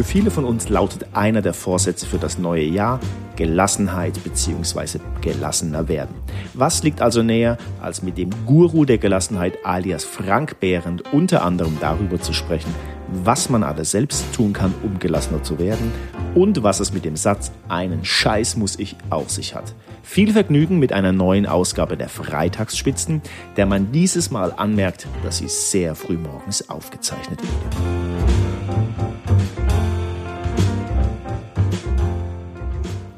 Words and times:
Für 0.00 0.04
viele 0.04 0.30
von 0.30 0.46
uns 0.46 0.70
lautet 0.70 1.08
einer 1.12 1.42
der 1.42 1.52
Vorsätze 1.52 2.06
für 2.06 2.16
das 2.16 2.38
neue 2.38 2.64
Jahr 2.64 3.00
Gelassenheit 3.36 4.18
bzw. 4.24 4.98
gelassener 5.20 5.88
werden. 5.88 6.14
Was 6.54 6.82
liegt 6.82 7.02
also 7.02 7.22
näher, 7.22 7.58
als 7.82 8.02
mit 8.02 8.16
dem 8.16 8.30
Guru 8.46 8.86
der 8.86 8.96
Gelassenheit 8.96 9.58
alias 9.62 10.04
Frank 10.04 10.58
Behrendt 10.58 11.12
unter 11.12 11.44
anderem 11.44 11.76
darüber 11.82 12.18
zu 12.18 12.32
sprechen, 12.32 12.74
was 13.08 13.50
man 13.50 13.62
alles 13.62 13.90
selbst 13.90 14.24
tun 14.34 14.54
kann, 14.54 14.72
um 14.82 14.98
gelassener 14.98 15.42
zu 15.42 15.58
werden 15.58 15.92
und 16.34 16.62
was 16.62 16.80
es 16.80 16.94
mit 16.94 17.04
dem 17.04 17.16
Satz 17.16 17.52
einen 17.68 18.02
Scheiß 18.02 18.56
muss 18.56 18.78
ich 18.78 18.96
auf 19.10 19.28
sich 19.28 19.54
hat. 19.54 19.74
Viel 20.02 20.32
Vergnügen 20.32 20.78
mit 20.78 20.94
einer 20.94 21.12
neuen 21.12 21.44
Ausgabe 21.44 21.98
der 21.98 22.08
Freitagsspitzen, 22.08 23.20
der 23.58 23.66
man 23.66 23.92
dieses 23.92 24.30
Mal 24.30 24.54
anmerkt, 24.56 25.06
dass 25.22 25.36
sie 25.38 25.48
sehr 25.48 25.94
früh 25.94 26.16
morgens 26.16 26.70
aufgezeichnet 26.70 27.38
wurde. 27.42 28.19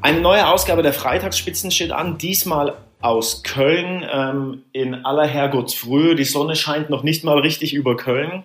Eine 0.03 0.19
neue 0.19 0.49
Ausgabe 0.49 0.83
der 0.83 0.91
Freitagsspitzen 0.91 1.71
steht 1.71 1.93
an, 1.93 2.17
diesmal 2.17 2.75
aus 2.99 3.41
Köln 3.41 4.05
ähm, 4.11 4.63
in 4.73 4.95
aller 5.05 5.25
Herrgottsfrühe. 5.25 6.15
Die 6.15 6.25
Sonne 6.25 6.57
scheint 6.57 6.89
noch 6.89 7.03
nicht 7.03 7.23
mal 7.23 7.39
richtig 7.39 7.73
über 7.73 7.95
Köln. 7.95 8.43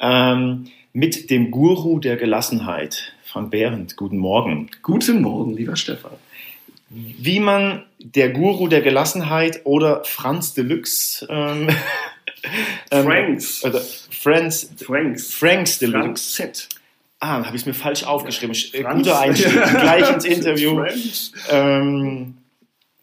Ähm, 0.00 0.66
mit 0.92 1.30
dem 1.30 1.52
Guru 1.52 2.00
der 2.00 2.16
Gelassenheit, 2.16 3.12
Frank 3.22 3.52
Behrendt. 3.52 3.96
Guten 3.96 4.18
Morgen. 4.18 4.68
Guten 4.82 5.22
Morgen, 5.22 5.54
lieber 5.54 5.76
Stefan. 5.76 6.10
Wie 6.88 7.38
man 7.38 7.84
der 8.00 8.30
Guru 8.30 8.66
der 8.66 8.80
Gelassenheit 8.80 9.60
oder 9.62 10.02
Franz 10.02 10.54
Deluxe 10.54 11.24
ähm, 11.30 11.68
ähm 12.90 13.04
Franks. 13.04 13.62
Franz, 14.10 14.68
Franks. 14.76 15.32
Franks 15.34 15.78
Deluxe. 15.78 16.02
Franks 16.02 16.32
Z. 16.32 16.79
Ah, 17.20 17.44
habe 17.44 17.54
ich 17.54 17.62
es 17.62 17.66
mir 17.66 17.74
falsch 17.74 18.04
aufgeschrieben. 18.04 18.54
Franz. 18.54 19.06
Guter 19.06 19.20
Einstieg, 19.20 19.52
gleich 19.70 20.10
ins 20.10 20.24
Interview. 20.24 20.82
Ähm, 21.50 22.38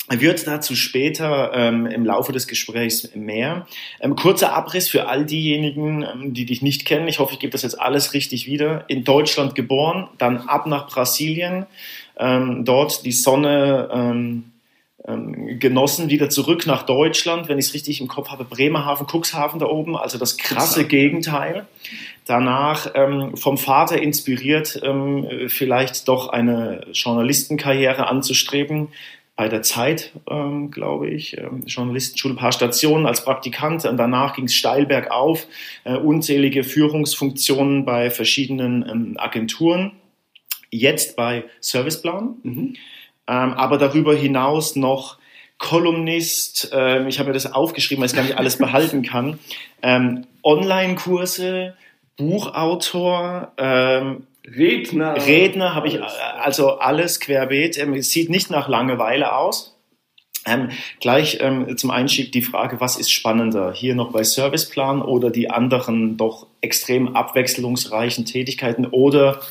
wird 0.10 0.48
dazu 0.48 0.76
später 0.76 1.52
ähm, 1.54 1.86
im 1.86 2.06
Laufe 2.06 2.32
des 2.32 2.48
Gesprächs 2.48 3.14
mehr. 3.14 3.68
Ähm, 4.00 4.16
kurzer 4.16 4.54
Abriss 4.54 4.90
für 4.90 5.08
all 5.08 5.26
diejenigen, 5.26 6.04
ähm, 6.04 6.34
die 6.34 6.46
dich 6.46 6.64
nicht 6.64 6.86
kennen. 6.86 7.08
Ich 7.08 7.20
hoffe, 7.20 7.34
ich 7.34 7.40
gebe 7.40 7.52
das 7.52 7.62
jetzt 7.62 7.80
alles 7.80 8.14
richtig 8.14 8.48
wieder. 8.48 8.86
In 8.88 9.04
Deutschland 9.04 9.54
geboren, 9.54 10.10
dann 10.18 10.38
ab 10.48 10.66
nach 10.66 10.88
Brasilien, 10.88 11.68
ähm, 12.18 12.66
dort 12.66 13.06
die 13.06 13.12
Sonne 13.12 13.90
ähm, 13.94 14.52
genossen, 15.06 16.10
wieder 16.10 16.30
zurück 16.30 16.66
nach 16.66 16.84
Deutschland, 16.84 17.48
wenn 17.48 17.60
ich 17.60 17.68
es 17.68 17.74
richtig 17.74 18.02
im 18.02 18.08
Kopf 18.08 18.30
habe, 18.30 18.44
Bremerhaven, 18.44 19.08
Cuxhaven 19.08 19.60
da 19.60 19.68
oben, 19.68 19.96
also 19.96 20.18
das 20.18 20.38
krasse 20.38 20.86
Gegenteil 20.86 21.66
danach 22.28 22.92
ähm, 22.94 23.36
vom 23.38 23.58
Vater 23.58 24.02
inspiriert, 24.02 24.80
ähm, 24.84 25.28
vielleicht 25.48 26.08
doch 26.08 26.30
eine 26.30 26.86
Journalistenkarriere 26.92 28.08
anzustreben. 28.08 28.90
Bei 29.36 29.50
der 29.50 29.62
Zeit, 29.62 30.14
ähm, 30.30 30.72
glaube 30.72 31.10
ich, 31.10 31.38
ähm, 31.38 31.64
Journalistenschule, 31.68 32.34
ein 32.34 32.38
paar 32.38 32.52
Stationen 32.52 33.06
als 33.06 33.24
Praktikant. 33.24 33.86
Und 33.86 33.98
danach 33.98 34.36
ging 34.36 34.46
es 34.46 34.56
steil 34.56 34.88
bergauf, 34.88 35.48
äh, 35.84 35.96
unzählige 35.96 36.64
Führungsfunktionen 36.64 37.86
bei 37.86 38.10
verschiedenen 38.10 38.88
ähm, 38.90 39.14
Agenturen. 39.18 39.92
Jetzt 40.72 41.16
bei 41.16 41.46
Serviceplan, 41.62 42.36
mhm. 42.42 42.74
Ähm, 43.28 43.54
aber 43.54 43.78
darüber 43.78 44.16
hinaus 44.16 44.76
noch 44.76 45.18
Kolumnist, 45.60 46.70
ähm, 46.72 47.08
ich 47.08 47.20
habe 47.20 47.30
mir 47.30 47.34
das 47.34 47.52
aufgeschrieben, 47.52 48.02
weil 48.02 48.10
ich 48.10 48.16
gar 48.16 48.24
nicht 48.24 48.38
alles 48.38 48.58
behalten 48.58 49.02
kann, 49.02 49.40
ähm, 49.82 50.26
Online-Kurse, 50.44 51.76
Buchautor, 52.16 53.52
ähm, 53.58 54.28
Redner. 54.46 55.16
Redner 55.26 55.76
habe 55.76 55.88
ich 55.88 56.02
also 56.02 56.80
alles 56.80 57.20
querbeet. 57.20 57.78
Ähm, 57.78 57.94
es 57.94 58.12
sieht 58.12 58.30
nicht 58.30 58.50
nach 58.50 58.68
Langeweile 58.68 59.36
aus. 59.36 59.76
Ähm, 60.46 60.70
gleich 61.02 61.40
ähm, 61.42 61.78
zum 61.78 61.92
Einstieg 61.92 62.32
die 62.32 62.42
Frage, 62.42 62.80
was 62.80 62.96
ist 62.98 63.12
spannender? 63.12 63.74
Hier 63.74 63.96
noch 63.96 64.12
bei 64.12 64.24
Serviceplan 64.24 65.02
oder 65.02 65.30
die 65.30 65.50
anderen 65.50 66.16
doch 66.16 66.48
extrem 66.62 67.16
abwechslungsreichen 67.16 68.26
Tätigkeiten 68.26 68.86
oder 68.86 69.42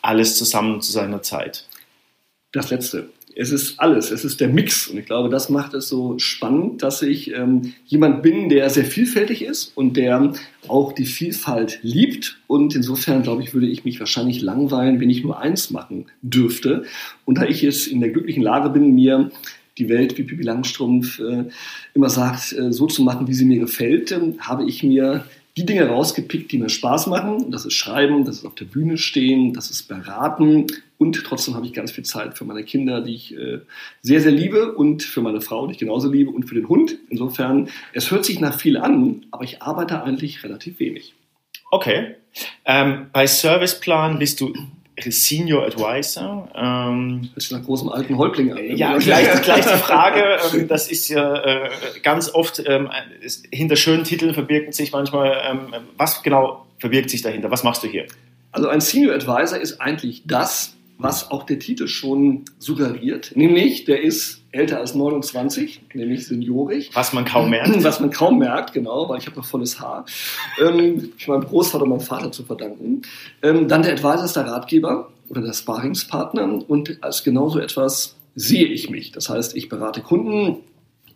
alles 0.00 0.38
zusammen 0.38 0.80
zu 0.80 0.92
seiner 0.92 1.20
Zeit? 1.22 1.68
Das 2.52 2.70
letzte 2.70 3.10
es 3.38 3.52
ist 3.52 3.78
alles, 3.78 4.10
es 4.10 4.24
ist 4.24 4.40
der 4.40 4.48
Mix. 4.48 4.88
Und 4.88 4.96
ich 4.96 5.04
glaube, 5.04 5.28
das 5.28 5.50
macht 5.50 5.74
es 5.74 5.88
so 5.88 6.18
spannend, 6.18 6.82
dass 6.82 7.02
ich 7.02 7.34
ähm, 7.34 7.74
jemand 7.84 8.22
bin, 8.22 8.48
der 8.48 8.70
sehr 8.70 8.86
vielfältig 8.86 9.44
ist 9.44 9.72
und 9.76 9.96
der 9.98 10.32
auch 10.68 10.92
die 10.92 11.04
Vielfalt 11.04 11.78
liebt. 11.82 12.38
Und 12.46 12.74
insofern, 12.74 13.22
glaube 13.22 13.42
ich, 13.42 13.52
würde 13.52 13.66
ich 13.66 13.84
mich 13.84 14.00
wahrscheinlich 14.00 14.40
langweilen, 14.40 15.00
wenn 15.00 15.10
ich 15.10 15.22
nur 15.22 15.38
eins 15.38 15.70
machen 15.70 16.06
dürfte. 16.22 16.84
Und 17.26 17.36
da 17.36 17.44
ich 17.44 17.60
jetzt 17.60 17.86
in 17.86 18.00
der 18.00 18.08
glücklichen 18.08 18.42
Lage 18.42 18.70
bin, 18.70 18.94
mir 18.94 19.30
die 19.76 19.90
Welt, 19.90 20.16
wie 20.16 20.22
Pippi 20.22 20.42
Langstrumpf 20.42 21.18
äh, 21.18 21.44
immer 21.92 22.08
sagt, 22.08 22.54
äh, 22.54 22.72
so 22.72 22.86
zu 22.86 23.02
machen, 23.02 23.28
wie 23.28 23.34
sie 23.34 23.44
mir 23.44 23.60
gefällt, 23.60 24.12
äh, 24.12 24.32
habe 24.38 24.66
ich 24.66 24.82
mir 24.82 25.26
die 25.58 25.66
Dinge 25.66 25.86
rausgepickt, 25.86 26.52
die 26.52 26.58
mir 26.58 26.70
Spaß 26.70 27.06
machen. 27.06 27.50
Das 27.50 27.66
ist 27.66 27.74
Schreiben, 27.74 28.24
das 28.24 28.36
ist 28.38 28.46
auf 28.46 28.54
der 28.54 28.64
Bühne 28.64 28.96
stehen, 28.96 29.52
das 29.52 29.70
ist 29.70 29.88
Beraten 29.88 30.66
und 30.98 31.22
trotzdem 31.24 31.54
habe 31.54 31.66
ich 31.66 31.72
ganz 31.72 31.90
viel 31.92 32.04
Zeit 32.04 32.36
für 32.38 32.44
meine 32.44 32.64
Kinder, 32.64 33.00
die 33.00 33.14
ich 33.14 33.36
äh, 33.36 33.60
sehr, 34.02 34.20
sehr 34.20 34.32
liebe 34.32 34.72
und 34.74 35.02
für 35.02 35.20
meine 35.20 35.40
Frau, 35.40 35.66
die 35.66 35.72
ich 35.72 35.78
genauso 35.78 36.10
liebe 36.10 36.30
und 36.30 36.44
für 36.44 36.54
den 36.54 36.68
Hund. 36.68 36.96
Insofern, 37.10 37.68
es 37.92 38.10
hört 38.10 38.24
sich 38.24 38.40
nach 38.40 38.58
viel 38.58 38.76
an, 38.76 39.26
aber 39.30 39.44
ich 39.44 39.62
arbeite 39.62 40.02
eigentlich 40.02 40.42
relativ 40.42 40.80
wenig. 40.80 41.14
Okay. 41.70 42.14
Ähm, 42.64 43.06
bei 43.12 43.26
Serviceplan 43.26 44.18
bist 44.18 44.40
du 44.40 44.52
Senior 44.98 45.66
Advisor. 45.66 46.48
Ähm, 46.54 47.28
das 47.34 47.44
ist 47.44 47.52
nach 47.52 47.62
großem 47.62 47.88
alten 47.90 48.16
Häuptling 48.16 48.52
an. 48.52 48.58
Ne? 48.58 48.74
Ja, 48.74 48.96
gleich, 48.98 49.42
gleich 49.42 49.66
die 49.66 49.78
Frage. 49.78 50.38
Ähm, 50.54 50.68
das 50.68 50.90
ist 50.90 51.08
ja 51.08 51.36
äh, 51.36 51.70
ganz 52.02 52.32
oft, 52.32 52.62
ähm, 52.66 52.88
hinter 53.52 53.76
schönen 53.76 54.04
Titeln 54.04 54.32
verbirgt 54.32 54.74
sich 54.74 54.92
manchmal, 54.92 55.42
ähm, 55.50 55.74
was 55.96 56.22
genau 56.22 56.66
verbirgt 56.78 57.10
sich 57.10 57.22
dahinter? 57.22 57.50
Was 57.50 57.62
machst 57.62 57.82
du 57.82 57.88
hier? 57.88 58.06
Also 58.52 58.68
ein 58.68 58.80
Senior 58.80 59.14
Advisor 59.14 59.58
ist 59.58 59.80
eigentlich 59.80 60.22
das, 60.24 60.76
was 60.98 61.30
auch 61.30 61.44
der 61.44 61.58
Titel 61.58 61.88
schon 61.88 62.44
suggeriert, 62.58 63.32
nämlich 63.34 63.84
der 63.84 64.02
ist 64.02 64.42
älter 64.50 64.78
als 64.78 64.94
29, 64.94 65.82
nämlich 65.94 66.26
seniorisch. 66.26 66.88
Was 66.94 67.12
man 67.12 67.24
kaum 67.24 67.50
merkt. 67.50 67.66
Was 67.84 68.00
man 68.00 68.10
kaum 68.10 68.38
merkt, 68.38 68.72
genau, 68.72 69.08
weil 69.08 69.18
ich 69.18 69.26
habe 69.26 69.36
noch 69.36 69.44
volles 69.44 69.78
Haar. 69.80 70.06
Ähm, 70.58 71.12
ich 71.18 71.28
meinem 71.28 71.44
Großvater 71.44 71.84
und 71.84 71.90
meinem 71.90 72.00
Vater 72.00 72.32
zu 72.32 72.42
verdanken. 72.42 73.02
Ähm, 73.42 73.68
dann 73.68 73.82
der 73.82 73.92
Advisor 73.92 74.24
ist 74.24 74.36
der 74.36 74.46
Ratgeber 74.46 75.10
oder 75.28 75.42
der 75.42 75.52
Sparingspartner 75.52 76.64
und 76.68 76.98
als 77.02 77.22
genauso 77.22 77.58
etwas 77.58 78.16
sehe 78.34 78.66
ich 78.66 78.90
mich. 78.90 79.12
Das 79.12 79.28
heißt, 79.28 79.56
ich 79.56 79.68
berate 79.68 80.00
Kunden, 80.00 80.58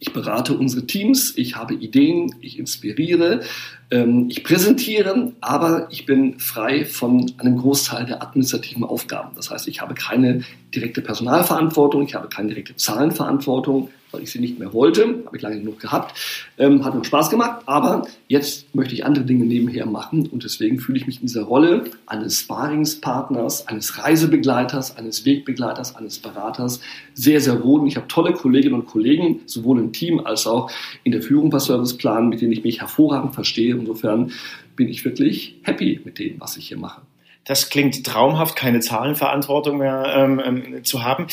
ich 0.01 0.15
berate 0.15 0.57
unsere 0.57 0.87
Teams, 0.87 1.35
ich 1.37 1.57
habe 1.57 1.75
Ideen, 1.75 2.35
ich 2.41 2.59
inspiriere, 2.59 3.43
ähm, 3.91 4.27
ich 4.31 4.43
präsentiere, 4.43 5.33
aber 5.43 5.89
ich 5.91 6.07
bin 6.07 6.39
frei 6.41 6.87
von 6.87 7.31
einem 7.37 7.59
Großteil 7.59 8.07
der 8.07 8.23
administrativen 8.23 8.83
Aufgaben. 8.83 9.37
Das 9.37 9.51
heißt, 9.51 9.69
ich 9.69 9.83
habe 9.83 9.95
keine 9.95 10.43
direkte 10.75 11.03
Personalverantwortung, 11.03 12.03
ich 12.03 12.15
habe 12.15 12.29
keine 12.29 12.49
direkte 12.49 12.77
Zahlenverantwortung, 12.77 13.91
weil 14.13 14.23
ich 14.23 14.31
sie 14.31 14.41
nicht 14.41 14.59
mehr 14.59 14.73
wollte, 14.73 15.23
habe 15.25 15.37
ich 15.37 15.43
lange 15.43 15.59
genug 15.59 15.81
gehabt, 15.81 16.19
ähm, 16.59 16.85
hat 16.85 16.95
mir 16.95 17.05
Spaß 17.05 17.31
gemacht, 17.31 17.63
aber 17.67 18.07
jetzt 18.29 18.75
möchte 18.75 18.95
ich 18.95 19.05
andere 19.05 19.25
Dinge 19.25 19.45
nebenher 19.45 19.87
machen 19.87 20.27
und 20.27 20.45
deswegen 20.45 20.79
fühle 20.79 20.99
ich 20.99 21.07
mich 21.07 21.17
in 21.17 21.27
dieser 21.27 21.43
Rolle 21.43 21.85
eines 22.07 22.41
Sparingspartners, 22.41 23.69
eines 23.69 23.99
Reisebegleiters, 23.99 24.97
eines 24.97 25.25
Wegbegleiters, 25.25 25.97
eines 25.97 26.19
Beraters 26.19 26.81
sehr, 27.15 27.41
sehr 27.41 27.63
wohl 27.63 27.81
und 27.81 27.87
ich 27.87 27.97
habe 27.97 28.09
tolle 28.09 28.33
Kolleginnen 28.33 28.75
und 28.75 28.87
Kollegen, 28.87 29.41
sowohl 29.47 29.79
im 29.79 29.93
Team 29.93 30.21
als 30.21 30.47
auch 30.47 30.71
in 31.05 31.13
der 31.13 31.23
Führung 31.23 31.51
bei 31.51 31.59
Serviceplan, 31.59 32.29
mit 32.29 32.41
denen 32.41 32.53
ich 32.53 32.65
mich 32.65 32.81
hervorragend 32.81 33.35
verstehe. 33.35 33.75
Insofern 33.75 34.33
bin 34.77 34.89
ich 34.89 35.05
wirklich 35.05 35.57
happy 35.63 36.01
mit 36.05 36.19
dem, 36.19 36.41
was 36.41 36.57
ich 36.57 36.69
hier 36.69 36.79
mache. 36.79 37.03
Das 37.45 37.71
klingt 37.71 38.05
traumhaft, 38.05 38.55
keine 38.55 38.81
Zahlenverantwortung 38.81 39.79
mehr 39.79 40.05
ähm, 40.15 40.41
ähm 40.45 40.85
zu 40.85 41.05
haben 41.05 41.27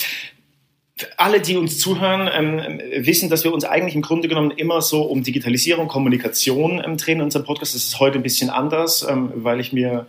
alle, 1.17 1.41
die 1.41 1.57
uns 1.57 1.79
zuhören, 1.79 2.29
ähm, 2.33 2.81
wissen, 3.05 3.29
dass 3.29 3.44
wir 3.44 3.53
uns 3.53 3.65
eigentlich 3.65 3.95
im 3.95 4.01
Grunde 4.01 4.27
genommen 4.27 4.51
immer 4.51 4.81
so 4.81 5.03
um 5.03 5.23
Digitalisierung, 5.23 5.88
Kommunikation 5.88 6.81
ähm, 6.83 6.97
drehen 6.97 7.19
in 7.19 7.25
unserem 7.25 7.45
Podcast. 7.45 7.75
Das 7.75 7.83
ist 7.83 7.99
heute 7.99 8.17
ein 8.17 8.23
bisschen 8.23 8.49
anders, 8.49 9.05
ähm, 9.07 9.31
weil 9.35 9.59
ich 9.59 9.73
mir 9.73 10.07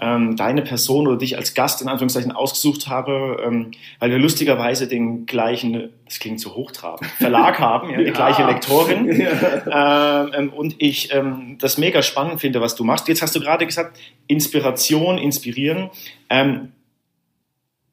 ähm, 0.00 0.36
deine 0.36 0.62
Person 0.62 1.06
oder 1.06 1.18
dich 1.18 1.36
als 1.36 1.52
Gast 1.52 1.82
in 1.82 1.88
Anführungszeichen 1.88 2.32
ausgesucht 2.32 2.88
habe, 2.88 3.42
ähm, 3.44 3.72
weil 3.98 4.10
wir 4.10 4.18
lustigerweise 4.18 4.88
den 4.88 5.26
gleichen, 5.26 5.90
das 6.06 6.18
klingt 6.20 6.40
so 6.40 6.54
hochtrabend, 6.54 7.10
Verlag 7.18 7.58
haben, 7.58 7.90
ja, 7.90 7.98
die 7.98 8.04
ja. 8.04 8.12
gleiche 8.12 8.44
Lektorin. 8.44 9.10
Ja. 9.70 10.28
Ähm, 10.32 10.50
und 10.50 10.76
ich 10.78 11.10
das 11.58 11.78
mega 11.78 12.02
spannend 12.02 12.40
finde, 12.40 12.60
was 12.60 12.74
du 12.74 12.84
machst. 12.84 13.08
Jetzt 13.08 13.22
hast 13.22 13.34
du 13.34 13.40
gerade 13.40 13.66
gesagt, 13.66 13.98
Inspiration, 14.26 15.18
inspirieren. 15.18 15.90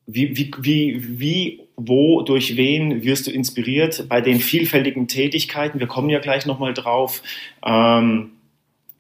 Wie, 0.08 0.36
wie, 0.38 0.52
wie, 0.62 1.20
wie 1.20 1.62
wo, 1.76 2.22
durch 2.24 2.58
wen 2.58 3.04
wirst 3.04 3.28
du 3.28 3.32
inspiriert 3.32 4.10
bei 4.10 4.22
den 4.22 4.40
vielfältigen 4.40 5.08
Tätigkeiten? 5.08 5.80
Wir 5.80 5.88
kommen 5.88 6.10
ja 6.10 6.20
gleich 6.20 6.46
nochmal 6.46 6.74
drauf. 6.74 7.22
Ähm, 7.64 8.32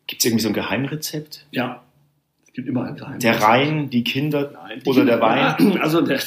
Gibt 0.06 0.22
es 0.22 0.26
irgendwie 0.26 0.44
so 0.44 0.50
ein 0.50 0.54
Geheimrezept? 0.54 1.48
Ja, 1.52 1.82
gibt 2.58 2.68
immer 2.68 2.86
ein 2.86 2.96
Geheimnis. 2.96 3.22
Der 3.22 3.42
Rhein, 3.42 3.90
die 3.90 4.04
Kinder 4.04 4.52
Nein, 4.52 4.82
die 4.84 4.90
oder 4.90 5.00
Kinder, 5.00 5.18
der 5.18 5.22
Wein? 5.22 5.78
Also 5.82 6.02
der, 6.02 6.20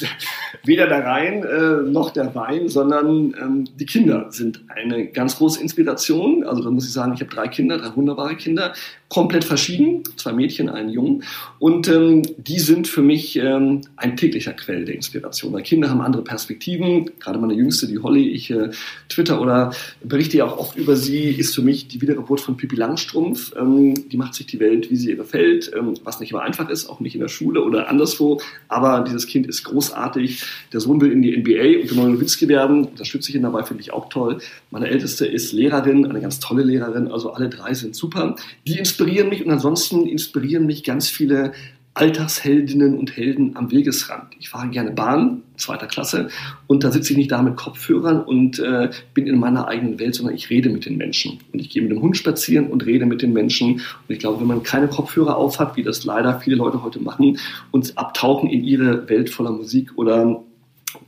weder 0.63 0.87
der 0.87 1.05
Rhein 1.05 1.43
äh, 1.43 1.89
noch 1.89 2.11
der 2.11 2.33
Wein, 2.35 2.69
sondern 2.69 3.35
ähm, 3.41 3.67
die 3.79 3.85
Kinder 3.85 4.27
sind 4.29 4.63
eine 4.69 5.07
ganz 5.07 5.37
große 5.37 5.61
Inspiration. 5.61 6.43
Also 6.43 6.63
da 6.63 6.71
muss 6.71 6.85
ich 6.85 6.93
sagen, 6.93 7.13
ich 7.13 7.21
habe 7.21 7.33
drei 7.33 7.47
Kinder, 7.47 7.77
drei 7.77 7.95
wunderbare 7.95 8.35
Kinder, 8.35 8.73
komplett 9.11 9.43
verschieden, 9.43 10.03
zwei 10.15 10.31
Mädchen, 10.31 10.69
einen 10.69 10.89
Jungen. 10.89 11.23
Und 11.59 11.89
ähm, 11.89 12.23
die 12.37 12.59
sind 12.59 12.87
für 12.87 13.01
mich 13.01 13.35
ähm, 13.35 13.81
ein 13.97 14.15
täglicher 14.15 14.53
Quell 14.53 14.85
der 14.85 14.95
Inspiration. 14.95 15.51
Weil 15.51 15.63
Kinder 15.63 15.89
haben 15.89 16.01
andere 16.01 16.23
Perspektiven. 16.23 17.11
Gerade 17.19 17.37
meine 17.37 17.53
Jüngste, 17.53 17.87
die 17.87 17.99
Holly, 17.99 18.29
ich 18.29 18.49
äh, 18.51 18.69
twitter 19.09 19.41
oder 19.41 19.73
berichte 20.01 20.37
ja 20.37 20.45
auch 20.45 20.57
oft 20.57 20.77
über 20.77 20.95
sie, 20.95 21.29
ist 21.29 21.53
für 21.53 21.61
mich 21.61 21.89
die 21.89 22.01
Wiedergeburt 22.01 22.39
von 22.39 22.55
Pippi 22.55 22.77
Langstrumpf. 22.77 23.53
Ähm, 23.59 24.09
die 24.09 24.17
macht 24.17 24.33
sich 24.33 24.45
die 24.45 24.61
Welt, 24.61 24.89
wie 24.89 24.95
sie 24.95 25.09
ihr 25.09 25.17
gefällt, 25.17 25.71
ähm, 25.77 25.95
was 26.05 26.21
nicht 26.21 26.31
immer 26.31 26.43
einfach 26.43 26.69
ist, 26.69 26.89
auch 26.89 27.01
nicht 27.01 27.15
in 27.15 27.21
der 27.21 27.27
Schule 27.27 27.63
oder 27.63 27.89
anderswo. 27.89 28.39
Aber 28.69 29.03
dieses 29.05 29.27
Kind 29.27 29.45
ist 29.45 29.65
großartig. 29.65 30.40
Der 30.73 30.79
Sohn 30.79 31.01
will 31.01 31.11
in 31.11 31.21
die 31.21 31.35
NBA 31.37 31.81
und 31.81 31.89
der 31.89 31.97
neue 31.97 32.13
Nowitzki 32.13 32.47
werden. 32.47 32.85
Unterstütze 32.85 33.29
ich 33.29 33.35
ihn 33.35 33.43
dabei, 33.43 33.63
finde 33.63 33.81
ich 33.81 33.93
auch 33.93 34.09
toll. 34.09 34.39
Meine 34.69 34.87
Älteste 34.87 35.25
ist 35.25 35.51
Lehrerin, 35.51 36.05
eine 36.05 36.21
ganz 36.21 36.39
tolle 36.39 36.63
Lehrerin. 36.63 37.07
Also 37.09 37.31
alle 37.31 37.49
drei 37.49 37.73
sind 37.73 37.95
super. 37.95 38.35
Die 38.67 38.77
inspirieren 38.77 39.29
mich 39.29 39.45
und 39.45 39.51
ansonsten 39.51 40.05
inspirieren 40.05 40.65
mich 40.65 40.83
ganz 40.83 41.09
viele 41.09 41.53
Alltagsheldinnen 41.93 42.97
und 42.97 43.17
Helden 43.17 43.57
am 43.57 43.69
Wegesrand. 43.69 44.33
Ich 44.39 44.49
fahre 44.49 44.69
gerne 44.69 44.91
Bahn, 44.91 45.41
zweiter 45.57 45.87
Klasse, 45.87 46.29
und 46.67 46.83
da 46.83 46.91
sitze 46.91 47.11
ich 47.13 47.17
nicht 47.17 47.31
da 47.31 47.41
mit 47.41 47.57
Kopfhörern 47.57 48.21
und 48.21 48.59
äh, 48.59 48.89
bin 49.13 49.27
in 49.27 49.39
meiner 49.39 49.67
eigenen 49.67 49.99
Welt, 49.99 50.15
sondern 50.15 50.35
ich 50.35 50.49
rede 50.49 50.69
mit 50.69 50.85
den 50.85 50.97
Menschen. 50.97 51.39
Und 51.51 51.59
ich 51.59 51.69
gehe 51.69 51.81
mit 51.81 51.91
dem 51.91 52.01
Hund 52.01 52.15
spazieren 52.15 52.67
und 52.67 52.85
rede 52.85 53.05
mit 53.05 53.21
den 53.21 53.33
Menschen. 53.33 53.73
Und 53.73 53.81
ich 54.07 54.19
glaube, 54.19 54.39
wenn 54.39 54.47
man 54.47 54.63
keine 54.63 54.87
Kopfhörer 54.87 55.35
aufhat, 55.35 55.75
wie 55.75 55.83
das 55.83 56.05
leider 56.05 56.39
viele 56.39 56.55
Leute 56.55 56.81
heute 56.81 57.01
machen, 57.01 57.37
und 57.71 57.97
abtauchen 57.97 58.49
in 58.49 58.63
ihre 58.63 59.09
Welt 59.09 59.29
voller 59.29 59.51
Musik 59.51 59.91
oder 59.97 60.41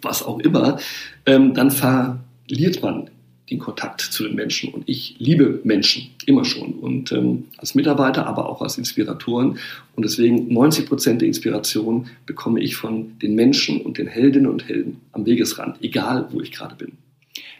was 0.01 0.23
auch 0.23 0.39
immer, 0.39 0.79
ähm, 1.25 1.53
dann 1.53 1.71
verliert 1.71 2.81
man 2.81 3.09
den 3.49 3.59
Kontakt 3.59 4.01
zu 4.01 4.23
den 4.23 4.35
Menschen. 4.35 4.73
Und 4.73 4.87
ich 4.87 5.15
liebe 5.19 5.59
Menschen 5.63 6.11
immer 6.25 6.45
schon. 6.45 6.73
Und 6.73 7.11
ähm, 7.11 7.45
als 7.57 7.75
Mitarbeiter, 7.75 8.25
aber 8.25 8.49
auch 8.49 8.61
als 8.61 8.77
Inspiratoren. 8.77 9.59
Und 9.95 10.05
deswegen 10.05 10.53
90 10.53 10.87
Prozent 10.87 11.21
der 11.21 11.27
Inspiration 11.27 12.07
bekomme 12.25 12.61
ich 12.61 12.75
von 12.75 13.19
den 13.19 13.35
Menschen 13.35 13.81
und 13.81 13.97
den 13.97 14.07
Heldinnen 14.07 14.49
und 14.49 14.67
Helden 14.67 15.01
am 15.11 15.25
Wegesrand, 15.25 15.77
egal 15.81 16.27
wo 16.31 16.41
ich 16.41 16.51
gerade 16.51 16.75
bin. 16.75 16.93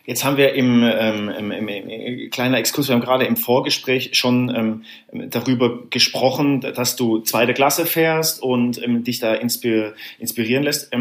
Jetzt 0.05 0.25
haben 0.25 0.35
wir 0.35 0.53
im, 0.53 0.83
ähm, 0.83 1.29
im, 1.29 1.51
im, 1.51 1.67
im 1.69 2.29
kleiner 2.29 2.57
Exkurs, 2.57 2.89
wir 2.89 2.95
haben 2.95 3.01
gerade 3.01 3.25
im 3.25 3.37
Vorgespräch 3.37 4.09
schon 4.13 4.53
ähm, 4.53 5.29
darüber 5.29 5.79
gesprochen, 5.89 6.59
dass 6.59 6.97
du 6.97 7.19
zweite 7.19 7.53
Klasse 7.53 7.85
fährst 7.85 8.43
und 8.43 8.83
ähm, 8.83 9.05
dich 9.05 9.19
da 9.19 9.33
inspir 9.33 9.93
inspirieren 10.19 10.63
lässt. 10.63 10.91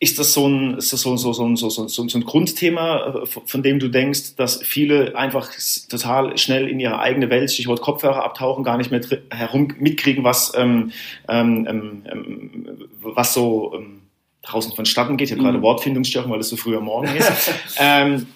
Ist 0.00 0.18
das 0.20 0.32
so 0.32 0.48
ein, 0.48 0.80
so, 0.80 0.96
so, 0.96 1.16
so, 1.16 1.32
so, 1.32 1.54
so, 1.56 1.70
so, 1.70 2.08
so 2.08 2.18
ein 2.18 2.24
Grundthema, 2.24 3.22
äh, 3.24 3.26
von 3.26 3.62
dem 3.62 3.80
du 3.80 3.88
denkst, 3.88 4.36
dass 4.36 4.62
viele 4.62 5.16
einfach 5.16 5.50
total 5.88 6.38
schnell 6.38 6.68
in 6.68 6.78
ihre 6.78 7.00
eigene 7.00 7.30
Welt, 7.30 7.50
Stichwort 7.50 7.80
Kopfhörer 7.80 8.24
abtauchen, 8.24 8.62
gar 8.62 8.76
nicht 8.76 8.92
mehr 8.92 9.00
herum 9.30 9.74
mitkriegen, 9.78 10.22
was, 10.22 10.52
ähm, 10.56 10.92
ähm, 11.28 11.66
ähm, 11.68 12.02
ähm, 12.10 12.88
was 13.00 13.34
so 13.34 13.74
ähm, 13.74 14.02
draußen 14.42 14.72
vonstatten 14.72 15.16
geht. 15.16 15.28
Ich 15.28 15.32
habe 15.32 15.42
mhm. 15.42 15.46
gerade 15.46 15.62
Wortfindungsstörung, 15.62 16.30
weil 16.30 16.40
es 16.40 16.48
so 16.48 16.56
früher 16.56 16.80
Morgen 16.80 17.14
ist. 17.16 17.52
ähm, 17.78 18.26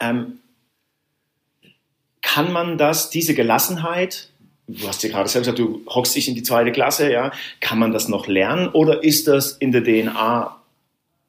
ähm, 0.00 0.38
kann 2.20 2.52
man 2.52 2.78
das, 2.78 3.10
diese 3.10 3.34
Gelassenheit, 3.34 4.30
du 4.66 4.86
hast 4.86 5.02
ja 5.02 5.10
gerade 5.10 5.28
selbst 5.28 5.46
gesagt, 5.46 5.58
du 5.58 5.82
hockst 5.88 6.14
dich 6.14 6.28
in 6.28 6.34
die 6.34 6.42
zweite 6.42 6.72
Klasse, 6.72 7.10
ja, 7.10 7.32
kann 7.60 7.78
man 7.78 7.92
das 7.92 8.08
noch 8.08 8.26
lernen 8.26 8.68
oder 8.68 9.02
ist 9.02 9.28
das 9.28 9.52
in 9.52 9.72
der 9.72 9.82
DNA 9.82 10.59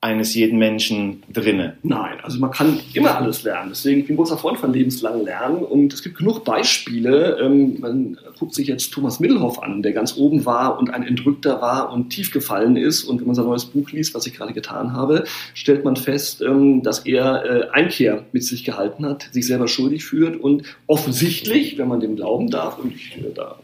eines 0.02 0.34
jeden 0.34 0.58
Menschen 0.58 1.22
drinne? 1.32 1.78
Nein, 1.84 2.18
also 2.24 2.40
man 2.40 2.50
kann 2.50 2.80
immer 2.94 3.16
alles 3.16 3.44
lernen. 3.44 3.70
Deswegen 3.70 3.98
bin 3.98 4.06
ich 4.06 4.10
ein 4.10 4.16
großer 4.18 4.38
Freund 4.38 4.58
von 4.58 4.74
lebenslangen 4.74 5.24
Lernen 5.24 5.64
und 5.64 5.94
es 5.94 6.02
gibt 6.02 6.18
genug 6.18 6.44
Beispiele. 6.44 7.38
Ähm, 7.40 7.80
man 7.80 8.18
guckt 8.40 8.56
sich 8.56 8.68
jetzt 8.68 8.92
Thomas 8.92 9.20
Middelhoff 9.20 9.62
an, 9.62 9.84
der 9.84 9.94
ganz 9.94 10.18
oben 10.18 10.44
war 10.46 10.80
und 10.80 10.92
ein 10.92 11.04
Entrückter 11.04 11.62
war 11.62 11.94
und 11.94 12.10
tief 12.10 12.32
gefallen 12.32 12.78
ist. 12.78 13.04
Und 13.04 13.20
wenn 13.20 13.28
man 13.28 13.36
sein 13.36 13.46
neues 13.46 13.66
Buch 13.66 13.92
liest, 13.92 14.16
was 14.16 14.26
ich 14.26 14.34
gerade 14.34 14.54
getan 14.54 14.94
habe, 14.94 15.24
stellt 15.54 15.86
man 15.86 15.96
fest, 15.96 16.42
ähm, 16.42 16.82
dass 16.82 17.06
er 17.06 17.46
äh, 17.46 17.70
Einkehr 17.70 18.26
mit 18.32 18.44
sich 18.44 18.64
gehalten 18.64 19.06
hat, 19.06 19.30
sich 19.32 19.46
selber 19.46 19.68
schuldig 19.68 20.04
führt 20.04 20.36
und 20.36 20.64
offensichtlich, 20.88 21.78
wenn 21.78 21.88
man 21.88 22.00
dem 22.00 22.16
glauben 22.16 22.50
darf, 22.50 22.80
und 22.80 22.96
ich 22.96 23.18
äh, 23.18 23.32
da 23.36 23.60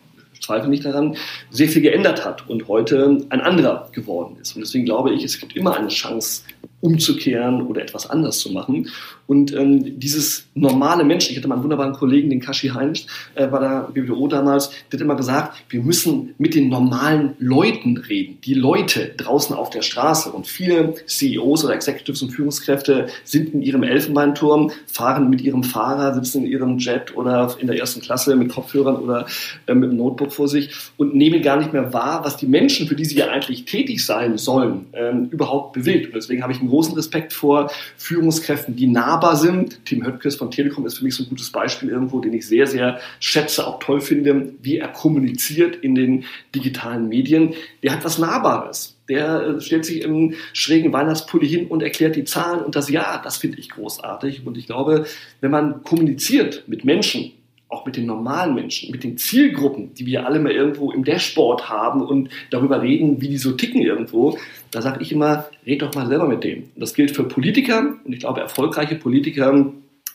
zweifle 0.48 0.70
nicht 0.70 0.86
daran, 0.86 1.16
sehr 1.50 1.68
viel 1.68 1.82
geändert 1.82 2.26
hat 2.26 2.50
und 2.50 2.68
heute 2.68 3.20
ein 3.30 3.42
anderer 3.42 3.90
geworden 3.92 4.38
ist. 4.42 4.56
Und 4.56 4.62
deswegen 4.62 4.86
glaube 4.86 5.14
ich, 5.14 5.24
es 5.24 5.40
gibt 5.40 5.56
immer 5.56 5.76
eine 5.76 5.90
Chance, 5.90 6.44
umzukehren 6.80 7.64
oder 7.64 7.82
etwas 7.82 8.10
anders 8.10 8.40
zu 8.40 8.52
machen. 8.52 8.90
Und 9.26 9.54
ähm, 9.54 10.00
dieses 10.00 10.48
normale 10.54 11.04
Mensch, 11.04 11.30
ich 11.30 11.38
hatte 11.38 11.48
mal 11.48 11.56
einen 11.56 11.64
wunderbaren 11.64 11.94
Kollegen, 11.94 12.30
den 12.30 12.40
Kashi 12.40 12.70
Heinz, 12.70 13.08
äh, 13.36 13.48
bei 13.48 13.60
der 13.60 13.90
BWO 13.94 14.28
damals, 14.28 14.70
der 14.92 15.00
hat 15.00 15.02
immer 15.02 15.16
gesagt, 15.16 15.64
wir 15.70 15.82
müssen 15.82 16.36
mit 16.38 16.54
den 16.54 16.70
normalen 16.70 17.36
Leuten 17.40 17.98
reden. 17.98 18.38
Die 18.46 18.54
Leute 18.54 19.14
draußen 19.18 19.56
auf 19.56 19.72
der 19.72 19.82
Straße. 19.82 20.32
Und 20.32 20.48
viele 20.48 20.94
CEOs 21.08 21.66
oder 21.66 21.74
Executives 21.74 22.22
und 22.22 22.30
Führungskräfte 22.30 23.08
sind 23.24 23.54
in 23.56 23.64
ihrem 23.64 23.84
Elfenbeinturm, 23.84 24.72
fahren 24.86 25.30
mit 25.30 25.42
ihrem 25.42 25.64
Fahrer, 25.64 26.14
sitzen 26.14 26.46
in 26.46 26.52
ihrem 26.52 26.78
Jet 26.78 27.18
oder 27.18 27.56
in 27.60 27.68
der 27.68 27.78
ersten 27.78 28.02
Klasse 28.02 28.36
mit 28.36 28.50
Kopfhörern 28.50 28.98
oder 28.98 29.26
äh, 29.66 29.74
mit 29.74 29.90
einem 29.90 29.98
Notebook 29.98 30.32
vor 30.32 30.48
sich 30.48 30.70
und 30.98 31.16
nehmen 31.16 31.42
gar 31.42 31.58
nicht 31.58 31.74
mehr 31.74 31.92
wahr, 31.92 32.24
was 32.24 32.38
die 32.38 32.48
Menschen, 32.48 32.88
für 32.88 32.96
die 32.96 33.06
sie 33.06 33.18
ja 33.18 33.30
eigentlich 33.30 33.66
tätig 33.66 34.06
sein 34.06 34.38
sollen, 34.38 34.86
ähm, 34.94 35.28
überhaupt 35.32 35.74
bewegt. 35.74 36.08
Und 36.08 36.16
deswegen 36.16 36.44
habe 36.44 36.54
ich 36.54 36.62
einen 36.68 36.72
großen 36.72 36.96
Respekt 36.96 37.34
vor 37.34 37.72
Führungskräften, 37.98 38.76
die 38.76 38.88
nahbar 38.88 39.38
sind. 39.38 39.86
Tim 39.86 40.06
Höttges 40.06 40.36
von 40.36 40.52
Telekom 40.52 40.86
ist 40.86 40.98
für 40.98 41.04
mich 41.04 41.16
so 41.16 41.24
ein 41.24 41.30
gutes 41.30 41.50
Beispiel 41.50 41.90
irgendwo, 41.90 42.20
den 42.20 42.34
ich 42.34 42.46
sehr, 42.46 42.68
sehr 42.68 43.00
schätze, 43.20 43.66
auch 43.66 43.80
toll 43.80 44.02
finde, 44.02 44.54
wie 44.62 44.78
er 44.78 44.90
kommuniziert 44.90 45.78
in 45.78 45.96
den 45.96 46.26
digitalen 46.54 47.08
Medien. 47.08 47.54
Der 47.84 47.94
hat 47.94 48.04
was 48.04 48.18
Nahbares. 48.18 48.96
Der 49.10 49.42
äh, 49.42 49.62
stellt 49.62 49.86
sich 49.86 50.02
im 50.02 50.34
schrägen 50.52 50.92
Weihnachtspulli 50.92 51.48
hin 51.48 51.68
und 51.68 51.82
erklärt 51.82 52.16
die 52.16 52.26
Zahlen 52.26 52.64
und 52.64 52.76
das 52.76 52.90
Ja, 52.90 53.22
das 53.24 53.38
finde 53.38 53.60
ich 53.60 53.70
großartig. 53.70 54.46
Und 54.46 54.58
ich 54.58 54.66
glaube, 54.66 55.06
wenn 55.40 55.52
man 55.52 55.84
kommuniziert 55.84 56.64
mit 56.68 56.84
Menschen, 56.84 57.32
auch 57.70 57.86
mit 57.86 57.98
den 57.98 58.06
normalen 58.06 58.56
Menschen, 58.56 58.92
mit 58.92 59.04
den 59.04 59.18
Zielgruppen, 59.18 59.94
die 59.94 60.06
wir 60.06 60.26
alle 60.26 60.40
mal 60.40 60.52
irgendwo 60.52 60.92
im 60.92 61.04
Dashboard 61.04 61.70
haben 61.70 62.02
und 62.02 62.30
darüber 62.50 62.82
reden, 62.82 63.22
wie 63.22 63.28
die 63.28 63.38
so 63.38 63.52
ticken 63.52 63.82
irgendwo, 63.82 64.38
da 64.72 64.82
sage 64.82 65.02
ich 65.02 65.12
immer, 65.12 65.46
red 65.66 65.82
doch 65.82 65.94
mal 65.94 66.08
selber 66.08 66.28
mit 66.28 66.44
dem. 66.44 66.64
Und 66.64 66.80
das 66.80 66.94
gilt 66.94 67.12
für 67.12 67.24
Politiker 67.24 67.96
und 68.04 68.14
ich 68.14 68.20
glaube, 68.20 68.40
erfolgreiche 68.40 68.96
Politiker 68.96 69.74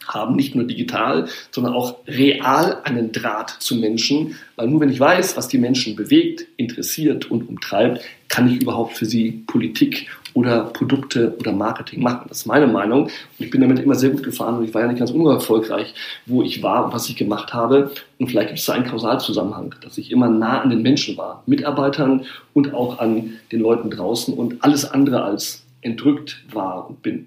haben 0.08 0.34
nicht 0.34 0.54
nur 0.54 0.64
digital, 0.64 1.28
sondern 1.50 1.74
auch 1.74 1.98
real 2.06 2.80
einen 2.84 3.12
Draht 3.12 3.50
zu 3.50 3.76
Menschen, 3.76 4.36
weil 4.56 4.68
nur 4.68 4.80
wenn 4.80 4.90
ich 4.90 4.98
weiß, 4.98 5.36
was 5.36 5.48
die 5.48 5.58
Menschen 5.58 5.94
bewegt, 5.94 6.46
interessiert 6.56 7.30
und 7.30 7.48
umtreibt, 7.48 8.02
kann 8.28 8.52
ich 8.52 8.62
überhaupt 8.62 8.96
für 8.96 9.06
sie 9.06 9.44
Politik 9.46 10.08
oder 10.34 10.64
Produkte 10.64 11.36
oder 11.38 11.52
Marketing 11.52 12.02
machen. 12.02 12.26
Das 12.28 12.38
ist 12.38 12.46
meine 12.46 12.66
Meinung. 12.66 13.04
Und 13.04 13.12
ich 13.38 13.50
bin 13.50 13.60
damit 13.60 13.78
immer 13.78 13.94
sehr 13.94 14.10
gut 14.10 14.22
gefahren 14.22 14.58
und 14.58 14.64
ich 14.64 14.74
war 14.74 14.82
ja 14.82 14.88
nicht 14.88 14.98
ganz 14.98 15.10
unerfolgreich, 15.10 15.94
wo 16.26 16.42
ich 16.42 16.62
war 16.62 16.86
und 16.86 16.92
was 16.92 17.08
ich 17.08 17.16
gemacht 17.16 17.52
habe. 17.52 17.90
Und 18.18 18.28
vielleicht 18.28 18.48
gibt 18.48 18.58
es 18.60 18.66
da 18.66 18.74
einen 18.74 18.86
Kausalzusammenhang, 18.86 19.74
dass 19.82 19.98
ich 19.98 20.10
immer 20.10 20.28
nah 20.28 20.60
an 20.60 20.70
den 20.70 20.82
Menschen 20.82 21.16
war, 21.16 21.42
Mitarbeitern 21.46 22.24
und 22.54 22.74
auch 22.74 22.98
an 22.98 23.34
den 23.50 23.60
Leuten 23.60 23.90
draußen 23.90 24.34
und 24.34 24.62
alles 24.64 24.90
andere 24.90 25.22
als 25.22 25.64
entrückt 25.80 26.44
war 26.52 26.88
und 26.88 27.02
bin. 27.02 27.26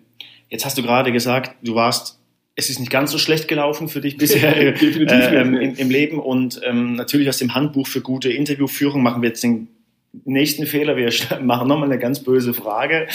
Jetzt 0.50 0.66
hast 0.66 0.78
du 0.78 0.84
gerade 0.84 1.12
gesagt, 1.12 1.56
du 1.64 1.76
warst 1.76 2.20
es 2.58 2.70
ist 2.70 2.80
nicht 2.80 2.92
ganz 2.92 3.12
so 3.12 3.18
schlecht 3.18 3.48
gelaufen 3.48 3.90
für 3.90 4.02
dich 4.02 4.18
bisher 4.18 4.56
äh, 4.56 5.42
im, 5.42 5.56
im, 5.56 5.90
Leben 5.90 6.20
und 6.20 6.62
ähm, 6.64 6.96
natürlich 6.96 7.28
aus 7.28 7.38
dem 7.38 7.54
Handbuch 7.54 7.88
für 7.88 8.02
gute 8.02 8.32
Interviewführung 8.32 9.04
machen 9.04 9.22
wir 9.22 9.30
jetzt 9.30 9.44
den 9.44 9.68
nächsten 10.24 10.66
Fehler, 10.66 10.96
wir 10.96 11.12
machen 11.42 11.68
nochmal 11.68 11.92
eine 11.92 12.00
ganz 12.00 12.24
böse 12.24 12.54
Frage. 12.54 13.08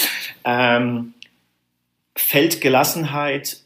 Ähm, 0.44 1.14
fällt 2.16 2.60
Gelassenheit 2.60 3.62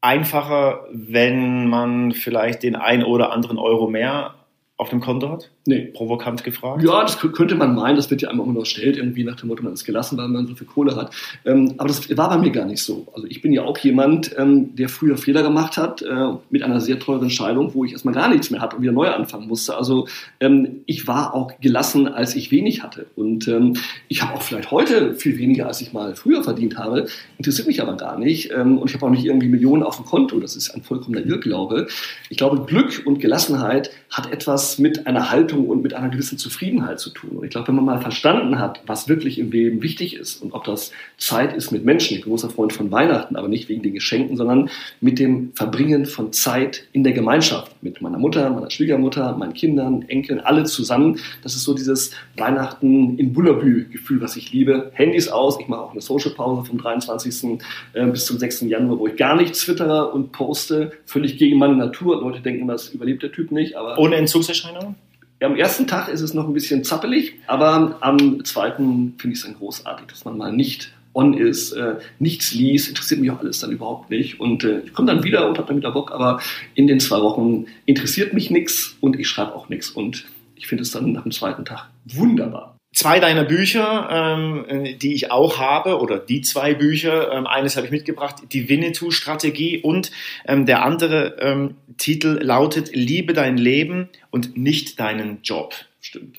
einfacher, 0.00 0.86
wenn 0.92 1.66
man 1.68 2.12
vielleicht 2.12 2.62
den 2.62 2.76
ein 2.76 3.04
oder 3.04 3.32
anderen 3.32 3.58
Euro 3.58 3.88
mehr 3.88 4.34
auf 4.76 4.90
dem 4.90 5.00
Konto 5.00 5.30
hat? 5.30 5.50
Nee. 5.66 5.90
Provokant 5.94 6.44
gefragt? 6.44 6.82
Ja, 6.84 7.02
das 7.02 7.18
könnte 7.18 7.54
man 7.54 7.74
meinen. 7.74 7.96
Das 7.96 8.10
wird 8.10 8.20
ja 8.20 8.28
einmal 8.28 8.46
unterstellt, 8.46 8.98
irgendwie 8.98 9.24
nach 9.24 9.36
dem 9.36 9.48
Motto, 9.48 9.62
man 9.62 9.72
ist 9.72 9.84
gelassen, 9.84 10.18
weil 10.18 10.28
man 10.28 10.46
so 10.46 10.54
viel 10.54 10.66
Kohle 10.66 10.94
hat. 10.94 11.14
Ähm, 11.46 11.74
aber 11.78 11.88
das 11.88 12.14
war 12.14 12.28
bei 12.28 12.36
mir 12.36 12.50
gar 12.50 12.66
nicht 12.66 12.82
so. 12.82 13.06
Also 13.14 13.26
ich 13.28 13.40
bin 13.40 13.50
ja 13.50 13.62
auch 13.62 13.78
jemand, 13.78 14.34
ähm, 14.36 14.76
der 14.76 14.90
früher 14.90 15.16
Fehler 15.16 15.42
gemacht 15.42 15.78
hat, 15.78 16.02
äh, 16.02 16.32
mit 16.50 16.62
einer 16.62 16.82
sehr 16.82 16.98
teuren 16.98 17.30
Scheidung, 17.30 17.72
wo 17.72 17.84
ich 17.86 17.92
erstmal 17.92 18.12
gar 18.12 18.28
nichts 18.28 18.50
mehr 18.50 18.60
hatte 18.60 18.76
und 18.76 18.82
wieder 18.82 18.92
neu 18.92 19.08
anfangen 19.08 19.48
musste. 19.48 19.74
Also 19.74 20.06
ähm, 20.38 20.82
ich 20.84 21.08
war 21.08 21.32
auch 21.32 21.58
gelassen, 21.60 22.08
als 22.08 22.36
ich 22.36 22.50
wenig 22.50 22.82
hatte. 22.82 23.06
Und 23.16 23.48
ähm, 23.48 23.76
ich 24.08 24.22
habe 24.22 24.34
auch 24.34 24.42
vielleicht 24.42 24.70
heute 24.70 25.14
viel 25.14 25.38
weniger, 25.38 25.66
als 25.66 25.80
ich 25.80 25.94
mal 25.94 26.14
früher 26.14 26.44
verdient 26.44 26.76
habe. 26.76 27.06
Interessiert 27.38 27.66
mich 27.66 27.80
aber 27.80 27.96
gar 27.96 28.18
nicht. 28.18 28.52
Ähm, 28.52 28.76
und 28.76 28.90
ich 28.90 28.96
habe 28.96 29.06
auch 29.06 29.10
nicht 29.10 29.24
irgendwie 29.24 29.48
Millionen 29.48 29.82
auf 29.82 29.96
dem 29.96 30.04
Konto. 30.04 30.38
Das 30.40 30.56
ist 30.56 30.74
ein 30.74 30.82
vollkommener 30.82 31.24
Irrglaube. 31.24 31.86
Ich 32.28 32.36
glaube, 32.36 32.66
Glück 32.66 33.02
und 33.06 33.18
Gelassenheit 33.18 33.90
hat 34.10 34.30
etwas 34.30 34.78
mit 34.78 35.06
einer 35.06 35.30
Haltung 35.30 35.53
Bedeutung 35.54 35.68
und 35.68 35.82
mit 35.82 35.94
einer 35.94 36.08
gewissen 36.08 36.38
Zufriedenheit 36.38 37.00
zu 37.00 37.10
tun. 37.10 37.30
Und 37.30 37.44
ich 37.44 37.50
glaube, 37.50 37.68
wenn 37.68 37.76
man 37.76 37.84
mal 37.84 38.00
verstanden 38.00 38.58
hat, 38.58 38.82
was 38.86 39.08
wirklich 39.08 39.38
im 39.38 39.50
Leben 39.50 39.82
wichtig 39.82 40.16
ist 40.16 40.42
und 40.42 40.52
ob 40.52 40.64
das 40.64 40.92
Zeit 41.18 41.54
ist 41.54 41.70
mit 41.70 41.84
Menschen, 41.84 42.16
ich 42.16 42.22
bin 42.22 42.30
großer 42.30 42.50
Freund 42.50 42.72
von 42.72 42.90
Weihnachten, 42.90 43.36
aber 43.36 43.48
nicht 43.48 43.68
wegen 43.68 43.82
den 43.82 43.94
Geschenken, 43.94 44.36
sondern 44.36 44.70
mit 45.00 45.18
dem 45.18 45.52
Verbringen 45.54 46.06
von 46.06 46.32
Zeit 46.32 46.86
in 46.92 47.04
der 47.04 47.12
Gemeinschaft, 47.12 47.72
mit 47.82 48.02
meiner 48.02 48.18
Mutter, 48.18 48.50
meiner 48.50 48.70
Schwiegermutter, 48.70 49.36
meinen 49.36 49.54
Kindern, 49.54 50.02
Enkeln, 50.08 50.40
alle 50.40 50.64
zusammen. 50.64 51.18
Das 51.42 51.54
ist 51.54 51.64
so 51.64 51.74
dieses 51.74 52.12
Weihnachten 52.36 53.18
in 53.18 53.32
Bullabü-Gefühl, 53.32 54.20
was 54.20 54.36
ich 54.36 54.52
liebe. 54.52 54.90
Handys 54.94 55.28
aus, 55.28 55.58
ich 55.60 55.68
mache 55.68 55.80
auch 55.80 55.92
eine 55.92 56.00
Social-Pause 56.00 56.64
vom 56.64 56.78
23. 56.78 57.58
Äh, 57.92 58.06
bis 58.06 58.26
zum 58.26 58.38
6. 58.38 58.62
Januar, 58.62 58.98
wo 58.98 59.06
ich 59.06 59.16
gar 59.16 59.36
nichts 59.36 59.60
twittere 59.60 60.10
und 60.12 60.32
poste, 60.32 60.92
völlig 61.06 61.38
gegen 61.38 61.58
meine 61.58 61.76
Natur. 61.76 62.20
Leute 62.20 62.40
denken, 62.40 62.66
das 62.68 62.88
überlebt 62.90 63.22
der 63.22 63.32
Typ 63.32 63.50
nicht. 63.52 63.76
Aber 63.76 63.98
Ohne 63.98 64.16
Entzugserscheinungen? 64.16 64.96
Am 65.44 65.56
ersten 65.56 65.86
Tag 65.86 66.08
ist 66.08 66.22
es 66.22 66.32
noch 66.32 66.46
ein 66.46 66.54
bisschen 66.54 66.84
zappelig, 66.84 67.34
aber 67.46 67.98
am 68.00 68.44
zweiten 68.44 69.14
finde 69.18 69.34
ich 69.34 69.40
es 69.40 69.46
dann 69.46 69.56
großartig, 69.56 70.06
dass 70.06 70.24
man 70.24 70.38
mal 70.38 70.52
nicht 70.52 70.92
on 71.12 71.34
ist, 71.34 71.72
äh, 71.72 71.96
nichts 72.18 72.54
liest, 72.54 72.88
interessiert 72.88 73.20
mich 73.20 73.30
auch 73.30 73.40
alles 73.40 73.60
dann 73.60 73.70
überhaupt 73.70 74.10
nicht. 74.10 74.40
Und 74.40 74.64
äh, 74.64 74.80
ich 74.80 74.92
komme 74.92 75.12
dann 75.12 75.22
wieder 75.22 75.48
und 75.48 75.58
habe 75.58 75.68
dann 75.68 75.76
wieder 75.76 75.92
Bock, 75.92 76.12
aber 76.12 76.40
in 76.74 76.86
den 76.86 76.98
zwei 76.98 77.20
Wochen 77.20 77.66
interessiert 77.84 78.32
mich 78.32 78.50
nichts 78.50 78.96
und 79.00 79.18
ich 79.18 79.28
schreibe 79.28 79.54
auch 79.54 79.68
nichts. 79.68 79.90
Und 79.90 80.24
ich 80.56 80.66
finde 80.66 80.82
es 80.82 80.90
dann 80.90 81.12
nach 81.12 81.22
dem 81.22 81.32
zweiten 81.32 81.64
Tag 81.64 81.88
wunderbar 82.06 82.73
zwei 82.94 83.20
deiner 83.20 83.44
Bücher, 83.44 84.08
ähm, 84.10 84.98
die 84.98 85.14
ich 85.14 85.30
auch 85.30 85.58
habe, 85.58 85.98
oder 86.00 86.18
die 86.18 86.40
zwei 86.40 86.74
Bücher, 86.74 87.32
ähm, 87.32 87.46
eines 87.46 87.76
habe 87.76 87.86
ich 87.86 87.92
mitgebracht, 87.92 88.36
die 88.52 88.68
Winnetou-Strategie 88.68 89.78
und 89.78 90.10
ähm, 90.46 90.64
der 90.64 90.82
andere 90.84 91.36
ähm, 91.40 91.74
Titel 91.98 92.38
lautet 92.40 92.94
Liebe 92.94 93.32
dein 93.32 93.56
Leben 93.56 94.08
und 94.30 94.56
nicht 94.56 95.00
deinen 95.00 95.40
Job. 95.42 95.74
Stimmt. 96.00 96.38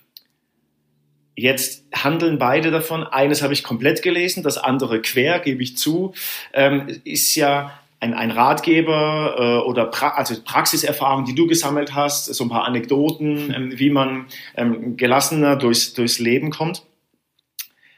Jetzt 1.37 1.83
handeln 1.93 2.39
beide 2.39 2.71
davon. 2.71 3.03
Eines 3.03 3.41
habe 3.41 3.53
ich 3.53 3.63
komplett 3.63 4.01
gelesen, 4.01 4.41
das 4.41 4.57
andere 4.57 5.01
quer, 5.01 5.39
gebe 5.39 5.61
ich 5.61 5.75
zu. 5.75 6.13
Ähm, 6.53 7.01
ist 7.03 7.35
ja 7.35 7.77
ein, 8.05 8.13
ein 8.13 8.31
Ratgeber 8.31 9.35
äh, 9.37 9.67
oder 9.67 9.85
pra 9.85 10.09
also 10.09 10.35
Praxiserfahrung, 10.43 11.25
die 11.25 11.33
du 11.33 11.47
gesammelt 11.47 11.95
hast, 11.95 12.25
so 12.25 12.43
ein 12.43 12.49
paar 12.49 12.65
Anekdoten, 12.65 13.53
ähm, 13.53 13.79
wie 13.79 13.89
man 13.89 14.27
ähm, 14.55 14.95
gelassener 14.95 15.55
durchs, 15.55 15.93
durchs 15.93 16.19
Leben 16.19 16.51
kommt. 16.51 16.83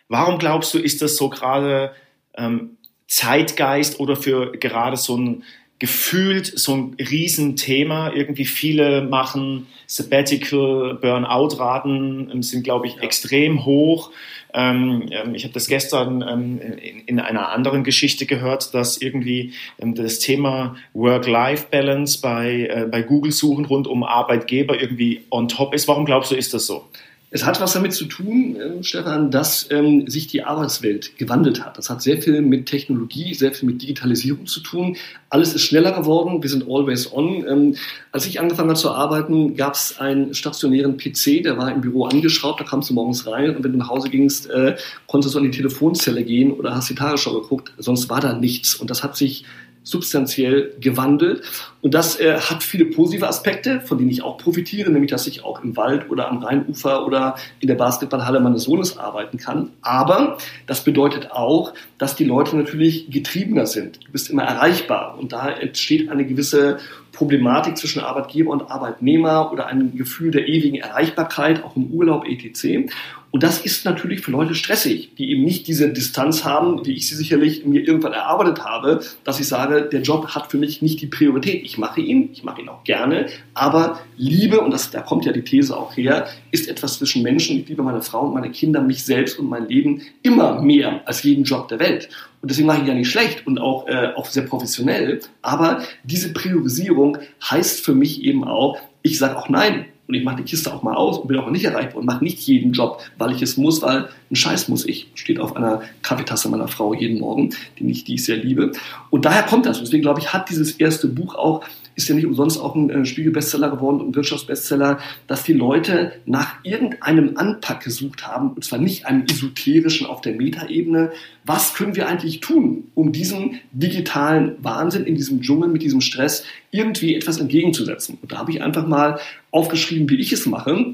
Warum 0.08 0.40
glaubst 0.40 0.74
du, 0.74 0.80
ist 0.80 1.02
das 1.02 1.18
so 1.18 1.30
gerade 1.30 1.92
ähm, 2.36 2.78
Zeitgeist 3.08 4.00
oder 4.00 4.16
für 4.16 4.54
gerade 4.54 4.96
so 4.96 5.18
ein 5.18 5.44
gefühlt 5.80 6.48
so 6.58 6.76
ein 6.76 6.96
Riesenthema. 7.00 8.12
Irgendwie 8.12 8.46
viele 8.46 9.02
machen 9.02 9.68
Sabbatical, 9.86 10.96
Burnout-Raten 11.02 12.32
ähm, 12.32 12.44
sind, 12.44 12.64
glaube 12.64 12.88
ich, 12.88 12.96
ja. 12.96 13.02
extrem 13.02 13.66
hoch. 13.66 14.12
Ähm, 14.54 15.08
ähm, 15.12 15.36
ich 15.36 15.44
habe 15.44 15.54
das 15.54 15.68
gestern 15.68 16.24
ähm, 16.28 16.60
in, 16.60 17.00
in, 17.00 17.20
einer 17.20 17.50
anderen 17.50 17.84
Geschichte 17.84 18.26
gehört, 18.26 18.74
dass 18.74 18.98
irgendwie 18.98 19.54
ähm, 19.80 19.94
das 19.96 20.20
Thema 20.20 20.76
Work-Life-Balance 20.94 22.22
bei, 22.22 22.68
äh, 22.70 22.88
bei 22.90 23.02
Google-Suchen 23.02 23.66
rund 23.66 23.88
um 23.88 24.04
Arbeitgeber 24.04 24.80
irgendwie 24.80 25.24
on 25.30 25.48
top 25.48 25.74
ist. 25.74 25.88
Warum 25.88 26.06
glaubst 26.06 26.32
du, 26.32 26.36
ist 26.36 26.54
das 26.54 26.66
so? 26.66 26.86
Es 27.30 27.46
hat 27.46 27.60
was 27.60 27.74
damit 27.74 27.94
zu 27.94 28.06
tun, 28.06 28.56
äh, 28.56 28.84
Stefan, 28.84 29.32
dass 29.32 29.68
ähm, 29.70 30.08
sich 30.08 30.28
die 30.28 30.44
Arbeitswelt 30.44 31.18
gewandelt 31.18 31.64
hat. 31.64 31.78
Das 31.78 31.90
hat 31.90 32.02
sehr 32.02 32.22
viel 32.22 32.42
mit 32.42 32.68
Technologie, 32.68 33.34
sehr 33.34 33.52
viel 33.52 33.68
mit 33.68 33.82
Digitalisierung 33.82 34.46
zu 34.46 34.62
tun. 34.62 34.96
Alles 35.30 35.54
ist 35.54 35.64
schneller 35.64 35.92
geworden. 35.92 36.42
Wir 36.42 36.50
sind 36.50 36.64
always 36.70 37.12
on. 37.12 37.46
Ähm, 37.46 37.76
als 38.14 38.28
ich 38.28 38.40
angefangen 38.40 38.70
habe 38.70 38.80
zu 38.80 38.92
arbeiten, 38.92 39.58
gab 39.58 39.74
es 39.74 40.00
einen 40.00 40.34
stationären 40.34 40.96
PC, 40.96 41.44
der 41.44 41.58
war 41.58 41.70
im 41.70 41.82
Büro 41.82 42.06
angeschraubt. 42.06 42.62
Da 42.62 42.64
kamst 42.64 42.90
du 42.90 42.94
morgens 42.94 43.28
rein 43.28 43.58
und 43.58 43.64
wenn 43.64 43.74
du 43.74 43.78
nach 43.78 43.90
Hause 43.90 44.10
gingst, 44.10 44.50
äh, 44.50 44.78
konntest 45.08 45.36
du 45.36 45.40
an 45.40 45.44
die 45.44 45.52
Telefonzelle 45.52 46.24
gehen 46.24 46.54
oder 46.54 46.76
hast 46.76 46.90
die 46.90 46.96
Tagesschau 46.96 47.42
geguckt. 47.42 47.74
Sonst 47.78 48.10
war 48.10 48.22
da 48.22 48.34
nichts. 48.34 48.76
Und 48.76 48.90
das 48.90 49.04
hat 49.04 49.18
sich 49.18 49.44
substanziell 49.88 50.74
gewandelt. 50.80 51.44
Und 51.82 51.94
das 51.94 52.20
äh, 52.20 52.38
hat 52.38 52.64
viele 52.64 52.86
positive 52.86 53.28
Aspekte, 53.28 53.82
von 53.82 53.98
denen 53.98 54.10
ich 54.10 54.22
auch 54.22 54.38
profitiere, 54.38 54.92
nämlich 54.92 55.12
dass 55.12 55.28
ich 55.28 55.46
auch 55.46 55.64
im 55.64 55.78
Wald 55.78 56.10
oder 56.10 56.28
am 56.28 56.40
Rheinufer 56.40 57.06
oder 57.06 57.36
in 57.60 57.68
der 57.68 57.76
Basketballhalle 57.76 58.40
meines 58.40 58.64
Sohnes 58.64 58.98
arbeiten 58.98 59.38
kann. 59.38 59.70
Aber 59.82 60.38
das 60.66 60.84
bedeutet 60.84 61.32
auch, 61.32 61.74
dass 61.98 62.16
die 62.16 62.26
Leute 62.26 62.58
natürlich 62.58 63.10
getriebener 63.10 63.66
sind. 63.66 64.06
Du 64.06 64.12
bist 64.12 64.30
immer 64.30 64.44
erreichbar 64.44 65.18
und 65.18 65.32
da 65.32 65.50
entsteht 65.50 66.10
eine 66.10 66.26
gewisse 66.26 66.80
Problematik 67.14 67.78
zwischen 67.78 68.02
Arbeitgeber 68.02 68.52
und 68.52 68.70
Arbeitnehmer 68.70 69.52
oder 69.52 69.68
ein 69.68 69.96
Gefühl 69.96 70.32
der 70.32 70.48
ewigen 70.48 70.76
Erreichbarkeit, 70.76 71.64
auch 71.64 71.76
im 71.76 71.88
Urlaub 71.88 72.26
etc. 72.28 72.92
Und 73.32 73.44
das 73.44 73.60
ist 73.60 73.84
natürlich 73.84 74.22
für 74.22 74.32
Leute 74.32 74.56
stressig, 74.56 75.16
die 75.18 75.32
eben 75.32 75.44
nicht 75.44 75.68
diese 75.68 75.90
Distanz 75.90 76.46
haben, 76.46 76.86
wie 76.86 76.94
ich 76.94 77.08
sie 77.08 77.16
sicherlich 77.16 77.66
mir 77.66 77.86
irgendwann 77.86 78.14
erarbeitet 78.14 78.64
habe, 78.64 79.02
dass 79.26 79.40
ich 79.40 79.48
sage, 79.48 79.90
der 79.92 80.02
Job 80.02 80.30
hat 80.30 80.50
für 80.50 80.58
mich 80.58 80.82
nicht 80.82 81.02
die 81.02 81.08
Priorität. 81.08 81.64
Ich 81.64 81.78
mache 81.78 82.00
ihn, 82.00 82.30
ich 82.32 82.44
mache 82.44 82.62
ihn 82.62 82.70
auch 82.70 82.84
gerne, 82.86 83.28
aber 83.54 84.00
Liebe, 84.16 84.62
und 84.62 84.72
das, 84.72 84.92
da 84.92 85.02
kommt 85.02 85.26
ja 85.26 85.34
die 85.34 85.44
These 85.44 85.76
auch 85.76 85.96
her, 85.98 86.28
ist 86.52 86.70
etwas 86.70 86.98
zwischen 86.98 87.22
Menschen. 87.22 87.60
Ich 87.60 87.68
liebe 87.68 87.84
meine 87.84 88.02
Frau 88.02 88.22
und 88.22 88.34
meine 88.34 88.50
Kinder, 88.50 88.82
mich 88.82 89.04
selbst 89.04 89.38
und 89.40 89.50
mein 89.50 89.68
Leben 89.68 90.02
immer 90.24 90.62
mehr 90.62 91.02
als 91.06 91.24
jeden 91.24 91.44
Job 91.44 91.68
der 91.68 91.80
Welt. 91.80 92.10
Und 92.42 92.50
deswegen 92.50 92.68
mache 92.68 92.82
ich 92.82 92.88
ja 92.88 92.94
nicht 92.94 93.12
schlecht 93.12 93.46
und 93.46 93.60
auch, 93.60 93.88
äh, 93.88 94.14
auch 94.16 94.26
sehr 94.26 94.44
professionell. 94.44 95.20
Aber 95.42 95.82
diese 96.04 96.32
Priorisierung 96.32 97.18
heißt 97.50 97.84
für 97.84 97.94
mich 97.94 98.24
eben 98.24 98.46
auch, 98.46 98.80
ich 99.02 99.18
sage 99.18 99.38
auch 99.38 99.50
nein 99.50 99.86
und 100.08 100.14
ich 100.14 100.24
mache 100.24 100.38
die 100.38 100.44
Kiste 100.44 100.74
auch 100.74 100.84
mal 100.84 100.96
aus 100.96 101.20
und 101.20 101.28
bin 101.28 101.38
auch 101.38 101.50
nicht 101.50 101.66
erreichbar 101.66 101.98
und 101.98 102.06
mache 102.06 102.24
nicht 102.24 102.40
jeden 102.40 102.72
Job, 102.72 103.02
weil 103.18 103.34
ich 103.34 103.42
es 103.42 103.58
muss, 103.58 103.82
weil 103.82 104.08
ein 104.32 104.36
Scheiß 104.36 104.70
muss 104.70 104.86
ich. 104.86 105.08
Steht 105.16 105.40
auf 105.40 105.56
einer 105.56 105.82
Kaffeetasse 106.02 106.50
meiner 106.50 106.68
Frau 106.68 106.94
jeden 106.94 107.20
Morgen, 107.20 107.54
die 107.78 107.90
ich, 107.92 108.06
die 108.06 108.16
ich 108.16 108.24
sehr 108.24 108.38
liebe. 108.38 108.72
Und 109.10 109.26
daher 109.26 109.44
kommt 109.44 109.66
das. 109.66 109.80
Deswegen 109.80 110.04
glaube 110.04 110.20
ich, 110.22 110.34
hat 110.34 110.50
dieses 110.50 110.72
erste 110.72 111.08
Buch 111.08 111.36
auch 111.36 111.64
ist 111.98 112.08
ja 112.08 112.16
nicht 112.16 112.28
umsonst 112.28 112.62
auch 112.62 112.76
ein 112.76 112.90
äh, 112.92 113.06
Spiegel-Bestseller 113.06 113.72
geworden 113.72 114.00
und 114.00 114.16
Wirtschaftsbestseller, 114.16 115.00
dass 115.26 115.44
die 115.44 115.54
Leute 115.54 116.14
nach 116.26 116.64
irgendeinem 116.64 117.36
Anpack 117.36 117.84
gesucht 117.84 118.26
haben, 118.26 118.52
und 118.52 118.64
zwar 118.64 118.78
nicht 118.78 119.08
einem 119.08 119.26
esoterischen 119.26 120.06
auf 120.06 120.22
der 120.22 120.36
Metaebene. 120.36 121.12
Was 121.44 121.74
können 121.74 121.96
wir 121.96 122.08
eigentlich 122.08 122.40
tun, 122.40 122.86
um 122.94 123.12
diesem 123.12 123.56
digitalen 123.72 124.56
Wahnsinn 124.62 125.06
in 125.06 125.16
diesem 125.16 125.42
Dschungel 125.42 125.70
mit 125.70 125.82
diesem 125.82 126.02
Stress 126.02 126.44
irgendwie 126.70 127.16
etwas 127.16 127.40
entgegenzusetzen? 127.40 128.20
Und 128.22 128.32
da 128.32 128.38
habe 128.38 128.52
ich 128.52 128.62
einfach 128.62 128.88
mal 128.88 129.20
aufgeschrieben, 129.50 130.08
wie 130.10 130.22
ich 130.22 130.32
es 130.32 130.46
mache. 130.46 130.94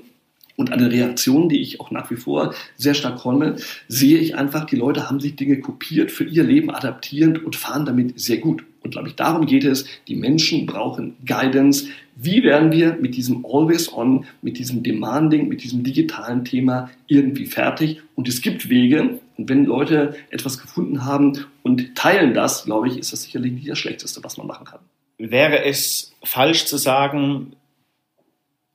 Und 0.56 0.72
an 0.72 0.80
den 0.80 0.88
Reaktionen, 0.88 1.50
die 1.50 1.60
ich 1.60 1.82
auch 1.82 1.92
nach 1.92 2.12
wie 2.12 2.16
vor 2.16 2.54
sehr 2.78 2.94
stark 2.94 3.18
komme, 3.18 3.58
sehe 3.90 4.20
ich 4.20 4.36
einfach, 4.36 4.66
die 4.66 4.76
Leute 4.78 5.10
haben 5.10 5.20
sich 5.20 5.36
Dinge 5.36 5.60
kopiert, 5.60 6.12
für 6.12 6.24
ihr 6.24 6.44
Leben 6.44 6.70
adaptierend 6.70 7.44
und 7.44 7.56
fahren 7.58 7.86
damit 7.86 8.20
sehr 8.20 8.38
gut. 8.38 8.64
Und 8.84 8.92
glaube 8.92 9.08
ich, 9.08 9.16
darum 9.16 9.46
geht 9.46 9.64
es. 9.64 9.86
Die 10.08 10.16
Menschen 10.16 10.66
brauchen 10.66 11.16
Guidance. 11.26 11.88
Wie 12.16 12.44
werden 12.44 12.72
wir 12.72 12.98
mit 13.00 13.16
diesem 13.16 13.46
Always 13.46 13.92
On, 13.92 14.26
mit 14.42 14.60
diesem 14.60 14.84
Demanding, 14.84 15.48
mit 15.48 15.64
diesem 15.64 15.84
digitalen 15.84 16.46
Thema 16.46 16.92
irgendwie 17.08 17.46
fertig? 17.46 18.02
Und 18.16 18.28
es 18.28 18.42
gibt 18.42 18.70
Wege. 18.70 19.20
Und 19.38 19.50
wenn 19.50 19.66
Leute 19.66 20.16
etwas 20.30 20.60
gefunden 20.60 21.06
haben 21.06 21.46
und 21.64 21.96
teilen 21.96 22.34
das, 22.34 22.66
glaube 22.66 22.88
ich, 22.88 22.98
ist 22.98 23.14
das 23.14 23.24
sicherlich 23.24 23.54
nicht 23.54 23.70
das 23.70 23.80
Schlechteste, 23.80 24.24
was 24.24 24.38
man 24.38 24.48
machen 24.48 24.66
kann. 24.66 24.80
Wäre 25.18 25.64
es 25.64 26.14
falsch 26.24 26.66
zu 26.66 26.78
sagen, 26.78 27.54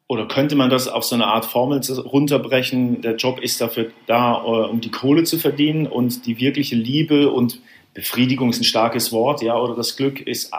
oder 0.08 0.26
könnte 0.26 0.56
man 0.56 0.70
das 0.70 0.88
auf 0.88 1.04
so 1.04 1.14
eine 1.14 1.26
Art 1.26 1.44
Formel 1.44 1.80
runterbrechen? 1.80 3.02
Der 3.02 3.16
Job 3.16 3.40
ist 3.40 3.60
dafür 3.60 3.90
da, 4.06 4.38
äh, 4.38 4.68
um 4.68 4.80
die 4.80 4.90
Kohle 4.90 5.24
zu 5.24 5.38
verdienen 5.38 5.86
und 5.86 6.24
die 6.26 6.40
wirkliche 6.40 6.76
Liebe 6.76 7.30
und 7.30 7.60
Befriedigung 7.98 8.50
ist 8.50 8.60
ein 8.60 8.64
starkes 8.64 9.10
Wort, 9.10 9.42
ja, 9.42 9.56
oder 9.56 9.74
das 9.74 9.96
Glück 9.96 10.20
ist 10.20 10.52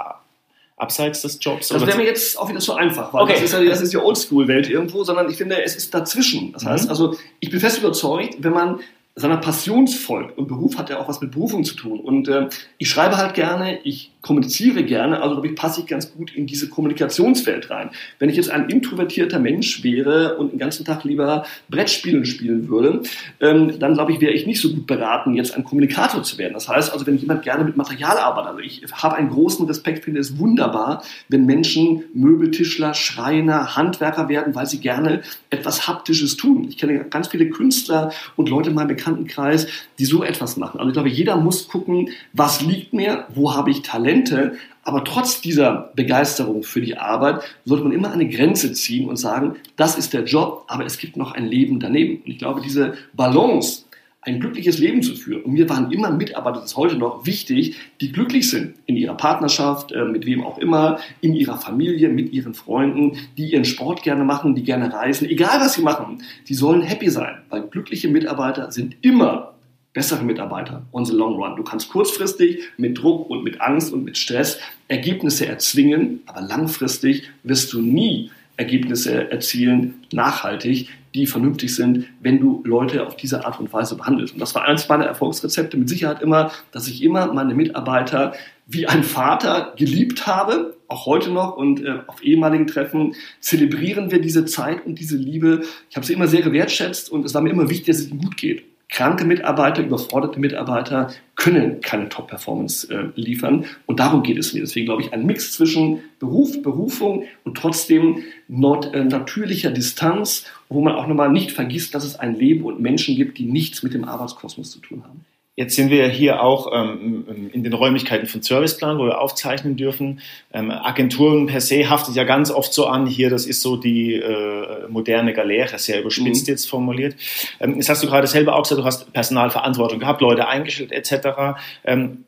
abseits 0.76 1.22
des 1.22 1.40
Jobs. 1.40 1.70
Das 1.70 1.88
wäre 1.88 1.98
mir 1.98 2.04
jetzt 2.04 2.38
auch 2.38 2.50
wieder 2.50 2.60
so 2.60 2.74
einfach, 2.74 3.14
weil 3.14 3.24
okay. 3.24 3.34
das 3.36 3.44
ist 3.44 3.54
ja, 3.54 3.64
das 3.64 3.80
ist 3.80 3.94
ja 3.94 4.02
Oldschool-Welt 4.02 4.70
irgendwo, 4.70 5.06
sondern 5.06 5.30
ich 5.30 5.38
finde, 5.38 5.64
es 5.64 5.78
ist 5.78 5.94
dazwischen. 5.94 6.52
Das 6.52 6.66
heißt, 6.66 6.86
mhm. 6.86 6.90
also 6.90 7.16
ich 7.40 7.50
bin 7.50 7.62
fest 7.62 7.78
überzeugt, 7.78 8.36
wenn 8.40 8.52
man 8.52 8.82
seiner 9.16 9.38
Passion 9.38 9.88
folgt 9.88 10.38
und 10.38 10.50
Beruf 10.50 10.78
hat 10.78 10.90
ja 10.90 11.00
auch 11.00 11.08
was 11.08 11.22
mit 11.22 11.32
Berufung 11.32 11.64
zu 11.64 11.76
tun 11.76 12.02
und 12.02 12.28
äh, 12.28 12.50
ich 12.78 12.90
schreibe 12.90 13.16
halt 13.16 13.36
gerne, 13.36 13.80
ich 13.84 14.12
kommuniziere 14.22 14.84
gerne, 14.84 15.22
also 15.22 15.36
glaube 15.36 15.48
ich, 15.48 15.56
passe 15.56 15.82
ich 15.82 15.88
ganz 15.88 16.14
gut 16.14 16.36
in 16.36 16.46
diese 16.46 16.70
Kommunikationswelt 16.70 17.70
rein. 17.70 17.92
Wenn 18.20 18.30
ich 18.30 18.36
jetzt 18.36 18.50
ein 18.50 18.70
introvertierter 18.70 19.40
Mensch 19.40 19.84
wäre 19.84 20.38
und 20.38 20.52
den 20.52 20.60
ganzen 20.60 20.86
Tag 20.86 21.06
lieber 21.06 21.46
Brettspielen 21.70 22.26
spielen 22.26 22.68
würde, 22.68 23.02
ähm, 23.40 23.80
dann 23.80 23.94
glaube 23.94 24.12
ich, 24.12 24.20
wäre 24.20 24.34
ich 24.34 24.46
nicht 24.46 24.62
so 24.62 24.70
gut 24.74 24.88
beraten, 24.88 25.36
jetzt 25.36 25.56
ein 25.56 25.64
Kommunikator 25.64 26.22
zu 26.24 26.38
werden. 26.38 26.54
Das 26.54 26.68
heißt 26.68 26.92
also, 26.92 27.08
wenn 27.08 27.18
jemand 27.18 27.44
gerne 27.44 27.64
mit 27.64 27.78
Material 27.78 28.18
arbeitet, 28.18 28.50
also 28.50 28.60
ich 28.60 28.84
habe 28.92 29.16
einen 29.16 29.30
großen 29.30 29.66
Respekt, 29.68 30.04
finde 30.04 30.20
es 30.20 30.38
wunderbar, 30.38 31.04
wenn 31.30 31.46
Menschen 31.46 32.04
Möbeltischler, 32.14 32.94
Schreiner, 32.94 33.78
Handwerker 33.78 34.28
werden, 34.28 34.54
weil 34.54 34.66
sie 34.66 34.80
gerne 34.80 35.22
etwas 35.50 35.88
Haptisches 35.88 36.36
tun. 36.36 36.66
Ich 36.68 36.78
kenne 36.78 37.06
ganz 37.06 37.30
viele 37.30 37.50
Künstler 37.50 38.12
und 38.36 38.50
Leute 38.50 38.70
in 38.70 38.76
meinem 38.76 38.90
Bekanntenkreis, 38.90 39.68
die 39.98 40.06
so 40.06 40.24
etwas 40.24 40.58
machen. 40.58 40.80
Also 40.80 40.90
ich 40.90 40.94
glaube, 40.94 41.10
jeder 41.10 41.38
muss 41.38 41.70
gucken, 41.70 42.10
was 42.34 42.62
liegt 42.62 42.94
mir, 42.94 43.26
wo 43.34 43.56
habe 43.56 43.72
ich 43.72 43.82
Talente, 44.10 44.54
aber 44.84 45.04
trotz 45.04 45.42
dieser 45.42 45.92
Begeisterung 45.96 46.64
für 46.64 46.82
die 46.82 46.98
Arbeit 46.98 47.42
sollte 47.66 47.84
man 47.84 47.94
immer 47.94 48.12
eine 48.12 48.28
Grenze 48.28 48.74
ziehen 48.74 49.08
und 49.08 49.18
sagen, 49.18 49.56
das 49.76 49.98
ist 49.98 50.14
der 50.14 50.24
Job, 50.24 50.66
aber 50.68 50.86
es 50.86 50.98
gibt 50.98 51.16
noch 51.16 51.34
ein 51.34 51.46
Leben 51.46 51.80
daneben. 51.80 52.22
Und 52.24 52.28
ich 52.28 52.40
glaube, 52.40 52.62
diese 52.62 52.96
Balance 53.14 53.84
ein 54.22 54.40
glückliches 54.42 54.80
Leben 54.80 55.02
zu 55.02 55.16
führen. 55.16 55.44
Und 55.44 55.54
mir 55.54 55.70
waren 55.70 55.92
immer 55.92 56.12
Mitarbeiter, 56.12 56.60
das 56.60 56.72
ist 56.72 56.78
heute 56.78 56.98
noch 56.98 57.26
wichtig, 57.26 57.78
die 58.02 58.12
glücklich 58.12 58.50
sind 58.50 58.76
in 58.86 58.98
ihrer 58.98 59.16
Partnerschaft, 59.16 59.94
äh, 59.94 60.04
mit 60.04 60.26
wem 60.26 60.44
auch 60.44 60.58
immer, 60.58 61.00
in 61.22 61.34
ihrer 61.34 61.58
Familie, 61.58 62.10
mit 62.10 62.34
ihren 62.34 62.54
Freunden, 62.54 63.18
die 63.38 63.52
ihren 63.52 63.64
Sport 63.64 64.04
gerne 64.04 64.26
machen, 64.26 64.56
die 64.56 64.64
gerne 64.64 64.92
reisen, 64.92 65.30
egal 65.30 65.62
was 65.62 65.76
sie 65.76 65.82
machen, 65.82 66.22
die 66.50 66.54
sollen 66.54 66.82
happy 66.82 67.10
sein, 67.10 67.38
weil 67.50 67.62
glückliche 67.62 68.10
Mitarbeiter 68.10 68.72
sind 68.72 68.98
immer 69.02 69.54
bessere 69.94 70.24
Mitarbeiter 70.24 70.86
on 70.92 71.06
the 71.06 71.14
long 71.14 71.36
run. 71.36 71.56
Du 71.56 71.64
kannst 71.64 71.90
kurzfristig 71.90 72.60
mit 72.78 72.98
Druck 72.98 73.30
und 73.30 73.44
mit 73.44 73.60
Angst 73.62 73.92
und 73.92 74.04
mit 74.04 74.18
Stress 74.18 74.60
Ergebnisse 74.88 75.48
erzwingen, 75.48 76.22
aber 76.26 76.42
langfristig 76.42 77.30
wirst 77.44 77.74
du 77.74 77.82
nie 77.82 78.32
Ergebnisse 78.58 79.32
erzielen, 79.32 80.06
nachhaltig, 80.12 80.90
die 81.16 81.26
vernünftig 81.26 81.74
sind, 81.74 82.06
wenn 82.20 82.40
du 82.40 82.62
Leute 82.66 83.08
auf 83.08 83.16
diese 83.16 83.46
Art 83.46 83.60
und 83.60 83.72
Weise 83.74 83.96
behandelst. 83.96 84.34
Und 84.34 84.40
das 84.40 84.54
war 84.54 84.66
eines 84.66 84.88
meiner 84.90 85.06
Erfolgsrezepte 85.06 85.78
mit 85.78 85.90
Sicherheit 85.90 86.22
immer, 86.22 86.52
dass 86.72 86.88
ich 86.88 87.02
immer 87.02 87.34
meine 87.34 87.56
Mitarbeiter 87.56 88.34
wie 88.68 88.86
ein 88.86 89.04
Vater 89.04 89.74
geliebt 89.78 90.28
habe, 90.28 90.78
auch 90.88 91.06
heute 91.06 91.32
noch 91.32 91.56
und 91.56 91.84
äh, 91.84 92.00
auf 92.06 92.22
ehemaligen 92.22 92.68
Treffen 92.68 93.16
zelebrieren 93.40 94.12
wir 94.12 94.20
diese 94.22 94.46
Zeit 94.46 94.86
und 94.86 95.00
diese 95.00 95.18
Liebe. 95.18 95.64
Ich 95.90 95.96
habe 95.96 96.06
sie 96.06 96.14
immer 96.14 96.28
sehr 96.28 96.42
gewertschätzt 96.42 97.12
und 97.12 97.26
es 97.26 97.34
war 97.34 97.42
mir 97.42 97.50
immer 97.50 97.70
wichtig, 97.70 97.88
dass 97.88 98.00
es 98.00 98.12
ihnen 98.12 98.22
gut 98.22 98.38
geht. 98.38 98.69
Kranke 98.90 99.24
Mitarbeiter, 99.24 99.84
überforderte 99.84 100.40
Mitarbeiter 100.40 101.12
können 101.36 101.80
keine 101.82 102.10
Top-Performance 102.10 102.92
äh, 102.92 103.10
liefern. 103.16 103.66
Und 103.86 104.00
darum 104.00 104.24
geht 104.24 104.38
es 104.38 104.54
mir. 104.54 104.62
Deswegen 104.62 104.88
glaube 104.88 105.04
ich, 105.04 105.14
ein 105.14 105.26
Mix 105.26 105.54
zwischen 105.54 106.00
Beruf, 106.20 106.62
Berufung 106.64 107.26
und 107.44 107.56
trotzdem 107.56 108.24
not, 108.48 108.94
äh, 108.94 109.04
natürlicher 109.04 109.70
Distanz, 109.70 110.46
wo 110.70 110.82
man 110.82 110.96
auch 110.96 111.08
nochmal 111.08 111.32
nicht 111.32 111.52
vergisst, 111.52 111.94
dass 111.94 112.04
es 112.04 112.20
ein 112.20 112.36
Leben 112.36 112.64
und 112.66 112.82
Menschen 112.82 113.16
gibt, 113.16 113.38
die 113.38 113.46
nichts 113.46 113.84
mit 113.84 113.94
dem 113.94 114.04
Arbeitskosmos 114.04 114.72
zu 114.72 114.80
tun 114.80 115.04
haben. 115.04 115.24
Jetzt 115.60 115.76
sind 115.76 115.90
wir 115.90 116.08
hier 116.08 116.42
auch 116.42 116.72
ähm, 116.74 117.50
in 117.52 117.66
den 117.66 117.74
Räumlichkeiten 117.74 118.28
von 118.28 118.42
Serviceplan, 118.42 118.98
wo 118.98 119.04
wir 119.04 119.20
aufzeichnen 119.20 119.76
dürfen. 119.76 120.22
Ähm, 120.54 120.72
Agenturen 120.72 121.48
per 121.48 121.60
se 121.60 121.90
haftet 121.90 122.16
ja 122.16 122.24
ganz 122.24 122.50
oft 122.50 122.72
so 122.72 122.86
an, 122.86 123.06
hier, 123.06 123.30
das 123.30 123.46
ist 123.46 123.60
so 123.62 123.76
die 123.76 124.14
äh, 124.14 124.88
moderne 124.88 125.34
Galeere, 125.34 125.78
sehr 125.78 126.00
überspitzt 126.00 126.48
mhm. 126.48 126.52
jetzt 126.54 126.70
formuliert. 126.70 127.18
Ähm, 127.60 127.76
jetzt 127.76 127.90
hast 127.90 128.02
du 128.02 128.08
gerade 128.08 128.26
selber 128.28 128.56
auch 128.56 128.64
gesagt, 128.64 128.80
du 128.80 128.86
hast 128.86 129.12
Personalverantwortung 129.12 130.00
gehabt, 130.00 130.22
Leute 130.22 130.48
eingestellt 130.48 130.94
etc. 130.94 131.60
Ähm, 131.84 132.24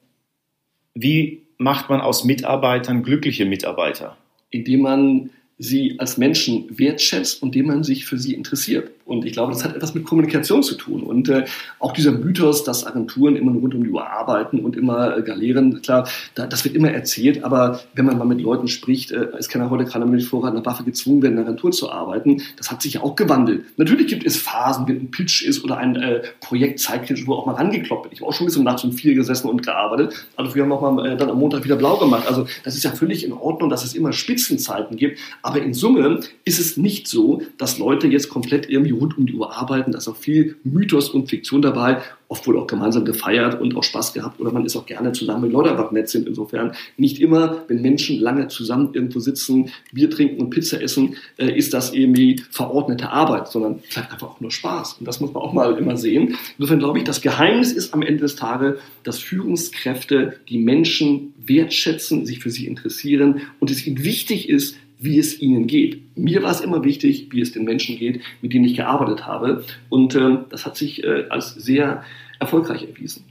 wie 0.94 1.44
macht 1.58 1.90
man 1.90 2.02
aus 2.02 2.26
Mitarbeitern 2.26 3.02
glückliche 3.02 3.46
Mitarbeiter? 3.46 4.18
Indem 4.50 4.82
man 4.82 5.30
sie 5.58 5.96
als 6.00 6.18
Menschen 6.18 6.66
wertschätzt 6.78 7.42
und 7.42 7.56
indem 7.56 7.68
man 7.68 7.84
sich 7.86 8.06
für 8.06 8.18
sie 8.18 8.34
interessiert. 8.34 8.92
Und 9.12 9.26
ich 9.26 9.34
glaube, 9.34 9.52
das 9.52 9.64
hat 9.64 9.76
etwas 9.76 9.94
mit 9.94 10.06
Kommunikation 10.06 10.64
zu 10.64 10.76
tun. 10.76 11.04
Und 11.04 11.30
äh, 11.30 11.46
auch 11.80 11.92
dieser 11.92 12.12
Mythos, 12.12 12.64
dass 12.64 12.86
Agenturen 12.86 13.36
immer 13.36 13.52
nur 13.52 13.62
rund 13.62 13.76
um 13.76 13.84
die 13.84 13.90
Uhr 13.90 14.08
arbeiten 14.08 14.60
und 14.60 14.76
immer 14.76 15.18
äh, 15.18 15.22
galieren, 15.22 15.82
klar, 15.82 16.08
da, 16.36 16.48
das 16.48 16.64
wird 16.64 16.76
immer 16.76 16.92
erzählt, 16.92 17.44
aber 17.44 17.82
wenn 17.94 18.06
man 18.06 18.18
mal 18.18 18.26
mit 18.26 18.42
Leuten 18.42 18.68
spricht, 18.68 19.12
äh, 19.12 19.28
es 19.38 19.50
kann 19.50 19.62
ja 19.62 19.70
heute 19.70 19.86
keiner 19.86 20.06
mit 20.06 20.24
Vorrat 20.24 20.54
einer 20.54 20.66
Waffe 20.66 20.84
gezwungen 20.84 21.22
werden, 21.22 21.34
in 21.34 21.40
einer 21.40 21.48
Agentur 21.48 21.72
zu 21.72 21.92
arbeiten. 21.92 22.42
Das 22.58 22.72
hat 22.72 22.82
sich 22.82 22.94
ja 22.94 23.04
auch 23.04 23.16
gewandelt. 23.16 23.66
Natürlich 23.78 24.08
gibt 24.08 24.26
es 24.26 24.38
Phasen, 24.38 24.88
wenn 24.88 24.98
ein 24.98 25.12
Pitch 25.12 25.44
ist 25.44 25.64
oder 25.64 25.78
ein 25.78 25.96
äh, 25.96 26.22
Projekt 26.40 26.80
zeitkritisch, 26.80 27.28
wo 27.28 27.34
auch 27.34 27.46
mal 27.46 27.56
rangekloppt 27.56 28.06
wird. 28.06 28.14
Ich 28.14 28.22
habe 28.22 28.30
auch 28.30 28.34
schon 28.34 28.46
bis 28.46 28.58
um 28.58 28.64
nachts 28.64 28.84
um 28.84 28.92
vier 28.94 29.16
gesessen 29.16 29.50
und 29.50 29.64
gearbeitet. 29.64 30.26
Also 30.36 30.56
wir 30.56 30.64
haben 30.64 30.72
auch 30.72 30.82
mal 30.82 31.06
äh, 31.06 31.18
dann 31.18 31.30
am 31.30 31.40
Montag 31.40 31.64
wieder 31.64 31.76
blau 31.76 31.98
gemacht. 31.98 32.28
Also 32.28 32.46
das 32.64 32.76
ist 32.76 32.84
ja 32.84 32.92
völlig 32.92 33.24
in 33.24 33.34
Ordnung, 33.34 33.70
dass 33.70 33.84
es 33.84 33.94
immer 33.94 34.14
Spitzenzeiten 34.14 34.98
gibt. 34.98 35.20
Aber 35.42 35.62
in 35.62 35.74
Summe 35.74 36.22
ist 36.46 36.60
es 36.60 36.78
nicht 36.78 37.08
so, 37.08 37.42
dass 37.58 37.78
Leute 37.78 38.08
jetzt 38.08 38.30
komplett 38.30 38.70
irgendwie 38.70 38.94
rund 39.02 39.18
um 39.18 39.26
die 39.26 39.34
Uhr 39.34 39.54
arbeiten. 39.54 39.92
Da 39.92 39.98
ist 39.98 40.08
auch 40.08 40.16
viel 40.16 40.56
Mythos 40.64 41.10
und 41.10 41.30
Fiktion 41.30 41.62
dabei. 41.62 42.02
Oft 42.28 42.48
wohl 42.48 42.58
auch 42.58 42.68
gemeinsam 42.68 43.04
gefeiert 43.04 43.60
und 43.60 43.76
auch 43.76 43.84
Spaß 43.84 44.14
gehabt. 44.14 44.40
Oder 44.40 44.54
man 44.54 44.66
ist 44.66 44.78
auch 44.78 44.86
gerne 44.86 45.12
zusammen, 45.12 45.44
wenn 45.44 45.52
Leute 45.52 45.72
einfach 45.72 45.92
nett 45.92 46.08
sind. 46.08 46.28
Insofern 46.28 46.72
nicht 46.96 47.20
immer, 47.20 47.66
wenn 47.68 47.82
Menschen 47.82 48.20
lange 48.22 48.48
zusammen 48.48 48.92
irgendwo 48.94 49.20
sitzen, 49.20 49.70
Bier 49.92 50.10
trinken 50.10 50.40
und 50.40 50.50
Pizza 50.50 50.82
essen, 50.82 51.16
äh, 51.38 51.52
ist 51.52 51.74
das 51.74 51.94
irgendwie 51.94 52.42
verordnete 52.52 53.10
Arbeit, 53.10 53.50
sondern 53.50 53.80
vielleicht 53.84 54.12
einfach 54.14 54.30
auch 54.30 54.40
nur 54.40 54.52
Spaß. 54.52 54.98
Und 55.00 55.08
das 55.08 55.20
muss 55.20 55.34
man 55.34 55.44
auch 55.44 55.52
mal 55.52 55.78
immer 55.78 55.98
sehen. 55.98 56.38
Insofern 56.58 56.80
glaube 56.80 57.00
ich, 57.00 57.04
das 57.04 57.22
Geheimnis 57.22 57.74
ist 57.74 57.94
am 57.94 58.02
Ende 58.02 58.22
des 58.22 58.38
Tages, 58.38 58.80
dass 59.04 59.20
Führungskräfte 59.20 60.38
die 60.48 60.60
Menschen 60.60 61.34
wertschätzen, 61.38 62.26
sich 62.26 62.40
für 62.40 62.50
sie 62.50 62.68
interessieren 62.68 63.42
und 63.60 63.72
es 63.72 63.86
ihnen 63.86 64.04
wichtig 64.04 64.48
ist, 64.48 64.78
wie 65.02 65.18
es 65.18 65.42
ihnen 65.42 65.68
geht. 65.68 66.16
Mir 66.16 66.44
war 66.44 66.52
es 66.52 66.62
immer 66.62 66.84
wichtig, 66.84 67.28
wie 67.32 67.42
es 67.42 67.52
den 67.52 67.64
Menschen 67.64 67.98
geht, 67.98 68.22
mit 68.42 68.54
denen 68.54 68.66
ich 68.66 68.76
gearbeitet 68.76 69.26
habe. 69.26 69.66
Und 69.90 70.16
äh, 70.16 70.38
das 70.50 70.66
hat 70.66 70.78
sich 70.78 71.04
äh, 71.04 71.26
als 71.30 71.56
sehr 71.56 72.04
erfolgreich 72.40 72.88
erwiesen. 72.88 73.26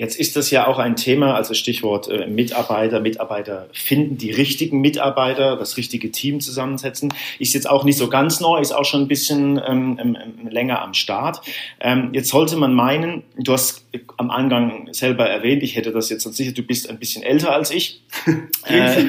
Jetzt 0.00 0.18
ist 0.18 0.34
das 0.34 0.50
ja 0.50 0.66
auch 0.66 0.78
ein 0.78 0.96
Thema, 0.96 1.34
also 1.34 1.52
Stichwort 1.52 2.08
äh, 2.08 2.26
Mitarbeiter, 2.26 3.00
Mitarbeiter 3.00 3.68
finden, 3.70 4.16
die 4.16 4.30
richtigen 4.30 4.80
Mitarbeiter, 4.80 5.56
das 5.58 5.76
richtige 5.76 6.10
Team 6.10 6.40
zusammensetzen. 6.40 7.12
Ist 7.38 7.52
jetzt 7.52 7.68
auch 7.68 7.84
nicht 7.84 7.98
so 7.98 8.08
ganz 8.08 8.40
neu, 8.40 8.58
ist 8.60 8.72
auch 8.72 8.86
schon 8.86 9.02
ein 9.02 9.08
bisschen 9.08 9.60
ähm, 9.62 9.98
ähm, 10.00 10.16
ähm 10.16 10.48
länger 10.48 10.80
am 10.80 10.94
Start. 10.94 11.42
Ähm, 11.80 12.12
jetzt 12.14 12.30
sollte 12.30 12.56
man 12.56 12.72
meinen, 12.72 13.24
du 13.36 13.52
hast 13.52 13.84
am 14.16 14.30
Angang 14.30 14.88
selber 14.92 15.28
erwähnt, 15.28 15.62
ich 15.62 15.76
hätte 15.76 15.92
das 15.92 16.08
jetzt 16.08 16.22
sicher, 16.32 16.52
du 16.52 16.62
bist 16.62 16.88
ein 16.88 16.98
bisschen 16.98 17.22
älter 17.22 17.52
als 17.52 17.70
ich. 17.70 18.02
äh, 18.68 19.02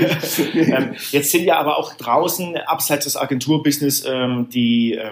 ähm, 0.56 0.96
jetzt 1.12 1.32
sind 1.32 1.46
ja 1.46 1.58
aber 1.58 1.78
auch 1.78 1.94
draußen, 1.94 2.58
abseits 2.58 3.06
des 3.06 3.16
Agenturbusiness, 3.16 4.04
ähm, 4.06 4.50
die 4.50 4.96
äh, 4.96 5.10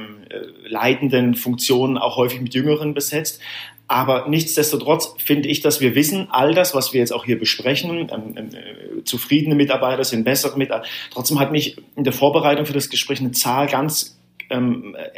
leitenden 0.67 1.35
Funktionen 1.35 1.97
auch 1.97 2.17
häufig 2.17 2.41
mit 2.41 2.53
Jüngeren 2.53 2.93
besetzt. 2.93 3.39
Aber 3.89 4.27
nichtsdestotrotz 4.29 5.15
finde 5.17 5.49
ich, 5.49 5.61
dass 5.61 5.81
wir 5.81 5.95
wissen, 5.95 6.27
all 6.29 6.53
das, 6.53 6.75
was 6.75 6.93
wir 6.93 6.99
jetzt 6.99 7.11
auch 7.11 7.25
hier 7.25 7.39
besprechen, 7.39 8.07
ähm, 8.11 8.35
äh, 8.37 9.03
zufriedene 9.03 9.55
Mitarbeiter 9.55 10.03
sind 10.03 10.23
bessere 10.23 10.57
Mitarbeiter. 10.59 10.87
Trotzdem 11.09 11.39
hat 11.39 11.51
mich 11.51 11.75
in 11.95 12.03
der 12.03 12.13
Vorbereitung 12.13 12.67
für 12.67 12.73
das 12.73 12.91
Gespräch 12.91 13.19
eine 13.19 13.31
Zahl 13.31 13.65
ganz 13.65 14.19
ähm, 14.51 14.95
äh, 14.95 15.09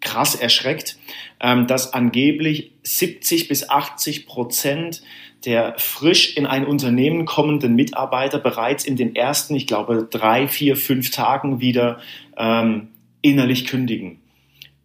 krass 0.00 0.34
erschreckt, 0.34 0.98
ähm, 1.40 1.66
dass 1.66 1.94
angeblich 1.94 2.72
70 2.82 3.48
bis 3.48 3.70
80 3.70 4.26
Prozent 4.26 5.00
der 5.46 5.74
frisch 5.78 6.36
in 6.36 6.44
ein 6.44 6.66
Unternehmen 6.66 7.24
kommenden 7.24 7.74
Mitarbeiter 7.74 8.38
bereits 8.38 8.84
in 8.84 8.96
den 8.96 9.16
ersten, 9.16 9.54
ich 9.54 9.66
glaube, 9.66 10.06
drei, 10.10 10.46
vier, 10.46 10.76
fünf 10.76 11.10
Tagen 11.10 11.60
wieder 11.60 12.00
ähm, 12.36 12.88
innerlich 13.22 13.66
kündigen. 13.66 14.20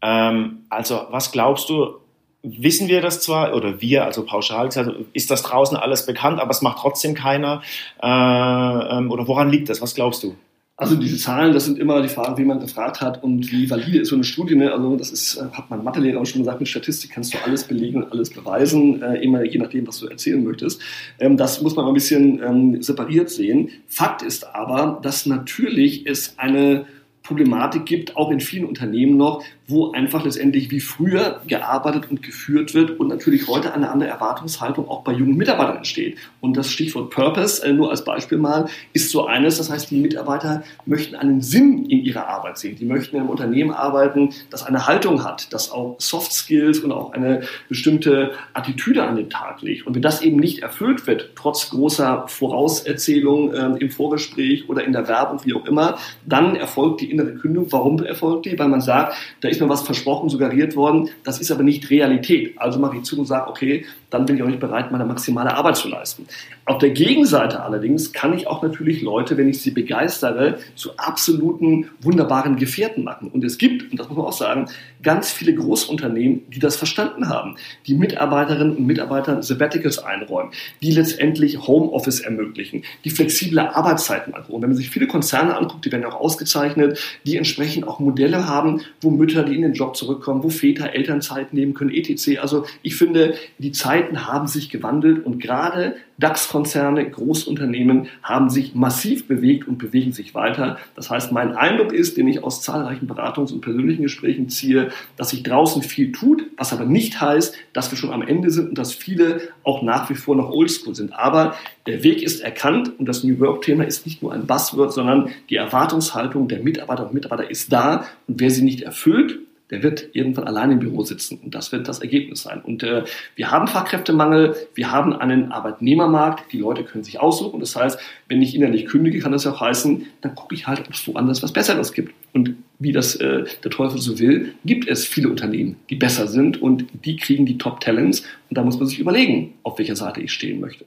Ähm, 0.01 0.59
also 0.69 1.07
was 1.09 1.33
glaubst 1.33 1.69
du, 1.69 1.99
wissen 2.43 2.89
wir 2.89 3.01
das 3.01 3.21
zwar, 3.21 3.56
oder 3.56 3.82
wir, 3.82 4.03
also 4.06 4.25
pauschal 4.25 4.67
gesagt, 4.67 4.91
ist 5.13 5.32
das 5.32 5.43
draußen 5.43 5.77
alles 5.77 6.06
bekannt, 6.06 6.39
aber 6.39 6.51
es 6.51 6.62
macht 6.62 6.79
trotzdem 6.79 7.15
keiner. 7.15 7.62
Äh, 8.01 8.08
ähm, 8.08 9.10
oder 9.12 9.27
woran 9.27 9.49
liegt 9.49 9.69
das? 9.69 9.82
Was 9.82 9.95
glaubst 9.95 10.23
du? 10.23 10.36
Also 10.75 10.95
diese 10.95 11.17
Zahlen, 11.17 11.53
das 11.53 11.65
sind 11.65 11.77
immer 11.77 12.01
die 12.01 12.10
Fragen, 12.10 12.36
wie 12.38 12.45
man 12.45 12.60
gefragt 12.60 12.99
hat 12.99 13.23
und 13.23 13.51
wie 13.51 13.69
valide 13.69 13.99
ist 13.99 14.10
so 14.10 14.15
eine 14.15 14.23
Studie. 14.23 14.56
Ne? 14.56 14.73
Also 14.73 14.95
das 14.97 15.12
ist, 15.12 15.38
äh, 15.38 15.43
hat 15.56 15.69
mein 15.69 15.84
Mathelehrer 15.84 16.19
auch 16.19 16.25
schon 16.25 16.41
gesagt, 16.41 16.60
mit 16.60 16.67
Statistik 16.67 17.12
kannst 17.12 17.34
du 17.34 17.38
alles 17.45 17.63
belegen 17.63 18.03
und 18.03 18.12
alles 18.12 18.32
beweisen, 18.32 19.01
äh, 19.01 19.23
immer 19.23 19.43
je 19.43 19.60
nachdem, 19.60 19.88
was 19.88 19.99
du 19.99 20.08
erzählen 20.08 20.43
möchtest. 20.43 20.82
Ähm, 21.19 21.38
das 21.38 21.62
muss 21.62 21.75
man 21.75 21.86
ein 21.86 21.93
bisschen 21.93 22.41
ähm, 22.43 22.82
separiert 22.82 23.29
sehen. 23.29 23.69
Fakt 23.88 24.23
ist 24.23 24.47
aber, 24.56 24.99
dass 25.01 25.27
natürlich 25.27 26.08
es 26.08 26.38
eine 26.38 26.86
Problematik 27.21 27.86
gibt, 27.86 28.17
auch 28.17 28.32
in 28.32 28.41
vielen 28.41 28.65
Unternehmen 28.65 29.15
noch, 29.15 29.43
wo 29.67 29.91
einfach 29.91 30.26
letztendlich 30.26 30.71
wie 30.71 30.82
früher 30.82 31.41
gearbeitet 31.47 32.10
und 32.10 32.21
geführt 32.21 32.73
wird 32.73 32.99
und 32.99 33.08
natürlich 33.08 33.47
heute 33.47 33.73
eine 33.73 33.89
andere 33.89 34.10
Erwartungshaltung 34.10 34.89
auch 34.89 35.04
bei 35.04 35.13
jungen 35.13 35.38
Mitarbeitern 35.38 35.78
entsteht. 35.78 36.17
Und 36.41 36.58
das 36.58 36.69
Stichwort 36.69 37.12
Purpose, 37.12 37.65
äh, 37.65 37.71
nur 37.71 37.89
als 37.89 38.04
Beispiel 38.04 38.38
mal, 38.38 38.67
ist 38.91 39.10
so 39.10 39.26
eines, 39.26 39.58
das 39.58 39.69
heißt, 39.69 39.91
die 39.91 40.02
Mitarbeiter 40.02 40.63
möchten 40.86 41.15
einen 41.15 41.41
Sinn 41.41 41.86
in 41.86 42.04
ihrer 42.04 42.28
Arbeit 42.28 42.58
sehen. 42.58 42.76
Die 42.76 42.86
möchten 42.86 43.15
in 43.15 43.21
einem 43.21 43.30
Unternehmen 43.30 43.71
arbeiten, 43.71 44.32
das 44.49 44.63
eine 44.63 44.86
Haltung 44.86 45.23
hat, 45.23 45.54
das 45.54 45.71
auch 45.71 45.95
Soft 45.99 46.34
Skills 46.34 46.80
und 46.80 46.91
auch 46.91 47.13
eine 47.13 47.41
bestimmte 47.69 48.32
Attitüde 48.54 49.04
an 49.04 49.15
den 49.15 49.30
Tag 49.30 49.62
legt. 49.62 49.88
Und 49.88 49.95
wenn 49.95 50.02
das 50.02 50.21
eben 50.21 50.38
nicht 50.38 50.60
erfüllt 50.60 51.08
wird, 51.08 51.32
trotz 51.36 51.69
großer 51.69 52.26
Vorauserzählung 52.28 53.54
äh, 53.54 53.78
im 53.80 53.89
Vorgespräch 53.89 54.67
oder 54.67 54.84
in 54.84 54.91
der 54.91 55.08
Werbung, 55.08 55.39
wie 55.45 55.54
auch 55.54 55.65
immer, 55.65 55.97
dann 56.26 56.56
erfolgt 56.58 56.99
die 57.02 57.12
innere 57.12 57.36
Kündigung. 57.36 57.71
Warum 57.71 58.04
erfolgt 58.04 58.45
die? 58.45 58.60
Weil 58.60 58.67
man 58.67 58.82
sagt, 58.82 59.15
da 59.39 59.52
ist 59.53 59.61
mir 59.61 59.69
was 59.69 59.81
versprochen, 59.83 60.29
suggeriert 60.29 60.75
worden, 60.75 61.09
das 61.23 61.39
ist 61.39 61.51
aber 61.51 61.63
nicht 61.63 61.89
Realität. 61.89 62.53
Also 62.57 62.79
mache 62.79 62.97
ich 62.97 63.03
zu 63.03 63.17
und 63.17 63.25
sage, 63.25 63.49
okay, 63.49 63.85
dann 64.13 64.26
bin 64.26 64.36
ich 64.36 64.43
auch 64.43 64.47
nicht 64.47 64.60
bereit, 64.60 64.91
meine 64.91 65.06
maximale 65.06 65.56
Arbeit 65.56 65.78
zu 65.78 65.88
leisten. 65.88 66.28
Auf 66.65 66.78
der 66.78 66.91
Gegenseite 66.91 67.62
allerdings 67.62 68.13
kann 68.13 68.34
ich 68.34 68.47
auch 68.47 68.62
natürlich 68.62 69.02
Leute, 69.02 69.38
wenn 69.38 69.49
ich 69.49 69.62
sie 69.62 69.71
begeistere, 69.71 70.60
zu 70.76 70.97
absoluten 70.97 71.89
wunderbaren 72.02 72.56
Gefährten 72.56 73.04
machen. 73.04 73.30
Und 73.30 73.43
es 73.43 73.58
gibt, 73.58 73.91
und 73.91 73.99
das 73.99 74.08
muss 74.08 74.17
man 74.17 74.28
auch 74.28 74.34
sagen, 74.34 74.67
ganz 75.02 75.32
viele 75.32 75.54
Großunternehmen, 75.54 76.43
die 76.49 76.60
das 76.60 76.76
verstanden 76.76 77.28
haben, 77.28 77.56
die 77.88 77.95
Mitarbeiterinnen 77.95 78.78
und 78.78 78.86
Mitarbeitern 78.86 79.41
Sabbaticals 79.41 79.99
einräumen, 79.99 80.52
die 80.82 80.91
letztendlich 80.91 81.67
Homeoffice 81.67 82.21
ermöglichen, 82.21 82.84
die 83.04 83.10
flexible 83.10 83.60
Arbeitszeiten 83.60 84.34
angucken. 84.34 84.54
Und 84.54 84.62
wenn 84.62 84.69
man 84.69 84.78
sich 84.78 84.89
viele 84.89 85.08
Konzerne 85.08 85.58
anguckt, 85.58 85.86
die 85.86 85.91
werden 85.91 86.06
auch 86.06 86.19
ausgezeichnet, 86.19 86.99
die 87.26 87.38
entsprechend 87.38 87.88
auch 87.88 87.99
Modelle 87.99 88.47
haben, 88.47 88.82
wo 89.02 89.10
Mütter, 89.10 89.43
die 89.43 89.56
in 89.56 89.63
den 89.63 89.73
Job 89.73 89.95
zurückkommen, 89.95 90.43
wo 90.43 90.49
Väter 90.49 90.93
Elternzeit 90.93 91.54
nehmen 91.54 91.73
können, 91.73 91.91
etc. 91.91 92.39
Also 92.41 92.65
ich 92.82 92.95
finde, 92.95 93.36
die 93.58 93.71
Zeiten 94.03 94.27
haben 94.27 94.47
sich 94.47 94.69
gewandelt 94.69 95.25
und 95.25 95.39
gerade 95.39 95.95
DAX-Konzerne, 96.17 97.09
Großunternehmen 97.09 98.07
haben 98.21 98.49
sich 98.49 98.75
massiv 98.75 99.27
bewegt 99.27 99.67
und 99.67 99.77
bewegen 99.77 100.11
sich 100.11 100.35
weiter. 100.35 100.77
Das 100.95 101.09
heißt, 101.09 101.31
mein 101.31 101.55
Eindruck 101.55 101.93
ist, 101.93 102.17
den 102.17 102.27
ich 102.27 102.43
aus 102.43 102.61
zahlreichen 102.61 103.07
Beratungs- 103.07 103.53
und 103.53 103.61
persönlichen 103.61 104.03
Gesprächen 104.03 104.49
ziehe, 104.49 104.89
dass 105.15 105.29
sich 105.29 105.43
draußen 105.43 105.81
viel 105.81 106.11
tut, 106.11 106.43
was 106.57 106.73
aber 106.73 106.85
nicht 106.85 107.21
heißt, 107.21 107.55
dass 107.71 107.91
wir 107.91 107.97
schon 107.97 108.11
am 108.11 108.21
Ende 108.21 108.51
sind 108.51 108.69
und 108.69 108.77
dass 108.77 108.93
viele 108.93 109.41
auch 109.63 109.81
nach 109.81 110.09
wie 110.09 110.15
vor 110.15 110.35
noch 110.35 110.49
oldschool 110.49 110.95
sind. 110.95 111.13
Aber 111.13 111.55
der 111.87 112.03
Weg 112.03 112.21
ist 112.21 112.41
erkannt 112.41 112.91
und 112.99 113.07
das 113.07 113.23
New 113.23 113.39
Work-Thema 113.39 113.85
ist 113.85 114.05
nicht 114.05 114.21
nur 114.21 114.33
ein 114.33 114.45
Buzzword, 114.45 114.93
sondern 114.93 115.29
die 115.49 115.55
Erwartungshaltung 115.55 116.47
der 116.47 116.61
Mitarbeiter 116.61 117.07
und 117.07 117.13
Mitarbeiter 117.13 117.49
ist 117.49 117.71
da 117.71 118.05
und 118.27 118.39
wer 118.39 118.49
sie 118.49 118.63
nicht 118.63 118.81
erfüllt, 118.81 119.39
der 119.73 119.81
wird 119.81 120.09
irgendwann 120.13 120.43
allein 120.43 120.69
im 120.69 120.79
Büro 120.79 121.03
sitzen 121.03 121.39
und 121.43 121.55
das 121.55 121.71
wird 121.71 121.88
das 121.88 121.97
Ergebnis 121.97 122.43
sein. 122.43 122.62
Und 122.62 122.83
äh, 122.83 123.05
wir 123.36 123.49
haben 123.49 123.67
Fachkräftemangel, 123.67 124.55
wir 124.75 124.91
haben 124.91 125.13
einen 125.13 125.51
Arbeitnehmermarkt, 125.51 126.53
die 126.53 126.59
Leute 126.59 126.83
können 126.83 127.03
sich 127.03 127.19
aussuchen. 127.19 127.59
Das 127.59 127.75
heißt, 127.75 127.99
wenn 128.27 128.39
ich 128.43 128.53
innerlich 128.53 128.86
kündige, 128.86 129.17
kann 129.17 129.31
das 129.31 129.45
ja 129.45 129.51
auch 129.51 129.62
heißen, 129.62 130.05
dann 130.21 130.36
gucke 130.36 130.53
ich 130.53 130.67
halt, 130.67 130.81
ob 130.81 130.93
es 130.93 131.07
woanders 131.07 131.41
was 131.41 131.53
Besseres 131.53 131.91
gibt. 131.91 132.13
Und 132.33 132.55
wie 132.77 132.91
das 132.91 133.15
äh, 133.15 133.45
der 133.63 133.71
Teufel 133.71 133.99
so 133.99 134.19
will, 134.19 134.53
gibt 134.63 134.88
es 134.88 135.07
viele 135.07 135.29
Unternehmen, 135.29 135.77
die 135.89 135.95
besser 135.95 136.27
sind 136.27 136.62
und 136.62 136.86
die 137.03 137.15
kriegen 137.15 137.47
die 137.47 137.57
Top-Talents 137.57 138.21
und 138.51 138.55
da 138.55 138.63
muss 138.63 138.77
man 138.77 138.88
sich 138.88 138.99
überlegen, 138.99 139.55
auf 139.63 139.79
welcher 139.79 139.95
Seite 139.95 140.21
ich 140.21 140.31
stehen 140.31 140.59
möchte. 140.59 140.86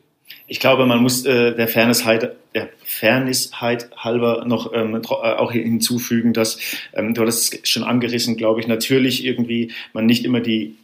Ich 0.49 0.61
glaube, 0.61 0.87
man 0.87 1.03
muss 1.03 1.25
äh, 1.25 1.55
der 1.55 1.69
Fairnessheit, 1.69 2.37
der 2.55 2.69
Fairnessheit 2.85 3.91
halber 3.97 4.45
noch 4.47 4.73
ähm, 4.73 4.95
äh, 4.95 5.07
auch 5.07 5.53
hinzufügen, 5.53 6.33
dass 6.33 6.59
ähm, 6.95 7.15
du 7.15 7.25
hast 7.27 7.55
es 7.55 7.69
schon 7.69 7.85
angerissen, 7.85 8.37
glaube 8.37 8.61
ich, 8.61 8.67
natürlich 8.67 9.25
irgendwie 9.25 9.73
man 9.93 10.07
nicht 10.07 10.25
immer 10.25 10.41
die 10.41 10.77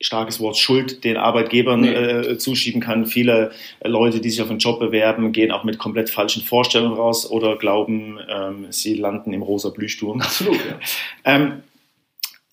starkes 0.00 0.38
Wort 0.40 0.56
Schuld 0.56 1.02
den 1.04 1.16
Arbeitgebern 1.16 1.80
nee. 1.80 1.92
äh, 1.92 2.38
zuschieben 2.38 2.80
kann. 2.80 3.06
Viele 3.06 3.50
Leute, 3.82 4.20
die 4.20 4.30
sich 4.30 4.40
auf 4.40 4.50
einen 4.50 4.60
Job 4.60 4.78
bewerben, 4.78 5.32
gehen 5.32 5.50
auch 5.50 5.64
mit 5.64 5.78
komplett 5.78 6.08
falschen 6.10 6.42
Vorstellungen 6.42 6.94
raus 6.94 7.28
oder 7.28 7.56
glauben, 7.56 8.18
ähm, 8.28 8.66
sie 8.70 8.94
landen 8.94 9.32
im 9.32 9.42
rosa 9.42 9.70
Blühsturm. 9.70 10.20
Absolut. 10.20 10.56
Ja. 10.56 10.78
ähm, 11.24 11.62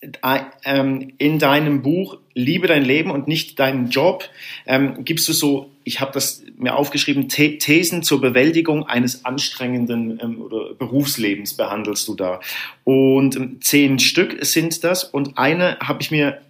in 0.00 1.38
deinem 1.38 1.82
Buch 1.82 2.18
Liebe 2.34 2.66
dein 2.66 2.84
Leben 2.84 3.10
und 3.10 3.28
nicht 3.28 3.58
deinen 3.58 3.88
Job 3.88 4.28
ähm, 4.66 5.04
gibst 5.04 5.26
du 5.26 5.32
so, 5.32 5.70
ich 5.84 6.00
habe 6.00 6.12
das 6.12 6.44
mir 6.58 6.76
aufgeschrieben, 6.76 7.28
Thesen 7.28 8.02
zur 8.02 8.20
Bewältigung 8.20 8.86
eines 8.86 9.24
anstrengenden 9.24 10.20
ähm, 10.22 10.42
oder 10.42 10.74
Berufslebens 10.74 11.54
behandelst 11.54 12.06
du 12.08 12.14
da. 12.14 12.40
Und 12.84 13.36
ähm, 13.36 13.58
zehn 13.62 13.98
Stück 13.98 14.44
sind 14.44 14.84
das 14.84 15.02
und 15.04 15.38
eine 15.38 15.78
habe 15.78 16.02
ich 16.02 16.10
mir 16.10 16.42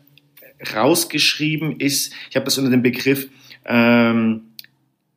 rausgeschrieben, 0.74 1.78
ist, 1.78 2.12
ich 2.30 2.36
habe 2.36 2.44
das 2.44 2.58
unter 2.58 2.70
dem 2.70 2.82
Begriff 2.82 3.28
ähm, 3.64 4.42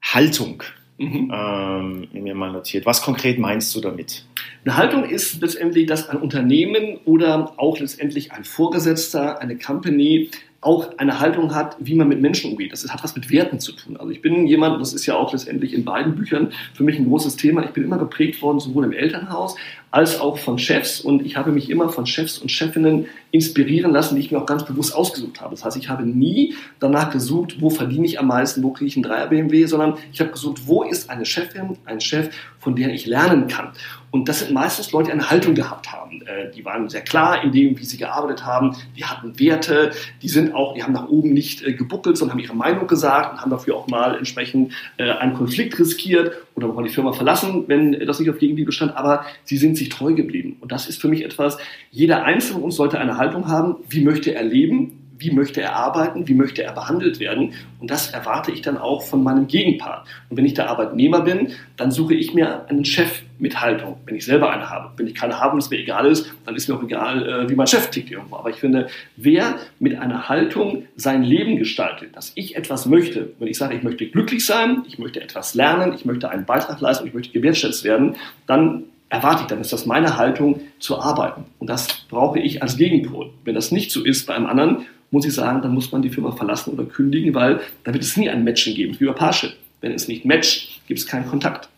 Haltung 0.02 0.64
mhm. 1.00 1.32
ähm, 1.34 2.08
mir 2.12 2.36
mal 2.36 2.52
notiert. 2.52 2.86
Was 2.86 3.02
konkret 3.02 3.40
meinst 3.40 3.74
du 3.76 3.82
damit? 3.82 4.26
Eine 4.66 4.78
Haltung 4.78 5.04
ist 5.06 5.42
letztendlich, 5.42 5.88
dass 5.88 6.10
ein 6.10 6.18
Unternehmen 6.18 6.98
oder 7.06 7.54
auch 7.58 7.80
letztendlich 7.80 8.32
ein 8.32 8.44
Vorgesetzter, 8.44 9.42
eine 9.42 9.58
Company 9.58 10.30
auch 10.62 10.98
eine 10.98 11.20
Haltung 11.20 11.56
hat, 11.56 11.78
wie 11.80 11.96
man 11.96 12.10
mit 12.10 12.22
Menschen 12.22 12.52
umgeht. 12.52 12.74
Das 12.74 12.86
hat 12.92 13.04
was 13.04 13.16
mit 13.16 13.30
Werten 13.30 13.60
zu 13.60 13.72
tun. 13.72 13.96
Also 13.96 14.12
ich 14.12 14.22
bin 14.22 14.46
jemand, 14.46 14.82
das 14.82 14.94
ist 14.94 15.06
ja 15.06 15.16
auch 15.16 15.32
letztendlich 15.32 15.74
in 15.74 15.86
beiden 15.86 16.16
Büchern 16.16 16.52
für 16.74 16.84
mich 16.84 17.00
ein 17.00 17.08
großes 17.08 17.38
Thema. 17.38 17.64
Ich 17.64 17.72
bin 17.72 17.84
immer 17.84 17.98
geprägt 17.98 18.42
worden, 18.42 18.60
sowohl 18.60 18.84
im 18.84 18.92
Elternhaus 18.92 19.56
als 19.92 20.20
auch 20.20 20.38
von 20.38 20.60
Chefs 20.60 21.02
und 21.02 21.26
ich 21.26 21.36
habe 21.36 21.52
mich 21.52 21.70
immer 21.70 21.90
von 21.90 22.06
Chefs 22.06 22.38
und 22.38 22.52
Chefinnen 22.52 23.08
inspirieren 23.32 23.92
lassen, 23.92 24.16
die 24.16 24.22
ich 24.22 24.32
mir 24.32 24.40
auch 24.40 24.46
ganz 24.46 24.64
bewusst 24.66 24.94
ausgesucht 24.94 25.42
habe. 25.42 25.52
Das 25.52 25.66
heißt, 25.66 25.78
ich 25.78 25.90
habe 25.90 26.06
nie 26.06 26.56
danach 26.80 27.10
gesucht, 27.12 27.58
wo 27.60 27.70
verdiene 27.70 28.06
ich 28.06 28.20
am 28.20 28.28
meisten, 28.28 28.62
wo 28.62 28.72
kriege 28.72 28.88
ich 28.88 28.96
einen 28.96 29.04
Dreier 29.04 29.28
BMW, 29.28 29.66
sondern 29.66 29.96
ich 30.12 30.20
habe 30.20 30.32
gesucht, 30.32 30.68
wo 30.68 30.84
ist 30.84 31.10
eine 31.10 31.26
Chefin, 31.26 31.78
ein 31.86 32.02
Chef, 32.02 32.30
von 32.60 32.76
der 32.76 32.94
ich 32.94 33.08
lernen 33.08 33.48
kann. 33.48 33.72
Und 34.12 34.28
das 34.28 34.40
sind 34.40 34.52
meistens 34.54 34.92
Leute, 34.92 35.08
die 35.08 35.14
eine 35.14 35.30
Haltung 35.30 35.54
gehabt 35.56 35.92
haben. 35.92 36.22
Äh, 36.24 36.52
die 36.52 36.66
waren 36.66 36.90
sehr 36.90 37.02
klar 37.02 37.44
in 37.44 37.52
dem, 37.52 37.78
wie 37.78 37.86
sie 37.86 37.98
gearbeitet 37.98 38.46
haben. 38.46 38.76
Die 38.98 39.06
hatten 39.06 39.40
Werte. 39.40 39.92
Die 40.22 40.30
sind 40.30 40.54
auch, 40.54 40.74
die 40.74 40.84
haben 40.84 40.94
nach 40.94 41.08
oben 41.08 41.34
nicht 41.34 41.64
äh, 41.64 41.74
gebuckelt, 41.74 42.18
sondern 42.18 42.38
haben 42.38 42.44
ihre 42.44 42.56
Meinung 42.56 42.88
gesagt 42.88 43.34
und 43.34 43.42
haben 43.42 43.52
dafür 43.52 43.76
auch 43.76 43.88
mal 43.88 44.18
entsprechend 44.18 44.74
äh, 44.98 45.12
einen 45.12 45.34
Konflikt 45.34 45.78
riskiert 45.78 46.34
oder 46.56 46.68
mal 46.68 46.84
die 46.84 46.90
Firma 46.90 47.14
verlassen, 47.14 47.66
wenn 47.68 47.92
das 48.06 48.20
nicht 48.20 48.30
auf 48.30 48.40
Gegenliebe 48.40 48.72
stand. 48.72 48.98
Aber 48.98 49.26
sie 49.44 49.58
sind 49.58 49.78
sich 49.78 49.90
treu 49.90 50.14
geblieben. 50.14 50.58
Und 50.60 50.72
das 50.72 50.88
ist 50.88 51.00
für 51.00 51.08
mich 51.08 51.24
etwas, 51.24 51.58
jeder 51.92 52.24
Einzelne 52.24 52.56
von 52.56 52.64
uns 52.64 52.76
sollte 52.76 53.00
eine 53.00 53.18
Haltung 53.18 53.48
haben, 53.48 53.76
wie 53.90 54.04
möchte 54.04 54.34
er 54.34 54.44
leben, 54.44 54.99
wie 55.20 55.32
möchte 55.32 55.62
er 55.62 55.76
arbeiten, 55.76 56.28
wie 56.28 56.34
möchte 56.34 56.64
er 56.64 56.72
behandelt 56.72 57.20
werden. 57.20 57.54
Und 57.80 57.92
das 57.92 58.10
erwarte 58.10 58.52
ich 58.52 58.62
dann 58.62 58.78
auch 58.78 59.04
von 59.04 59.22
meinem 59.22 59.48
Gegenpart. 59.48 60.08
Und 60.30 60.38
wenn 60.38 60.46
ich 60.46 60.54
der 60.54 60.70
Arbeitnehmer 60.70 61.22
bin, 61.22 61.52
dann 61.78 61.92
suche 61.92 62.16
ich 62.16 62.34
mir 62.34 62.68
einen 62.70 62.86
Chef 62.86 63.22
mit 63.38 63.60
Haltung, 63.62 63.98
wenn 64.06 64.16
ich 64.16 64.26
selber 64.26 64.52
eine 64.52 64.70
habe. 64.70 64.92
Wenn 64.98 65.08
ich 65.08 65.16
keine 65.16 65.40
habe 65.40 65.54
und 65.54 65.60
es 65.60 65.70
mir 65.70 65.78
egal 65.78 66.06
ist, 66.06 66.32
dann 66.46 66.56
ist 66.56 66.68
mir 66.68 66.76
auch 66.76 66.84
egal, 66.84 67.28
äh, 67.28 67.50
wie 67.50 67.56
mein 67.56 67.68
Chef 67.68 67.90
tickt 67.90 68.12
irgendwo. 68.12 68.38
Aber 68.38 68.50
ich 68.50 68.58
finde, 68.58 68.88
wer 69.18 69.56
mit 69.80 69.98
einer 69.98 70.30
Haltung 70.30 70.86
sein 70.96 71.24
Leben 71.24 71.58
gestaltet, 71.58 72.16
dass 72.16 72.32
ich 72.36 72.56
etwas 72.56 72.86
möchte, 72.86 73.34
wenn 73.40 73.48
ich 73.48 73.58
sage, 73.58 73.76
ich 73.76 73.84
möchte 73.84 74.08
glücklich 74.08 74.46
sein, 74.46 74.84
ich 74.88 75.00
möchte 75.00 75.22
etwas 75.22 75.54
lernen, 75.54 75.94
ich 75.94 76.06
möchte 76.06 76.30
einen 76.30 76.46
Beitrag 76.46 76.80
leisten, 76.82 77.08
ich 77.08 77.14
möchte 77.14 77.34
gewertschätzt 77.34 77.84
werden, 77.84 78.16
dann 78.48 78.84
erwarte 79.10 79.42
ich, 79.42 79.48
dann 79.48 79.60
ist 79.60 79.74
das 79.74 79.86
meine 79.86 80.18
Haltung 80.18 80.62
zu 80.80 81.00
arbeiten. 81.00 81.46
Und 81.58 81.70
das 81.70 81.88
brauche 82.10 82.40
ich 82.40 82.62
als 82.62 82.78
Gegenpol. 82.78 83.32
Wenn 83.44 83.56
das 83.56 83.72
nicht 83.72 83.92
so 83.92 84.04
ist 84.04 84.28
bei 84.28 84.36
einem 84.36 84.46
anderen, 84.46 84.86
muss 85.12 85.26
ich 85.26 85.34
sagen, 85.34 85.62
dann 85.62 85.74
muss 85.74 85.92
man 85.92 86.02
die 86.02 86.10
Firma 86.10 86.32
verlassen 86.32 86.74
oder 86.74 86.86
kündigen, 86.86 87.34
weil 87.34 87.62
da 87.84 87.94
wird 87.94 88.04
es 88.04 88.18
nie 88.18 88.30
ein 88.30 88.44
Matchen 88.44 88.76
geben, 88.76 89.00
wie 89.00 89.06
bei 89.06 89.14
Parship. 89.14 89.54
Wenn 89.82 89.94
es 89.94 90.08
nicht 90.08 90.26
matcht, 90.26 90.82
gibt 90.88 91.00
es 91.00 91.08
keinen 91.08 91.28
Kontakt. 91.28 91.70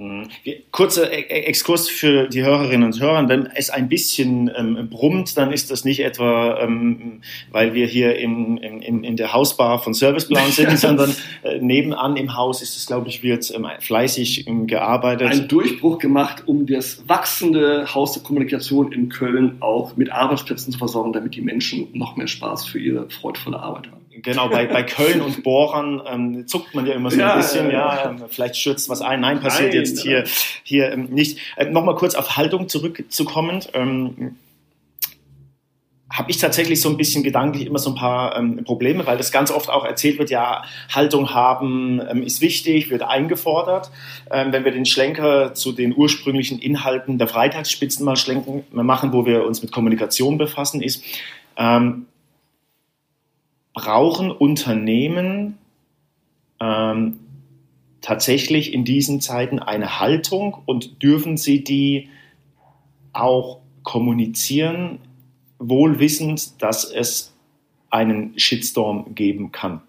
Mhm. 0.00 0.28
Kurzer 0.70 1.12
e-, 1.12 1.20
e-, 1.20 1.44
Exkurs 1.44 1.88
für 1.88 2.28
die 2.28 2.42
Hörerinnen 2.42 2.84
und 2.84 3.00
Hörer. 3.00 3.28
Wenn 3.28 3.46
es 3.54 3.68
ein 3.68 3.88
bisschen 3.88 4.50
ähm, 4.56 4.88
brummt, 4.88 5.36
dann 5.36 5.52
ist 5.52 5.70
das 5.70 5.84
nicht 5.84 6.00
etwa, 6.00 6.58
ähm, 6.60 7.20
weil 7.50 7.74
wir 7.74 7.86
hier 7.86 8.16
in, 8.16 8.56
in, 8.56 9.04
in 9.04 9.16
der 9.16 9.34
Hausbar 9.34 9.78
von 9.78 9.92
Serviceplan 9.92 10.50
sind, 10.52 10.78
sondern 10.78 11.14
äh, 11.42 11.58
nebenan 11.58 12.16
im 12.16 12.34
Haus 12.34 12.62
ist 12.62 12.76
es, 12.76 12.86
glaube 12.86 13.08
ich, 13.08 13.22
wird 13.22 13.52
ähm, 13.54 13.66
fleißig 13.80 14.46
ähm, 14.46 14.66
gearbeitet. 14.66 15.28
Ein 15.28 15.48
Durchbruch 15.48 15.98
gemacht, 15.98 16.44
um 16.46 16.66
das 16.66 17.06
wachsende 17.06 17.94
Haus 17.94 18.14
der 18.14 18.22
Kommunikation 18.22 18.92
in 18.92 19.10
Köln 19.10 19.56
auch 19.60 19.96
mit 19.96 20.10
Arbeitsplätzen 20.10 20.72
zu 20.72 20.78
versorgen, 20.78 21.12
damit 21.12 21.34
die 21.34 21.42
Menschen 21.42 21.88
noch 21.92 22.16
mehr 22.16 22.26
Spaß 22.26 22.66
für 22.66 22.78
ihre 22.78 23.10
freudvolle 23.10 23.60
Arbeit 23.60 23.88
haben. 23.88 23.99
Genau, 24.22 24.48
bei, 24.48 24.66
bei 24.66 24.82
Köln 24.82 25.20
und 25.20 25.42
Bohrern 25.42 26.02
ähm, 26.06 26.46
zuckt 26.46 26.74
man 26.74 26.86
ja 26.86 26.94
immer 26.94 27.10
so 27.10 27.18
ja, 27.18 27.32
ein 27.32 27.38
bisschen, 27.38 27.70
ja, 27.70 27.94
ja, 27.94 28.10
ähm, 28.10 28.24
vielleicht 28.28 28.56
stürzt 28.56 28.88
was 28.88 29.00
ein. 29.00 29.20
Nein, 29.20 29.40
passiert 29.40 29.70
Nein, 29.70 29.78
jetzt 29.78 30.02
hier, 30.02 30.24
hier 30.62 30.92
ähm, 30.92 31.04
nicht. 31.10 31.38
Äh, 31.56 31.66
Nochmal 31.66 31.94
kurz 31.94 32.14
auf 32.14 32.36
Haltung 32.36 32.68
zurückzukommen. 32.68 33.60
Ähm, 33.74 34.36
habe 36.12 36.30
ich 36.30 36.38
tatsächlich 36.38 36.80
so 36.80 36.88
ein 36.88 36.96
bisschen 36.96 37.22
gedanklich 37.22 37.66
immer 37.66 37.78
so 37.78 37.90
ein 37.90 37.94
paar 37.94 38.36
ähm, 38.36 38.64
Probleme, 38.64 39.06
weil 39.06 39.16
das 39.16 39.30
ganz 39.30 39.52
oft 39.52 39.70
auch 39.70 39.84
erzählt 39.84 40.18
wird, 40.18 40.28
ja, 40.30 40.64
Haltung 40.92 41.32
haben 41.32 42.00
ähm, 42.10 42.22
ist 42.24 42.40
wichtig, 42.40 42.90
wird 42.90 43.02
eingefordert. 43.02 43.92
Ähm, 44.30 44.52
wenn 44.52 44.64
wir 44.64 44.72
den 44.72 44.86
Schlenker 44.86 45.54
zu 45.54 45.70
den 45.70 45.94
ursprünglichen 45.96 46.58
Inhalten 46.58 47.18
der 47.18 47.28
Freitagsspitzen 47.28 48.04
mal 48.04 48.16
schlenken, 48.16 48.64
machen, 48.72 49.12
wo 49.12 49.24
wir 49.24 49.46
uns 49.46 49.62
mit 49.62 49.70
Kommunikation 49.70 50.36
befassen, 50.36 50.82
ist, 50.82 51.04
ähm, 51.56 52.06
brauchen 53.80 54.30
Unternehmen 54.30 55.56
ähm, 56.60 57.18
tatsächlich 58.02 58.74
in 58.74 58.84
diesen 58.84 59.22
Zeiten 59.22 59.58
eine 59.58 60.00
Haltung 60.00 60.58
und 60.66 61.02
dürfen 61.02 61.38
sie 61.38 61.64
die 61.64 62.08
auch 63.14 63.60
kommunizieren, 63.82 64.98
wohl 65.58 65.98
wissend, 65.98 66.60
dass 66.62 66.84
es 66.84 67.34
einen 67.88 68.38
Shitstorm 68.38 69.14
geben 69.14 69.50
kann? 69.50 69.80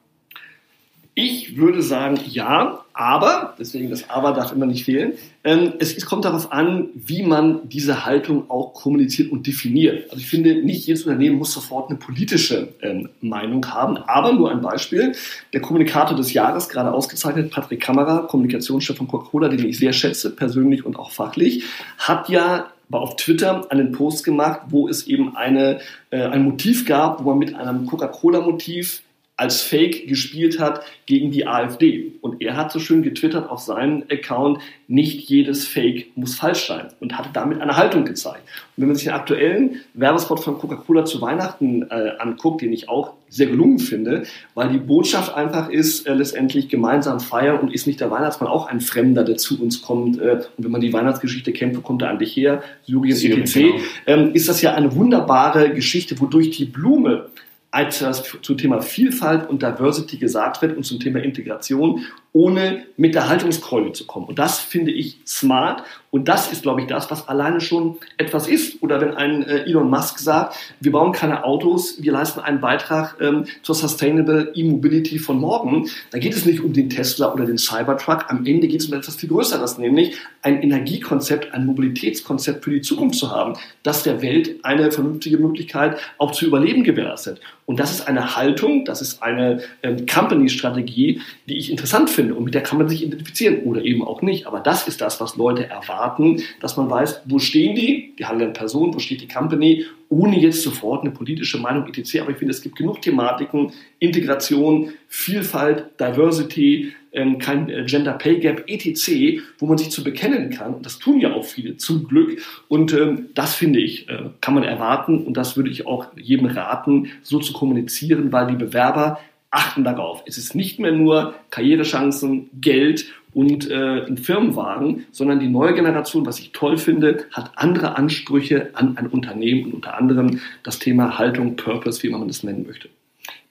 Ich 1.14 1.58
würde 1.58 1.82
sagen, 1.82 2.18
ja, 2.30 2.86
aber, 2.94 3.56
deswegen 3.60 3.90
das 3.90 4.10
Aber 4.10 4.32
darf 4.32 4.54
immer 4.54 4.66
nicht 4.66 4.86
fehlen, 4.86 5.14
ähm, 5.44 5.74
es, 5.80 6.06
kommt 6.06 6.24
darauf 6.24 6.54
an, 6.54 6.90
wie 6.96 7.24
man 7.24 7.68
diese 7.68 8.06
Haltung 8.06 8.50
auch 8.50 8.74
kommuniziert 8.74 9.30
und 9.30 9.46
definiert. 9.46 10.10
Also 10.10 10.22
ich 10.22 10.30
finde, 10.30 10.64
nicht 10.64 10.86
jedes 10.86 11.04
Unternehmen 11.04 11.38
muss 11.38 11.52
sofort 11.52 11.90
eine 11.90 12.00
politische 12.00 12.70
ähm, 12.82 13.10
Meinung 13.20 13.66
haben, 13.66 13.98
aber 13.98 14.32
nur 14.32 14.52
ein 14.52 14.62
Beispiel. 14.62 15.14
Der 15.52 15.60
Kommunikator 15.60 16.16
des 16.16 16.32
Jahres, 16.32 16.70
gerade 16.70 16.94
ausgezeichnet, 16.94 17.52
Patrick 17.52 17.82
Kammerer, 17.82 18.28
Kommunikationschef 18.28 18.96
von 18.96 19.10
Coca-Cola, 19.10 19.50
den 19.50 19.68
ich 19.68 19.80
sehr 19.80 19.94
schätze, 19.94 20.30
persönlich 20.30 20.86
und 20.86 20.98
auch 20.98 21.12
fachlich, 21.12 21.66
hat 21.98 22.30
ja 22.30 22.68
auf 22.90 23.18
Twitter 23.18 23.70
einen 23.70 23.92
Post 23.92 24.24
gemacht, 24.24 24.62
wo 24.70 24.88
es 24.88 25.08
eben 25.08 25.36
eine, 25.36 25.80
äh, 26.10 26.22
ein 26.22 26.44
Motiv 26.44 26.86
gab, 26.86 27.24
wo 27.24 27.30
man 27.30 27.40
mit 27.40 27.56
einem 27.56 27.86
Coca-Cola-Motiv 27.86 29.02
als 29.42 29.64
Fake 29.64 30.08
gespielt 30.08 30.60
hat 30.60 30.82
gegen 31.08 31.32
die 31.32 31.48
AfD. 31.48 32.14
Und 32.22 32.44
er 32.44 32.56
hat 32.56 32.72
so 32.72 32.80
schön 32.80 33.02
getwittert 33.02 33.50
auf 33.50 33.60
seinem 33.60 34.04
Account, 34.12 34.60
nicht 34.88 35.28
jedes 35.30 35.66
Fake 35.68 36.12
muss 36.16 36.36
falsch 36.36 36.68
sein 36.68 36.90
und 37.00 37.18
hatte 37.18 37.30
damit 37.34 37.60
eine 37.60 37.76
Haltung 37.76 38.06
gezeigt. 38.06 38.44
Und 38.78 38.84
wenn 38.84 38.88
man 38.90 38.96
sich 38.96 39.06
den 39.06 39.14
aktuellen 39.14 39.82
Werbespot 39.96 40.42
von 40.44 40.60
Coca-Cola 40.60 41.06
zu 41.06 41.22
Weihnachten 41.22 41.82
äh, 41.90 42.12
anguckt, 42.20 42.62
den 42.62 42.72
ich 42.72 42.88
auch 42.88 43.14
sehr 43.30 43.48
gelungen 43.48 43.80
finde, 43.80 44.24
weil 44.54 44.70
die 44.70 44.78
Botschaft 44.78 45.34
einfach 45.34 45.70
ist, 45.70 46.06
äh, 46.06 46.14
letztendlich 46.14 46.70
gemeinsam 46.70 47.20
feiern 47.20 47.62
und 47.62 47.74
ist 47.74 47.88
nicht 47.88 48.00
der 48.00 48.12
Weihnachtsmann 48.12 48.50
auch 48.50 48.68
ein 48.68 48.80
Fremder, 48.80 49.24
der 49.24 49.38
zu 49.38 49.60
uns 49.60 49.82
kommt. 49.82 50.20
Äh, 50.20 50.44
und 50.56 50.66
wenn 50.66 50.72
man 50.72 50.82
die 50.82 50.94
Weihnachtsgeschichte 50.94 51.52
kennt, 51.52 51.76
wo 51.76 51.82
kommt 51.82 52.04
er 52.04 52.10
eigentlich 52.10 52.36
her? 52.36 52.62
Syrien, 52.86 53.42
etc. 53.42 53.54
Genau. 53.54 53.76
Ähm, 54.06 54.36
ist 54.36 54.48
das 54.50 54.62
ja 54.62 54.76
eine 54.76 54.96
wunderbare 54.96 55.74
Geschichte, 55.74 56.20
wodurch 56.20 56.52
die 56.52 56.66
Blume 56.66 57.26
als 57.72 58.00
das 58.00 58.24
zum 58.42 58.58
Thema 58.58 58.82
Vielfalt 58.82 59.50
und 59.50 59.62
Diversity 59.62 60.18
gesagt 60.18 60.62
wird 60.62 60.76
und 60.76 60.84
zum 60.84 61.00
Thema 61.00 61.20
Integration 61.20 62.06
ohne 62.34 62.86
mit 62.96 63.14
der 63.14 63.28
Haltungskeule 63.28 63.92
zu 63.92 64.06
kommen. 64.06 64.28
Und 64.28 64.40
das 64.40 64.60
finde 64.60 64.92
ich 64.92 65.20
smart. 65.28 65.84
Und 66.12 66.28
das 66.28 66.52
ist, 66.52 66.62
glaube 66.62 66.82
ich, 66.82 66.88
das, 66.88 67.10
was 67.12 67.28
alleine 67.28 67.62
schon 67.62 67.98
etwas 68.18 68.48
ist. 68.48 68.82
Oder 68.84 69.02
wenn 69.02 69.14
ein 69.14 69.44
äh, 69.44 69.64
Elon 69.64 69.90
Musk 69.90 70.20
sagt, 70.20 70.56
wir 70.80 70.92
bauen 70.92 71.12
keine 71.12 71.44
Autos, 71.44 72.02
wir 72.02 72.12
leisten 72.12 72.40
einen 72.40 72.62
Beitrag 72.62 73.16
ähm, 73.22 73.46
zur 73.64 73.76
Sustainable 73.76 74.52
E-Mobility 74.54 75.20
von 75.20 75.40
morgen, 75.40 75.90
da 76.12 76.20
geht 76.20 76.34
es 76.34 76.46
nicht 76.46 76.62
um 76.62 76.74
den 76.74 76.90
Tesla 76.90 77.34
oder 77.34 77.46
den 77.46 77.58
Cybertruck. 77.58 78.26
Am 78.30 78.46
Ende 78.46 78.68
geht 78.68 78.82
es 78.82 78.88
um 78.88 78.94
etwas 78.94 79.16
viel 79.16 79.30
Größeres, 79.30 79.78
nämlich 79.78 80.16
ein 80.42 80.62
Energiekonzept, 80.62 81.54
ein 81.54 81.66
Mobilitätskonzept 81.66 82.64
für 82.64 82.72
die 82.72 82.82
Zukunft 82.82 83.16
zu 83.16 83.32
haben, 83.32 83.54
das 83.84 84.04
der 84.04 84.22
Welt 84.22 84.56
eine 84.64 84.92
vernünftige 84.92 85.38
Möglichkeit 85.38 85.98
auch 86.18 86.32
zu 86.32 86.46
überleben 86.46 86.84
gewährleistet. 86.84 87.40
Und 87.66 87.80
das 87.80 87.92
ist 87.92 88.08
eine 88.08 88.36
Haltung, 88.36 88.84
das 88.84 89.02
ist 89.02 89.24
eine 89.24 89.62
ähm, 89.82 90.06
Company-Strategie, 90.06 91.22
die 91.48 91.58
ich 91.58 91.72
interessant 91.72 92.10
finde 92.10 92.21
finde 92.22 92.36
und 92.36 92.44
mit 92.44 92.54
der 92.54 92.64
kann 92.64 92.78
man 92.78 92.88
sich 92.88 93.04
identifizieren 93.04 93.64
oder 93.64 93.84
eben 93.84 94.04
auch 94.04 94.22
nicht. 94.22 94.48
Aber 94.48 94.60
das 94.60 94.88
ist 94.88 95.02
das, 95.02 95.20
was 95.20 95.36
Leute 95.36 95.68
erwarten, 95.68 96.42
dass 96.60 96.78
man 96.78 96.90
weiß, 96.90 97.22
wo 97.26 97.40
stehen 97.40 97.76
die, 97.76 98.14
die 98.18 98.26
handelnden 98.26 98.54
Personen, 98.54 98.94
wo 98.94 99.00
steht 99.00 99.22
die 99.22 99.28
Company, 99.28 99.86
ohne 100.10 100.40
jetzt 100.40 100.62
sofort 100.62 101.02
eine 101.02 101.12
politische 101.12 101.58
Meinung 101.58 101.88
etc. 101.88 102.22
Aber 102.22 102.32
ich 102.32 102.38
finde, 102.38 102.54
es 102.54 102.62
gibt 102.62 102.76
genug 102.76 103.02
Thematiken, 103.02 103.72
Integration, 104.00 104.92
Vielfalt, 105.08 105.86
Diversity, 106.00 106.94
ähm, 107.14 107.40
kein 107.40 107.70
äh, 107.70 107.84
Gender 107.86 108.14
Pay 108.14 108.40
Gap, 108.40 108.64
etc., 108.68 109.42
wo 109.60 109.66
man 109.66 109.78
sich 109.78 109.92
zu 109.92 110.04
bekennen 110.04 110.50
kann. 110.50 110.82
Das 110.82 111.00
tun 111.00 111.20
ja 111.20 111.34
auch 111.34 111.44
viele, 111.44 111.78
zum 111.78 112.08
Glück. 112.08 112.42
Und 112.68 112.94
ähm, 112.94 113.30
das 113.34 113.56
finde 113.56 113.80
ich, 113.80 114.08
äh, 114.10 114.30
kann 114.40 114.54
man 114.54 114.64
erwarten. 114.64 115.26
Und 115.26 115.36
das 115.36 115.58
würde 115.58 115.70
ich 115.70 115.86
auch 115.88 116.08
jedem 116.16 116.46
raten, 116.46 117.10
so 117.22 117.40
zu 117.40 117.54
kommunizieren, 117.54 118.32
weil 118.32 118.48
die 118.48 118.56
Bewerber 118.56 119.20
achten 119.52 119.84
darauf. 119.84 120.24
Es 120.26 120.38
ist 120.38 120.56
nicht 120.56 120.80
mehr 120.80 120.94
nur 120.94 121.36
Karrierechancen, 121.50 122.50
Geld 122.60 123.06
und 123.34 123.70
äh, 123.70 124.06
ein 124.06 124.18
Firmenwagen, 124.18 125.06
sondern 125.12 125.40
die 125.40 125.48
neue 125.48 125.74
Generation, 125.74 126.26
was 126.26 126.40
ich 126.40 126.52
toll 126.52 126.78
finde, 126.78 127.26
hat 127.32 127.52
andere 127.56 127.98
Ansprüche 127.98 128.72
an 128.74 128.98
ein 128.98 129.08
Unternehmen 129.08 129.66
und 129.66 129.74
unter 129.76 129.98
anderem 129.98 130.40
das 130.64 130.80
Thema 130.80 131.18
Haltung, 131.18 131.56
Purpose, 131.56 132.02
wie 132.04 132.10
man 132.10 132.28
das 132.28 132.44
nennen 132.44 132.66
möchte. 132.66 132.90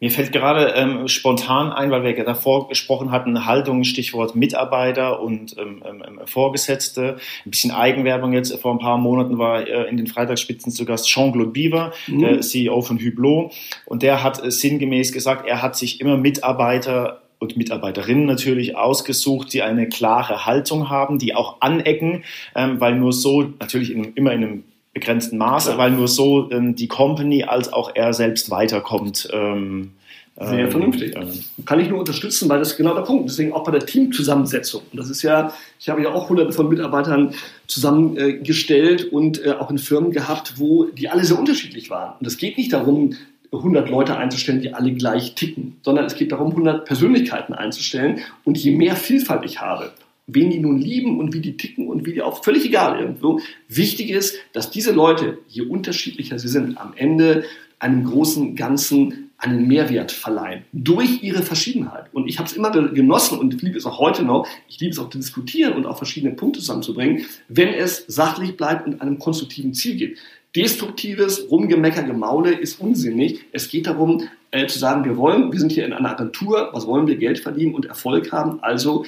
Mir 0.00 0.10
fällt 0.10 0.32
gerade 0.32 0.72
ähm, 0.76 1.08
spontan 1.08 1.70
ein, 1.72 1.90
weil 1.90 2.02
wir 2.02 2.16
ja 2.16 2.24
davor 2.24 2.68
gesprochen 2.68 3.10
hatten, 3.10 3.44
Haltung, 3.44 3.84
Stichwort 3.84 4.34
Mitarbeiter 4.34 5.20
und 5.20 5.56
ähm, 5.58 5.82
ähm, 5.86 6.02
ähm, 6.06 6.20
Vorgesetzte. 6.24 7.18
Ein 7.44 7.50
bisschen 7.50 7.70
Eigenwerbung 7.70 8.32
jetzt. 8.32 8.58
Vor 8.60 8.72
ein 8.72 8.78
paar 8.78 8.96
Monaten 8.96 9.36
war 9.36 9.66
äh, 9.66 9.88
in 9.90 9.98
den 9.98 10.06
Freitagsspitzen 10.06 10.72
zu 10.72 10.86
Gast 10.86 11.06
Jean-Claude 11.06 11.50
Biver, 11.50 11.92
mhm. 12.06 12.20
der 12.20 12.40
CEO 12.40 12.80
von 12.80 12.98
Hublot. 12.98 13.52
Und 13.84 14.02
der 14.02 14.22
hat 14.22 14.42
äh, 14.42 14.50
sinngemäß 14.50 15.12
gesagt, 15.12 15.46
er 15.46 15.60
hat 15.60 15.76
sich 15.76 16.00
immer 16.00 16.16
Mitarbeiter 16.16 17.20
und 17.38 17.58
Mitarbeiterinnen 17.58 18.24
natürlich 18.24 18.76
ausgesucht, 18.76 19.52
die 19.52 19.62
eine 19.62 19.88
klare 19.88 20.46
Haltung 20.46 20.88
haben, 20.88 21.18
die 21.18 21.34
auch 21.34 21.60
anecken, 21.60 22.24
ähm, 22.54 22.80
weil 22.80 22.94
nur 22.94 23.12
so, 23.12 23.42
natürlich 23.42 23.92
in, 23.92 24.14
immer 24.14 24.32
in 24.32 24.44
einem 24.44 24.64
begrenzten 25.00 25.38
Maße, 25.38 25.78
weil 25.78 25.92
nur 25.92 26.06
so 26.06 26.50
ähm, 26.50 26.76
die 26.76 26.86
Company 26.86 27.44
als 27.44 27.72
auch 27.72 27.90
er 27.94 28.12
selbst 28.12 28.50
weiterkommt. 28.50 29.28
Ähm, 29.32 29.92
sehr 30.36 30.60
ähm, 30.60 30.70
vernünftig. 30.70 31.16
Ähm, 31.16 31.28
Kann 31.66 31.80
ich 31.80 31.88
nur 31.88 31.98
unterstützen, 31.98 32.48
weil 32.48 32.60
das 32.60 32.72
ist 32.72 32.76
genau 32.76 32.94
der 32.94 33.02
Punkt. 33.02 33.28
Deswegen 33.28 33.52
auch 33.52 33.64
bei 33.64 33.72
der 33.72 33.84
Teamzusammensetzung. 33.84 34.82
Und 34.90 34.98
das 34.98 35.10
ist 35.10 35.22
ja, 35.22 35.52
ich 35.78 35.88
habe 35.88 36.02
ja 36.02 36.10
auch 36.10 36.28
hunderte 36.28 36.52
von 36.52 36.68
Mitarbeitern 36.68 37.34
zusammengestellt 37.66 39.04
und 39.12 39.44
äh, 39.44 39.52
auch 39.52 39.70
in 39.70 39.78
Firmen 39.78 40.12
gehabt, 40.12 40.54
wo 40.56 40.84
die 40.84 41.08
alle 41.08 41.24
sehr 41.24 41.38
unterschiedlich 41.38 41.90
waren. 41.90 42.14
Und 42.18 42.26
es 42.26 42.36
geht 42.36 42.56
nicht 42.56 42.72
darum, 42.72 43.14
100 43.52 43.90
Leute 43.90 44.16
einzustellen, 44.16 44.60
die 44.60 44.72
alle 44.72 44.92
gleich 44.92 45.34
ticken, 45.34 45.76
sondern 45.82 46.04
es 46.04 46.14
geht 46.14 46.30
darum, 46.32 46.50
100 46.50 46.84
Persönlichkeiten 46.84 47.52
einzustellen. 47.52 48.20
Und 48.44 48.56
je 48.56 48.70
mehr 48.70 48.96
Vielfalt 48.96 49.44
ich 49.44 49.60
habe, 49.60 49.90
wen 50.34 50.50
die 50.50 50.60
nun 50.60 50.78
lieben 50.78 51.18
und 51.18 51.32
wie 51.32 51.40
die 51.40 51.56
ticken 51.56 51.88
und 51.88 52.06
wie 52.06 52.12
die 52.12 52.22
auch 52.22 52.44
völlig 52.44 52.64
egal 52.64 53.00
irgendwo. 53.00 53.40
Wichtig 53.68 54.10
ist, 54.10 54.36
dass 54.52 54.70
diese 54.70 54.92
Leute, 54.92 55.38
je 55.48 55.62
unterschiedlicher 55.62 56.38
sie 56.38 56.48
sind, 56.48 56.78
am 56.78 56.92
Ende 56.96 57.44
einem 57.78 58.04
großen 58.04 58.56
Ganzen 58.56 59.30
einen 59.38 59.66
Mehrwert 59.66 60.12
verleihen 60.12 60.64
durch 60.72 61.22
ihre 61.22 61.42
Verschiedenheit. 61.42 62.06
Und 62.12 62.28
ich 62.28 62.38
habe 62.38 62.48
es 62.48 62.54
immer 62.54 62.70
genossen 62.70 63.38
und 63.38 63.54
ich 63.54 63.62
liebe 63.62 63.78
es 63.78 63.86
auch 63.86 63.98
heute 63.98 64.22
noch. 64.22 64.46
Ich 64.68 64.78
liebe 64.80 64.92
es 64.92 64.98
auch 64.98 65.08
zu 65.08 65.18
diskutieren 65.18 65.72
und 65.74 65.86
auch 65.86 65.96
verschiedene 65.96 66.34
Punkte 66.34 66.60
zusammenzubringen, 66.60 67.24
wenn 67.48 67.68
es 67.68 68.04
sachlich 68.06 68.56
bleibt 68.56 68.86
und 68.86 69.00
einem 69.00 69.18
konstruktiven 69.18 69.72
Ziel 69.72 69.96
geht. 69.96 70.18
Destruktives 70.54 71.50
Rumgemecker, 71.50 72.02
Gemaule 72.02 72.52
ist 72.52 72.80
unsinnig. 72.80 73.44
Es 73.52 73.68
geht 73.68 73.86
darum, 73.86 74.28
äh, 74.50 74.66
zu 74.66 74.80
sagen, 74.80 75.04
wir 75.04 75.16
wollen, 75.16 75.52
wir 75.52 75.60
sind 75.60 75.70
hier 75.70 75.86
in 75.86 75.92
einer 75.92 76.10
Agentur, 76.10 76.70
was 76.72 76.86
wollen 76.86 77.06
wir, 77.06 77.16
Geld 77.16 77.38
verdienen 77.38 77.72
und 77.72 77.86
Erfolg 77.86 78.32
haben. 78.32 78.58
Also 78.60 79.04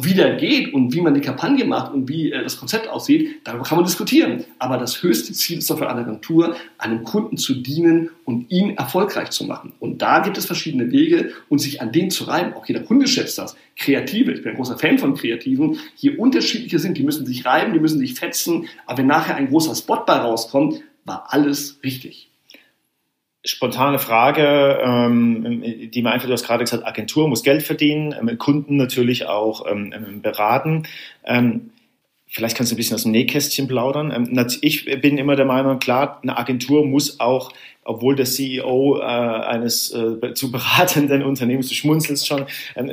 wie 0.00 0.14
der 0.14 0.36
geht 0.36 0.72
und 0.72 0.94
wie 0.94 1.02
man 1.02 1.12
die 1.12 1.20
Kampagne 1.20 1.66
macht 1.66 1.92
und 1.92 2.08
wie 2.08 2.32
äh, 2.32 2.42
das 2.42 2.58
Konzept 2.58 2.88
aussieht, 2.88 3.40
darüber 3.44 3.64
kann 3.64 3.76
man 3.76 3.84
diskutieren. 3.84 4.44
Aber 4.58 4.78
das 4.78 5.02
höchste 5.02 5.34
Ziel 5.34 5.58
ist 5.58 5.68
doch 5.68 5.78
für 5.78 5.88
eine 5.88 6.00
Agentur, 6.00 6.56
einem 6.78 7.04
Kunden 7.04 7.36
zu 7.36 7.54
dienen 7.54 8.08
und 8.24 8.50
ihn 8.50 8.76
erfolgreich 8.76 9.30
zu 9.30 9.44
machen. 9.44 9.74
Und 9.80 10.00
da 10.00 10.20
gibt 10.20 10.38
es 10.38 10.46
verschiedene 10.46 10.90
Wege 10.90 11.32
und 11.50 11.58
sich 11.58 11.82
an 11.82 11.92
denen 11.92 12.10
zu 12.10 12.24
reiben. 12.24 12.54
Auch 12.54 12.66
jeder 12.66 12.80
Kunde 12.80 13.06
schätzt 13.06 13.36
das. 13.36 13.54
Kreative, 13.76 14.32
ich 14.32 14.42
bin 14.42 14.52
ein 14.52 14.56
großer 14.56 14.78
Fan 14.78 14.98
von 14.98 15.14
Kreativen, 15.14 15.78
je 15.96 16.16
unterschiedlicher 16.16 16.78
sind, 16.78 16.96
die 16.96 17.02
müssen 17.02 17.26
sich 17.26 17.44
reiben, 17.44 17.74
die 17.74 17.80
müssen 17.80 17.98
sich 17.98 18.14
fetzen. 18.14 18.68
Aber 18.86 18.98
wenn 18.98 19.06
nachher 19.06 19.36
ein 19.36 19.48
großer 19.48 19.74
Spot 19.74 20.04
bei 20.06 20.14
rauskommt, 20.14 20.82
war 21.04 21.26
alles 21.30 21.80
richtig 21.84 22.31
spontane 23.44 23.98
Frage, 23.98 24.78
ähm, 24.82 25.90
die 25.90 26.02
mir 26.02 26.12
einfach, 26.12 26.26
du 26.26 26.32
hast 26.32 26.46
gerade 26.46 26.64
gesagt, 26.64 26.86
Agentur 26.86 27.28
muss 27.28 27.42
Geld 27.42 27.62
verdienen, 27.62 28.14
ähm, 28.18 28.38
Kunden 28.38 28.76
natürlich 28.76 29.26
auch 29.26 29.66
ähm, 29.68 29.92
ähm 29.94 30.22
beraten. 30.22 30.84
Ähm, 31.24 31.70
vielleicht 32.28 32.56
kannst 32.56 32.70
du 32.70 32.74
ein 32.74 32.76
bisschen 32.76 32.94
aus 32.94 33.02
dem 33.02 33.12
Nähkästchen 33.12 33.66
plaudern. 33.66 34.12
Ähm, 34.12 34.46
ich 34.60 34.84
bin 34.84 35.18
immer 35.18 35.34
der 35.34 35.44
Meinung, 35.44 35.80
klar, 35.80 36.20
eine 36.22 36.38
Agentur 36.38 36.86
muss 36.86 37.18
auch, 37.18 37.52
obwohl 37.84 38.14
der 38.14 38.26
CEO 38.26 38.98
äh, 39.00 39.02
eines 39.02 39.92
äh, 39.92 40.34
zu 40.34 40.52
beratenden 40.52 41.22
Unternehmens, 41.24 41.68
du 41.68 41.74
schmunzelst 41.74 42.28
schon, 42.28 42.46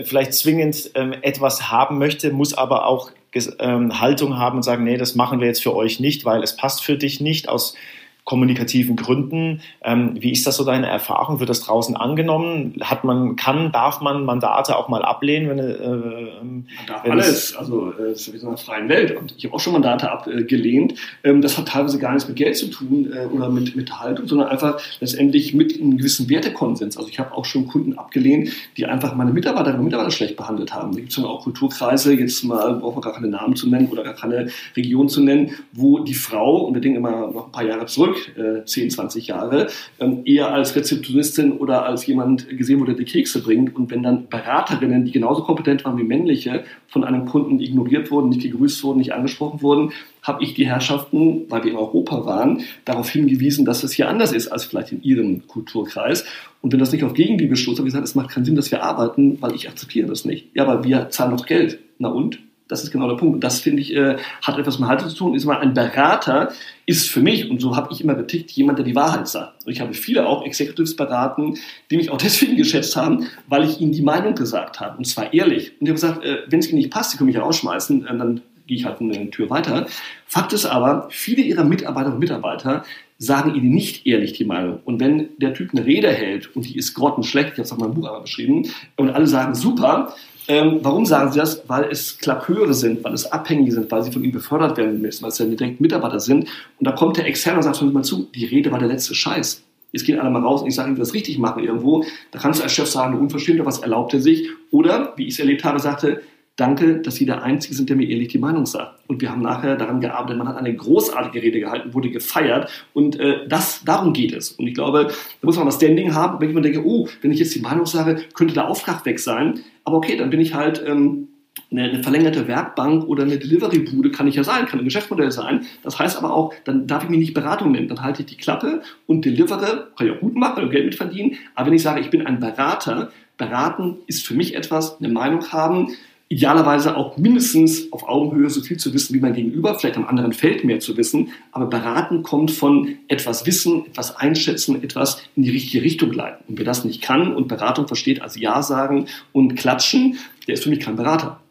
vielleicht 0.05 0.33
zwingend 0.33 0.91
etwas 0.95 1.69
haben 1.69 1.99
möchte, 1.99 2.31
muss 2.31 2.55
aber 2.55 2.87
auch 2.87 3.11
Haltung 3.31 4.39
haben 4.39 4.57
und 4.57 4.63
sagen, 4.63 4.83
nee, 4.83 4.97
das 4.97 5.13
machen 5.13 5.39
wir 5.39 5.47
jetzt 5.47 5.61
für 5.61 5.75
euch 5.75 5.99
nicht, 5.99 6.25
weil 6.25 6.41
es 6.41 6.55
passt 6.55 6.83
für 6.83 6.97
dich 6.97 7.21
nicht 7.21 7.47
aus 7.47 7.75
kommunikativen 8.23 8.95
Gründen. 8.95 9.61
Ähm, 9.83 10.17
wie 10.19 10.31
ist 10.31 10.45
das 10.45 10.57
so 10.57 10.63
deine 10.63 10.87
Erfahrung? 10.87 11.39
Wird 11.39 11.49
das 11.49 11.61
draußen 11.61 11.95
angenommen? 11.95 12.75
Hat 12.81 13.03
man, 13.03 13.35
kann, 13.35 13.71
darf 13.71 14.01
man 14.01 14.23
Mandate 14.23 14.77
auch 14.77 14.87
mal 14.87 15.03
ablehnen? 15.03 15.49
Wenn, 15.49 15.59
äh, 15.59 16.43
man 16.43 16.65
darf 16.87 17.03
alles. 17.05 17.55
Also 17.55 17.91
äh, 17.97 18.11
es 18.11 18.27
ist 18.27 18.33
wie 18.33 18.37
so 18.37 18.47
eine 18.47 18.57
freien 18.57 18.87
Welt. 18.87 19.15
Und 19.17 19.33
ich 19.37 19.45
habe 19.45 19.55
auch 19.55 19.59
schon 19.59 19.73
Mandate 19.73 20.11
abgelehnt. 20.11 20.93
Ähm, 21.23 21.41
das 21.41 21.57
hat 21.57 21.69
teilweise 21.69 21.97
gar 21.97 22.13
nichts 22.13 22.27
mit 22.27 22.37
Geld 22.37 22.55
zu 22.55 22.67
tun 22.67 23.11
äh, 23.11 23.25
oder 23.25 23.49
mit, 23.49 23.75
mit 23.75 23.99
Haltung, 23.99 24.27
sondern 24.27 24.49
einfach 24.49 24.79
letztendlich 24.99 25.53
mit 25.53 25.79
einem 25.79 25.97
gewissen 25.97 26.29
Wertekonsens. 26.29 26.97
Also 26.97 27.09
ich 27.09 27.19
habe 27.19 27.33
auch 27.33 27.45
schon 27.45 27.67
Kunden 27.67 27.97
abgelehnt, 27.97 28.51
die 28.77 28.85
einfach 28.85 29.15
meine 29.15 29.31
Mitarbeiterinnen 29.31 29.79
und 29.79 29.85
Mitarbeiter 29.85 30.11
schlecht 30.11 30.37
behandelt 30.37 30.73
haben. 30.73 30.93
Da 30.93 30.99
gibt 30.99 31.11
es 31.11 31.23
auch 31.23 31.43
Kulturkreise, 31.43 32.13
jetzt 32.13 32.43
mal 32.43 32.75
brauchen 32.75 32.97
wir 32.97 33.01
gar 33.01 33.13
keine 33.13 33.27
Namen 33.27 33.55
zu 33.55 33.67
nennen 33.69 33.87
oder 33.89 34.03
gar 34.03 34.13
keine 34.13 34.49
Region 34.75 35.09
zu 35.09 35.21
nennen, 35.21 35.51
wo 35.73 35.99
die 35.99 36.13
Frau, 36.13 36.65
und 36.65 36.73
wir 36.73 36.81
denken 36.81 36.97
immer 36.97 37.31
noch 37.31 37.47
ein 37.47 37.51
paar 37.51 37.63
Jahre 37.63 37.85
zurück, 37.85 38.08
zurück, 38.13 38.37
äh, 38.37 38.65
10, 38.65 38.89
20 38.91 39.27
Jahre, 39.27 39.67
ähm, 39.99 40.21
eher 40.25 40.51
als 40.51 40.75
Rezeptionistin 40.75 41.53
oder 41.53 41.85
als 41.85 42.05
jemand 42.05 42.47
gesehen 42.49 42.79
wurde, 42.79 42.95
der 42.95 43.05
die 43.05 43.11
Kekse 43.11 43.41
bringt. 43.41 43.75
Und 43.75 43.91
wenn 43.91 44.03
dann 44.03 44.27
Beraterinnen, 44.27 45.05
die 45.05 45.11
genauso 45.11 45.43
kompetent 45.43 45.85
waren 45.85 45.97
wie 45.97 46.03
männliche, 46.03 46.63
von 46.87 47.03
einem 47.03 47.25
Kunden 47.25 47.59
ignoriert 47.59 48.11
wurden, 48.11 48.29
nicht 48.29 48.41
gegrüßt 48.41 48.83
wurden, 48.83 48.99
nicht 48.99 49.13
angesprochen 49.13 49.61
wurden, 49.61 49.91
habe 50.23 50.43
ich 50.43 50.53
die 50.53 50.67
Herrschaften, 50.67 51.45
weil 51.49 51.63
wir 51.63 51.71
in 51.71 51.77
Europa 51.77 52.25
waren, 52.25 52.61
darauf 52.85 53.09
hingewiesen, 53.09 53.65
dass 53.65 53.83
es 53.83 53.93
hier 53.93 54.09
anders 54.09 54.31
ist 54.31 54.47
als 54.47 54.65
vielleicht 54.65 54.91
in 54.91 55.01
ihrem 55.03 55.47
Kulturkreis. 55.47 56.25
Und 56.61 56.73
wenn 56.73 56.79
das 56.79 56.91
nicht 56.91 57.03
auf 57.03 57.13
Gegenliebe 57.13 57.55
stoßt, 57.55 57.79
habe 57.79 57.87
ich 57.87 57.93
gesagt, 57.93 58.07
es 58.07 58.15
macht 58.15 58.31
keinen 58.31 58.45
Sinn, 58.45 58.55
dass 58.55 58.71
wir 58.71 58.83
arbeiten, 58.83 59.41
weil 59.41 59.55
ich 59.55 59.69
akzeptiere 59.69 60.07
das 60.07 60.25
nicht. 60.25 60.47
Ja, 60.53 60.67
aber 60.67 60.83
wir 60.83 61.09
zahlen 61.09 61.35
doch 61.35 61.45
Geld. 61.45 61.79
Na 61.99 62.09
und? 62.09 62.39
Das 62.69 62.83
ist 62.83 62.91
genau 62.91 63.09
der 63.09 63.17
Punkt. 63.17 63.35
Und 63.35 63.43
das 63.43 63.59
finde 63.59 63.81
ich, 63.81 63.93
äh, 63.93 64.17
hat 64.41 64.57
etwas 64.57 64.79
mit 64.79 64.87
Haltung 64.87 65.09
zu 65.09 65.15
tun. 65.15 65.35
Ist 65.35 65.43
mal 65.43 65.57
ein 65.57 65.73
Berater 65.73 66.53
ist 66.85 67.09
für 67.09 67.19
mich, 67.19 67.49
und 67.49 67.59
so 67.59 67.75
habe 67.75 67.89
ich 67.91 68.01
immer 68.01 68.15
getickt, 68.15 68.51
jemand, 68.51 68.79
der 68.79 68.85
die 68.85 68.95
Wahrheit 68.95 69.27
sagt. 69.27 69.65
Und 69.65 69.71
ich 69.71 69.81
habe 69.81 69.93
viele 69.93 70.25
auch 70.25 70.45
Executives 70.45 70.95
beraten, 70.95 71.55
die 71.91 71.97
mich 71.97 72.09
auch 72.09 72.17
deswegen 72.21 72.55
geschätzt 72.55 72.95
haben, 72.95 73.27
weil 73.47 73.65
ich 73.65 73.81
ihnen 73.81 73.91
die 73.91 74.01
Meinung 74.01 74.35
gesagt 74.35 74.79
habe. 74.79 74.97
Und 74.97 75.05
zwar 75.05 75.33
ehrlich. 75.33 75.73
Und 75.79 75.87
ich 75.87 75.89
habe 75.89 75.93
gesagt, 75.93 76.23
äh, 76.23 76.37
wenn 76.47 76.59
es 76.59 76.69
ihnen 76.69 76.77
nicht 76.77 76.91
passt, 76.91 77.11
sie 77.11 77.17
können 77.17 77.27
mich 77.27 77.37
rausschmeißen, 77.37 78.05
äh, 78.05 78.17
dann 78.17 78.41
gehe 78.67 78.77
ich 78.77 78.85
halt 78.85 79.01
eine 79.01 79.31
Tür 79.31 79.49
weiter. 79.49 79.87
Fakt 80.27 80.53
ist 80.53 80.65
aber, 80.65 81.07
viele 81.09 81.41
ihrer 81.41 81.63
Mitarbeiterinnen 81.63 82.13
und 82.13 82.19
Mitarbeiter 82.19 82.85
sagen 83.17 83.53
ihnen 83.53 83.71
nicht 83.71 84.05
ehrlich 84.05 84.33
die 84.33 84.45
Meinung. 84.45 84.79
Und 84.85 84.99
wenn 84.99 85.29
der 85.37 85.53
Typ 85.53 85.71
eine 85.73 85.85
Rede 85.85 86.09
hält 86.09 86.55
und 86.55 86.65
die 86.65 86.77
ist 86.77 86.93
grottenschlecht, 86.93 87.53
ich 87.53 87.53
habe 87.53 87.63
es 87.63 87.71
auch 87.71 87.77
in 87.77 87.83
meinem 87.83 87.95
Buch 87.95 88.05
einmal 88.05 88.21
beschrieben, 88.21 88.69
und 88.95 89.09
alle 89.09 89.27
sagen 89.27 89.55
super, 89.55 90.15
ähm, 90.49 90.79
warum 90.81 91.05
sagen 91.05 91.31
sie 91.31 91.37
das? 91.37 91.61
Weil 91.67 91.85
es 91.91 92.17
Klaköre 92.17 92.73
sind, 92.73 93.03
weil 93.03 93.13
es 93.13 93.31
Abhängige 93.31 93.71
sind, 93.71 93.91
weil 93.91 94.01
sie 94.01 94.11
von 94.11 94.23
ihm 94.23 94.31
befördert 94.31 94.77
werden 94.77 94.99
müssen, 94.99 95.21
weil 95.21 95.29
es 95.29 95.37
ja 95.37 95.45
direkt 95.45 95.79
Mitarbeiter 95.79 96.19
sind. 96.19 96.49
Und 96.79 96.87
da 96.87 96.91
kommt 96.91 97.17
der 97.17 97.27
Externe 97.27 97.57
und 97.57 97.63
sagt 97.63 97.81
mal 97.81 98.03
zu, 98.03 98.27
die 98.33 98.45
Rede 98.45 98.71
war 98.71 98.79
der 98.79 98.87
letzte 98.87 99.13
Scheiß. 99.13 99.63
Jetzt 99.91 100.05
gehen 100.05 100.19
alle 100.19 100.31
mal 100.31 100.41
raus 100.41 100.63
und 100.63 100.67
ich 100.67 100.75
sage, 100.75 100.89
wie 100.91 100.95
wir 100.95 101.03
das 101.03 101.13
richtig 101.13 101.37
machen 101.37 101.63
irgendwo. 101.63 102.03
Da 102.31 102.39
kannst 102.39 102.59
du 102.59 102.63
als 102.63 102.73
Chef 102.73 102.87
sagen, 102.87 103.19
unverschämt, 103.19 103.63
was 103.63 103.79
erlaubt 103.79 104.13
er 104.15 104.21
sich? 104.21 104.49
Oder, 104.71 105.13
wie 105.17 105.27
ich 105.27 105.33
es 105.33 105.39
erlebt 105.39 105.63
habe, 105.63 105.79
sagte, 105.79 106.21
danke, 106.55 107.01
dass 107.01 107.15
Sie 107.15 107.25
der 107.25 107.43
Einzige 107.43 107.75
sind, 107.75 107.89
der 107.89 107.95
mir 107.95 108.07
ehrlich 108.07 108.27
die 108.29 108.37
Meinung 108.37 108.65
sagt. 108.65 108.99
Und 109.07 109.21
wir 109.21 109.31
haben 109.31 109.41
nachher 109.41 109.75
daran 109.75 110.01
gearbeitet. 110.01 110.37
Man 110.37 110.47
hat 110.47 110.57
eine 110.57 110.75
großartige 110.75 111.41
Rede 111.41 111.59
gehalten, 111.59 111.93
wurde 111.93 112.09
gefeiert. 112.09 112.69
Und 112.93 113.19
äh, 113.19 113.47
das, 113.47 113.83
darum 113.83 114.13
geht 114.13 114.33
es. 114.33 114.51
Und 114.51 114.67
ich 114.67 114.73
glaube, 114.73 115.07
da 115.07 115.45
muss 115.45 115.55
man 115.55 115.65
mal 115.65 115.71
Standing 115.71 116.13
haben, 116.13 116.39
wenn 116.39 116.49
ich 116.49 116.55
mir 116.55 116.61
denke, 116.61 116.85
oh, 116.85 117.07
wenn 117.21 117.31
ich 117.31 117.39
jetzt 117.39 117.55
die 117.55 117.61
Meinung 117.61 117.85
sage, 117.85 118.23
könnte 118.33 118.53
der 118.53 118.67
Auftrag 118.67 119.05
weg 119.05 119.19
sein. 119.19 119.61
Aber 119.83 119.97
okay, 119.97 120.17
dann 120.17 120.29
bin 120.29 120.41
ich 120.41 120.53
halt 120.53 120.83
ähm, 120.85 121.29
eine, 121.71 121.83
eine 121.83 122.03
verlängerte 122.03 122.47
Werkbank 122.47 123.05
oder 123.05 123.23
eine 123.23 123.37
Delivery-Bude 123.37 124.11
kann 124.11 124.27
ich 124.27 124.35
ja 124.35 124.43
sein, 124.43 124.65
kann 124.65 124.79
ein 124.79 124.85
Geschäftsmodell 124.85 125.31
sein. 125.31 125.65
Das 125.83 125.99
heißt 125.99 126.17
aber 126.17 126.33
auch, 126.33 126.53
dann 126.63 126.87
darf 126.87 127.03
ich 127.03 127.09
mich 127.09 127.19
nicht 127.19 127.33
Beratung 127.33 127.71
nennen. 127.71 127.87
Dann 127.87 128.01
halte 128.01 128.21
ich 128.21 128.27
die 128.27 128.37
Klappe 128.37 128.81
und 129.07 129.25
delivere, 129.25 129.89
kann 129.97 130.07
ich 130.07 130.13
auch 130.13 130.19
gut 130.19 130.35
machen 130.35 130.63
und 130.63 130.71
Geld 130.71 130.85
mit 130.85 130.95
verdienen. 130.95 131.37
Aber 131.55 131.67
wenn 131.67 131.73
ich 131.73 131.83
sage, 131.83 132.01
ich 132.01 132.09
bin 132.09 132.25
ein 132.25 132.39
Berater, 132.39 133.11
beraten 133.37 133.97
ist 134.07 134.25
für 134.25 134.33
mich 134.33 134.55
etwas, 134.55 134.99
eine 134.99 135.09
Meinung 135.09 135.51
haben, 135.51 135.95
idealerweise 136.29 136.95
auch 136.95 137.17
mindestens 137.17 137.91
auf 137.91 138.07
Augenhöhe 138.07 138.49
so 138.51 138.61
viel 138.61 138.77
zu 138.77 138.93
wissen 138.93 139.15
wie 139.15 139.19
mein 139.19 139.33
Gegenüber, 139.33 139.77
vielleicht 139.77 139.97
am 139.97 140.05
anderen 140.05 140.31
Feld 140.31 140.63
mehr 140.63 140.79
zu 140.79 140.95
wissen, 140.95 141.33
aber 141.51 141.65
beraten 141.65 142.21
kommt 142.21 142.51
von 142.51 142.99
etwas 143.07 143.47
wissen, 143.47 143.87
etwas 143.87 144.15
einschätzen, 144.15 144.81
etwas 144.83 145.23
in 145.35 145.41
die 145.41 145.49
richtige 145.49 145.83
Richtung 145.83 146.13
leiten. 146.13 146.45
Und 146.47 146.59
wer 146.59 146.65
das 146.65 146.85
nicht 146.85 147.01
kann 147.01 147.35
und 147.35 147.47
Beratung 147.47 147.87
versteht 147.87 148.21
als 148.21 148.39
Ja 148.39 148.61
sagen 148.61 149.07
und 149.33 149.55
klatschen, 149.55 150.19
der 150.47 150.53
ist 150.53 150.63
für 150.63 150.69
mich 150.69 150.79
kein 150.79 150.95
Berater. 150.95 151.41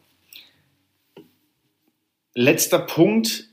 Letzter 2.33 2.79
Punkt 2.79 3.49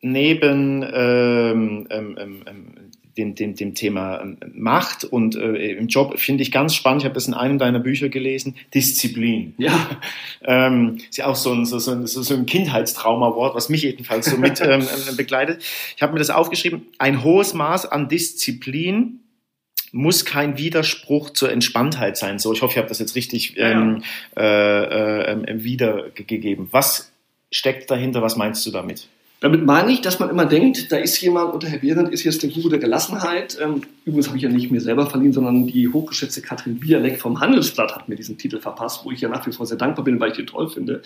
neben 0.00 0.82
ähm, 0.82 1.86
ähm, 1.90 2.16
ähm, 2.18 2.42
ähm 2.46 2.79
dem, 3.16 3.34
dem, 3.34 3.54
dem 3.54 3.74
Thema 3.74 4.20
ähm, 4.20 4.38
Macht 4.54 5.04
und 5.04 5.36
äh, 5.36 5.72
im 5.72 5.88
Job 5.88 6.18
finde 6.18 6.42
ich 6.42 6.52
ganz 6.52 6.74
spannend. 6.74 7.02
Ich 7.02 7.04
habe 7.04 7.14
das 7.14 7.28
in 7.28 7.34
einem 7.34 7.58
deiner 7.58 7.78
Bücher 7.78 8.08
gelesen. 8.08 8.56
Disziplin. 8.74 9.54
Ja. 9.58 9.72
ähm, 10.44 10.98
ist 11.08 11.18
ja 11.18 11.26
auch 11.26 11.36
so 11.36 11.52
ein, 11.52 11.64
so, 11.64 11.78
so 11.78 11.92
ein, 11.92 12.06
so 12.06 12.34
ein 12.34 12.46
Kindheitstrauma-Wort, 12.46 13.54
was 13.54 13.68
mich 13.68 13.82
jedenfalls 13.82 14.26
so 14.26 14.36
mit 14.36 14.60
ähm, 14.60 14.82
ähm, 14.82 15.16
begleitet. 15.16 15.62
Ich 15.96 16.02
habe 16.02 16.12
mir 16.12 16.18
das 16.18 16.30
aufgeschrieben. 16.30 16.86
Ein 16.98 17.24
hohes 17.24 17.54
Maß 17.54 17.86
an 17.86 18.08
Disziplin 18.08 19.20
muss 19.92 20.24
kein 20.24 20.56
Widerspruch 20.56 21.30
zur 21.30 21.50
Entspanntheit 21.50 22.16
sein. 22.16 22.38
So, 22.38 22.52
ich 22.52 22.62
hoffe, 22.62 22.72
ich 22.72 22.78
habe 22.78 22.88
das 22.88 23.00
jetzt 23.00 23.16
richtig 23.16 23.56
ähm, 23.56 24.02
ja. 24.36 24.42
äh, 24.42 25.32
äh, 25.32 25.64
wiedergegeben. 25.64 26.68
Was 26.70 27.10
steckt 27.50 27.90
dahinter? 27.90 28.22
Was 28.22 28.36
meinst 28.36 28.64
du 28.66 28.70
damit? 28.70 29.08
Damit 29.40 29.64
meine 29.64 29.90
ich, 29.90 30.02
dass 30.02 30.18
man 30.18 30.28
immer 30.28 30.44
denkt, 30.44 30.92
da 30.92 30.98
ist 30.98 31.18
jemand 31.20 31.54
unter 31.54 31.66
Herr 31.66 31.78
Behrendt, 31.78 32.12
ist 32.12 32.24
jetzt 32.24 32.42
der 32.42 32.50
Guru 32.50 32.68
der 32.68 32.78
Gelassenheit. 32.78 33.56
Ähm, 33.60 33.82
übrigens 34.04 34.28
habe 34.28 34.36
ich 34.36 34.42
ja 34.42 34.50
nicht 34.50 34.70
mir 34.70 34.82
selber 34.82 35.06
verliehen, 35.06 35.32
sondern 35.32 35.66
die 35.66 35.88
hochgeschätzte 35.88 36.42
Katrin 36.42 36.78
Bialek 36.78 37.18
vom 37.18 37.40
Handelsblatt 37.40 37.94
hat 37.94 38.08
mir 38.08 38.16
diesen 38.16 38.36
Titel 38.36 38.60
verpasst, 38.60 39.04
wo 39.04 39.10
ich 39.10 39.22
ja 39.22 39.30
nach 39.30 39.46
wie 39.46 39.52
vor 39.52 39.64
sehr 39.64 39.78
dankbar 39.78 40.04
bin, 40.04 40.20
weil 40.20 40.30
ich 40.30 40.36
den 40.36 40.46
toll 40.46 40.68
finde. 40.68 41.02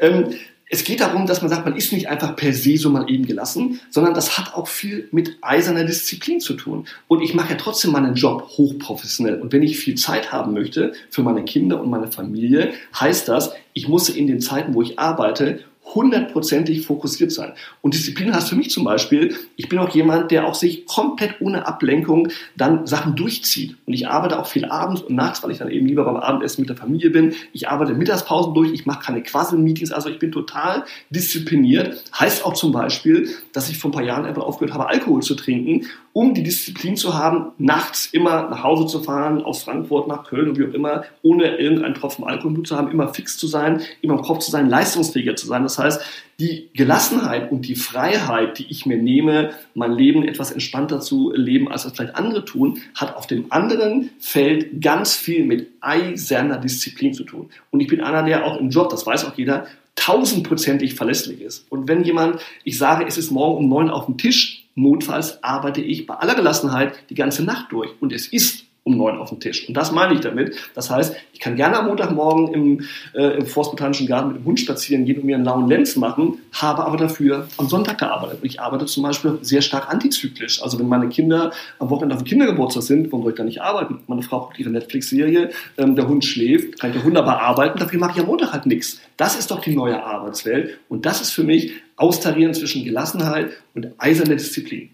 Ähm, 0.00 0.34
es 0.68 0.82
geht 0.82 1.00
darum, 1.00 1.26
dass 1.26 1.42
man 1.42 1.48
sagt, 1.48 1.64
man 1.64 1.76
ist 1.76 1.92
nicht 1.92 2.08
einfach 2.08 2.34
per 2.34 2.52
se 2.52 2.76
so 2.76 2.90
mal 2.90 3.08
eben 3.08 3.24
gelassen, 3.24 3.80
sondern 3.88 4.14
das 4.14 4.36
hat 4.36 4.54
auch 4.54 4.66
viel 4.66 5.08
mit 5.12 5.38
eiserner 5.40 5.84
Disziplin 5.84 6.40
zu 6.40 6.54
tun. 6.54 6.86
Und 7.06 7.22
ich 7.22 7.34
mache 7.34 7.52
ja 7.52 7.56
trotzdem 7.56 7.92
meinen 7.92 8.16
Job 8.16 8.48
hochprofessionell. 8.48 9.40
Und 9.40 9.52
wenn 9.52 9.62
ich 9.62 9.78
viel 9.78 9.94
Zeit 9.94 10.32
haben 10.32 10.54
möchte 10.54 10.92
für 11.08 11.22
meine 11.22 11.44
Kinder 11.44 11.80
und 11.80 11.88
meine 11.88 12.10
Familie, 12.10 12.72
heißt 12.98 13.28
das, 13.28 13.52
ich 13.74 13.86
muss 13.86 14.08
in 14.08 14.26
den 14.26 14.40
Zeiten, 14.40 14.74
wo 14.74 14.82
ich 14.82 14.98
arbeite, 14.98 15.60
hundertprozentig 15.94 16.84
fokussiert 16.84 17.32
sein. 17.32 17.52
Und 17.80 17.94
Disziplin 17.94 18.34
heißt 18.34 18.48
für 18.48 18.56
mich 18.56 18.70
zum 18.70 18.84
Beispiel, 18.84 19.34
ich 19.56 19.68
bin 19.68 19.78
auch 19.78 19.90
jemand, 19.90 20.30
der 20.30 20.46
auch 20.46 20.54
sich 20.54 20.84
komplett 20.84 21.40
ohne 21.40 21.66
Ablenkung 21.66 22.28
dann 22.56 22.86
Sachen 22.86 23.14
durchzieht. 23.14 23.76
Und 23.86 23.92
ich 23.92 24.08
arbeite 24.08 24.38
auch 24.38 24.46
viel 24.46 24.64
abends 24.64 25.02
und 25.02 25.14
nachts, 25.14 25.42
weil 25.42 25.52
ich 25.52 25.58
dann 25.58 25.70
eben 25.70 25.86
lieber 25.86 26.04
beim 26.04 26.16
Abendessen 26.16 26.62
mit 26.62 26.68
der 26.68 26.76
Familie 26.76 27.10
bin. 27.10 27.34
Ich 27.52 27.68
arbeite 27.68 27.94
Mittagspausen 27.94 28.52
durch, 28.54 28.72
ich 28.72 28.84
mache 28.84 29.04
keine 29.04 29.22
Quassel-Meetings, 29.22 29.92
also 29.92 30.08
ich 30.08 30.18
bin 30.18 30.32
total 30.32 30.84
diszipliniert. 31.10 32.02
Heißt 32.18 32.44
auch 32.44 32.54
zum 32.54 32.72
Beispiel, 32.72 33.30
dass 33.52 33.70
ich 33.70 33.78
vor 33.78 33.90
ein 33.90 33.94
paar 33.94 34.02
Jahren 34.02 34.26
einfach 34.26 34.42
aufgehört 34.42 34.74
habe, 34.74 34.88
Alkohol 34.88 35.22
zu 35.22 35.34
trinken, 35.34 35.86
um 36.12 36.32
die 36.32 36.42
Disziplin 36.42 36.96
zu 36.96 37.14
haben, 37.14 37.52
nachts 37.58 38.06
immer 38.06 38.48
nach 38.48 38.62
Hause 38.62 38.86
zu 38.86 39.02
fahren, 39.02 39.42
aus 39.42 39.64
Frankfurt 39.64 40.08
nach 40.08 40.24
Köln 40.24 40.48
und 40.48 40.58
wie 40.58 40.66
auch 40.66 40.72
immer, 40.72 41.04
ohne 41.20 41.58
irgendeinen 41.58 41.94
Tropfen 41.94 42.24
Alkohol 42.24 42.62
zu 42.62 42.74
haben, 42.74 42.90
immer 42.90 43.12
fix 43.12 43.36
zu 43.36 43.46
sein, 43.46 43.82
immer 44.00 44.14
im 44.14 44.22
Kopf 44.22 44.38
zu 44.38 44.50
sein, 44.50 44.70
leistungsfähiger 44.70 45.36
zu 45.36 45.46
sein. 45.46 45.62
Das 45.62 45.75
heißt, 45.78 46.02
die 46.38 46.68
Gelassenheit 46.74 47.50
und 47.50 47.66
die 47.66 47.76
Freiheit, 47.76 48.58
die 48.58 48.66
ich 48.68 48.84
mir 48.84 48.98
nehme, 48.98 49.54
mein 49.74 49.92
Leben 49.92 50.26
etwas 50.26 50.50
entspannter 50.50 51.00
zu 51.00 51.32
leben, 51.34 51.70
als 51.70 51.84
das 51.84 51.92
vielleicht 51.92 52.14
andere 52.14 52.44
tun, 52.44 52.82
hat 52.94 53.16
auf 53.16 53.26
dem 53.26 53.50
anderen 53.50 54.10
Feld 54.18 54.82
ganz 54.82 55.16
viel 55.16 55.44
mit 55.44 55.68
eiserner 55.80 56.58
Disziplin 56.58 57.14
zu 57.14 57.24
tun. 57.24 57.48
Und 57.70 57.80
ich 57.80 57.88
bin 57.88 58.02
einer, 58.02 58.22
der 58.22 58.44
auch 58.44 58.58
im 58.58 58.68
Job, 58.68 58.90
das 58.90 59.06
weiß 59.06 59.24
auch 59.24 59.36
jeder, 59.36 59.66
tausendprozentig 59.94 60.94
verlässlich 60.94 61.40
ist. 61.40 61.66
Und 61.70 61.88
wenn 61.88 62.04
jemand, 62.04 62.40
ich 62.64 62.76
sage, 62.76 63.06
es 63.06 63.16
ist 63.16 63.30
morgen 63.30 63.64
um 63.64 63.68
neun 63.70 63.88
auf 63.88 64.04
dem 64.04 64.18
Tisch, 64.18 64.66
notfalls 64.74 65.42
arbeite 65.42 65.80
ich 65.80 66.06
bei 66.06 66.14
aller 66.14 66.34
Gelassenheit 66.34 66.94
die 67.08 67.14
ganze 67.14 67.42
Nacht 67.42 67.72
durch. 67.72 67.90
Und 68.00 68.12
es 68.12 68.28
ist 68.28 68.65
um 68.86 68.96
neun 68.96 69.18
auf 69.18 69.30
dem 69.30 69.40
Tisch. 69.40 69.66
Und 69.66 69.76
das 69.76 69.90
meine 69.90 70.14
ich 70.14 70.20
damit. 70.20 70.54
Das 70.74 70.90
heißt, 70.90 71.16
ich 71.32 71.40
kann 71.40 71.56
gerne 71.56 71.76
am 71.76 71.88
Montagmorgen 71.88 72.54
im, 72.54 72.84
äh, 73.14 73.36
im 73.36 73.44
Forstbotanischen 73.44 74.06
Garten 74.06 74.28
mit 74.28 74.36
dem 74.38 74.44
Hund 74.44 74.60
spazieren 74.60 75.04
gehen 75.04 75.18
und 75.18 75.24
mir 75.24 75.34
einen 75.34 75.44
lauen 75.44 75.66
Lenz 75.66 75.96
machen, 75.96 76.38
habe 76.52 76.84
aber 76.84 76.96
dafür 76.96 77.48
am 77.56 77.68
Sonntag 77.68 77.98
gearbeitet. 77.98 78.38
Und 78.42 78.46
ich 78.46 78.60
arbeite 78.60 78.86
zum 78.86 79.02
Beispiel 79.02 79.38
sehr 79.42 79.60
stark 79.60 79.90
antizyklisch. 79.90 80.62
Also 80.62 80.78
wenn 80.78 80.86
meine 80.86 81.08
Kinder 81.08 81.50
am 81.80 81.90
Wochenende 81.90 82.14
auf 82.14 82.22
dem 82.22 82.28
Kindergeburtstag 82.28 82.84
sind, 82.84 83.10
warum 83.10 83.24
soll 83.24 83.32
ich 83.32 83.36
da 83.36 83.42
nicht 83.42 83.60
arbeiten? 83.60 83.98
Meine 84.06 84.22
Frau 84.22 84.42
guckt 84.42 84.58
ihre 84.60 84.70
Netflix-Serie, 84.70 85.50
ähm, 85.78 85.96
der 85.96 86.06
Hund 86.06 86.24
schläft, 86.24 86.78
kann 86.78 86.90
ich 86.90 86.96
ja 86.96 87.04
wunderbar 87.04 87.40
arbeiten, 87.40 87.80
dafür 87.80 87.98
mache 87.98 88.12
ich 88.12 88.20
am 88.20 88.26
Montag 88.26 88.52
halt 88.52 88.66
nichts. 88.66 89.00
Das 89.16 89.36
ist 89.36 89.50
doch 89.50 89.60
die 89.60 89.74
neue 89.74 90.00
Arbeitswelt. 90.00 90.78
Und 90.88 91.06
das 91.06 91.20
ist 91.20 91.32
für 91.32 91.42
mich 91.42 91.72
Austarieren 91.96 92.52
zwischen 92.52 92.84
Gelassenheit 92.84 93.50
und 93.74 93.88
eiserner 93.98 94.36
Disziplin. 94.36 94.90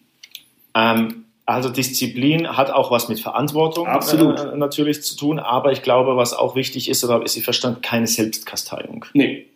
Ähm 0.75 1.22
also 1.45 1.69
Disziplin 1.69 2.57
hat 2.57 2.71
auch 2.71 2.91
was 2.91 3.09
mit 3.09 3.21
Verantwortung 3.21 3.87
äh, 3.87 4.57
natürlich 4.57 5.03
zu 5.03 5.17
tun, 5.17 5.39
aber 5.39 5.73
ich 5.73 5.83
glaube, 5.83 6.17
was 6.17 6.35
auch 6.35 6.55
wichtig 6.55 6.89
ist, 6.89 7.03
oder 7.05 7.23
ist 7.23 7.37
ihr 7.37 7.43
Verstand, 7.43 7.83
keine 7.83 8.07
Selbstkasteiung. 8.07 9.05
Nee. 9.13 9.47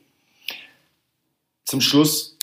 Zum 1.65 1.81
Schluss, 1.81 2.39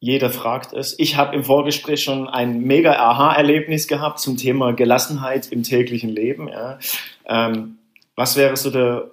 jeder 0.00 0.30
fragt 0.30 0.72
es. 0.72 0.98
Ich 0.98 1.16
habe 1.16 1.34
im 1.34 1.44
Vorgespräch 1.44 2.02
schon 2.02 2.28
ein 2.28 2.60
mega 2.60 2.92
Aha-Erlebnis 2.92 3.88
gehabt 3.88 4.18
zum 4.18 4.36
Thema 4.36 4.72
Gelassenheit 4.72 5.50
im 5.50 5.62
täglichen 5.62 6.10
Leben. 6.10 6.48
Ja. 6.48 6.78
Ähm, 7.26 7.78
was 8.16 8.36
wäre 8.36 8.56
so 8.56 8.70
der 8.70 9.10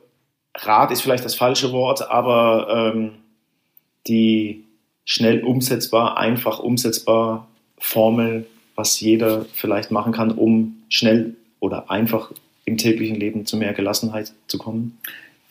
Rat, 0.55 0.91
ist 0.91 1.01
vielleicht 1.01 1.23
das 1.23 1.35
falsche 1.35 1.71
Wort, 1.71 2.09
aber 2.09 2.93
ähm, 2.93 3.13
die 4.07 4.65
schnell 5.05 5.43
umsetzbar, 5.43 6.17
einfach 6.17 6.59
umsetzbar 6.59 7.47
Formel 7.77 8.47
was 8.81 8.99
jeder 8.99 9.45
vielleicht 9.53 9.91
machen 9.91 10.11
kann, 10.11 10.31
um 10.31 10.81
schnell 10.89 11.35
oder 11.59 11.91
einfach 11.91 12.31
im 12.65 12.77
täglichen 12.77 13.15
Leben 13.15 13.45
zu 13.45 13.55
mehr 13.55 13.73
Gelassenheit 13.73 14.33
zu 14.47 14.57
kommen? 14.57 14.97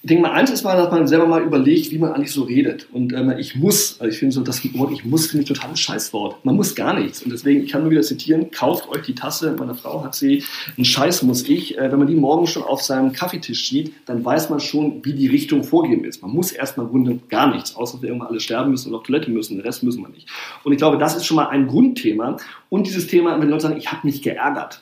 Ich 0.03 0.09
denke 0.09 0.23
mal, 0.23 0.33
eins 0.33 0.51
ist 0.51 0.65
mal, 0.65 0.79
dass 0.79 0.91
man 0.91 1.07
selber 1.07 1.27
mal 1.27 1.43
überlegt, 1.43 1.91
wie 1.91 1.99
man 1.99 2.13
eigentlich 2.13 2.33
so 2.33 2.45
redet. 2.45 2.87
Und 2.91 3.13
ähm, 3.13 3.35
ich 3.39 3.55
muss, 3.55 4.01
also 4.01 4.11
ich 4.11 4.19
finde 4.19 4.35
so, 4.35 4.41
das 4.41 4.65
Wort 4.73 4.93
ich 4.93 5.05
muss 5.05 5.27
finde 5.27 5.43
ich 5.43 5.49
total 5.49 5.71
ein 5.71 5.77
Scheißwort. 5.77 6.43
Man 6.43 6.57
muss 6.57 6.75
gar 6.75 6.99
nichts. 6.99 7.23
Und 7.23 7.31
deswegen, 7.31 7.65
ich 7.65 7.71
kann 7.71 7.83
nur 7.83 7.91
wieder 7.91 8.01
zitieren, 8.01 8.51
kauft 8.51 8.89
euch 8.89 9.03
die 9.03 9.15
Tasse, 9.15 9.55
meine 9.59 9.75
Frau 9.75 10.03
hat 10.03 10.15
sie, 10.15 10.43
ein 10.79 10.87
Scheiß 10.87 11.23
muss 11.25 11.47
ich. 11.47 11.77
Äh, 11.77 11.93
wenn 11.93 11.99
man 11.99 12.09
die 12.09 12.15
morgen 12.15 12.47
schon 12.47 12.63
auf 12.63 12.81
seinem 12.81 13.13
Kaffeetisch 13.13 13.69
sieht, 13.69 13.93
dann 14.07 14.25
weiß 14.25 14.49
man 14.49 14.61
schon, 14.61 15.05
wie 15.05 15.13
die 15.13 15.27
Richtung 15.27 15.65
vorgeben 15.65 16.05
ist. 16.05 16.23
Man 16.23 16.31
muss 16.31 16.51
erstmal 16.51 16.87
im 16.87 16.93
Grunde 16.93 17.19
gar 17.29 17.55
nichts, 17.55 17.77
außer 17.77 17.99
dass 17.99 18.03
wir 18.03 18.09
irgendwann 18.09 18.29
alle 18.29 18.41
sterben 18.41 18.71
müssen 18.71 18.89
und 18.89 18.95
auf 18.99 19.03
Toilette 19.03 19.31
müssen. 19.31 19.57
Den 19.57 19.67
Rest 19.67 19.83
müssen 19.83 20.01
wir 20.01 20.09
nicht. 20.09 20.27
Und 20.65 20.73
ich 20.73 20.79
glaube, 20.79 20.97
das 20.97 21.15
ist 21.15 21.27
schon 21.27 21.37
mal 21.37 21.49
ein 21.49 21.67
Grundthema. 21.67 22.39
Und 22.71 22.87
dieses 22.87 23.07
Thema, 23.07 23.39
wenn 23.39 23.51
Leute 23.51 23.65
sagen, 23.65 23.77
ich 23.77 23.93
habe 23.93 24.07
mich 24.07 24.23
geärgert 24.23 24.81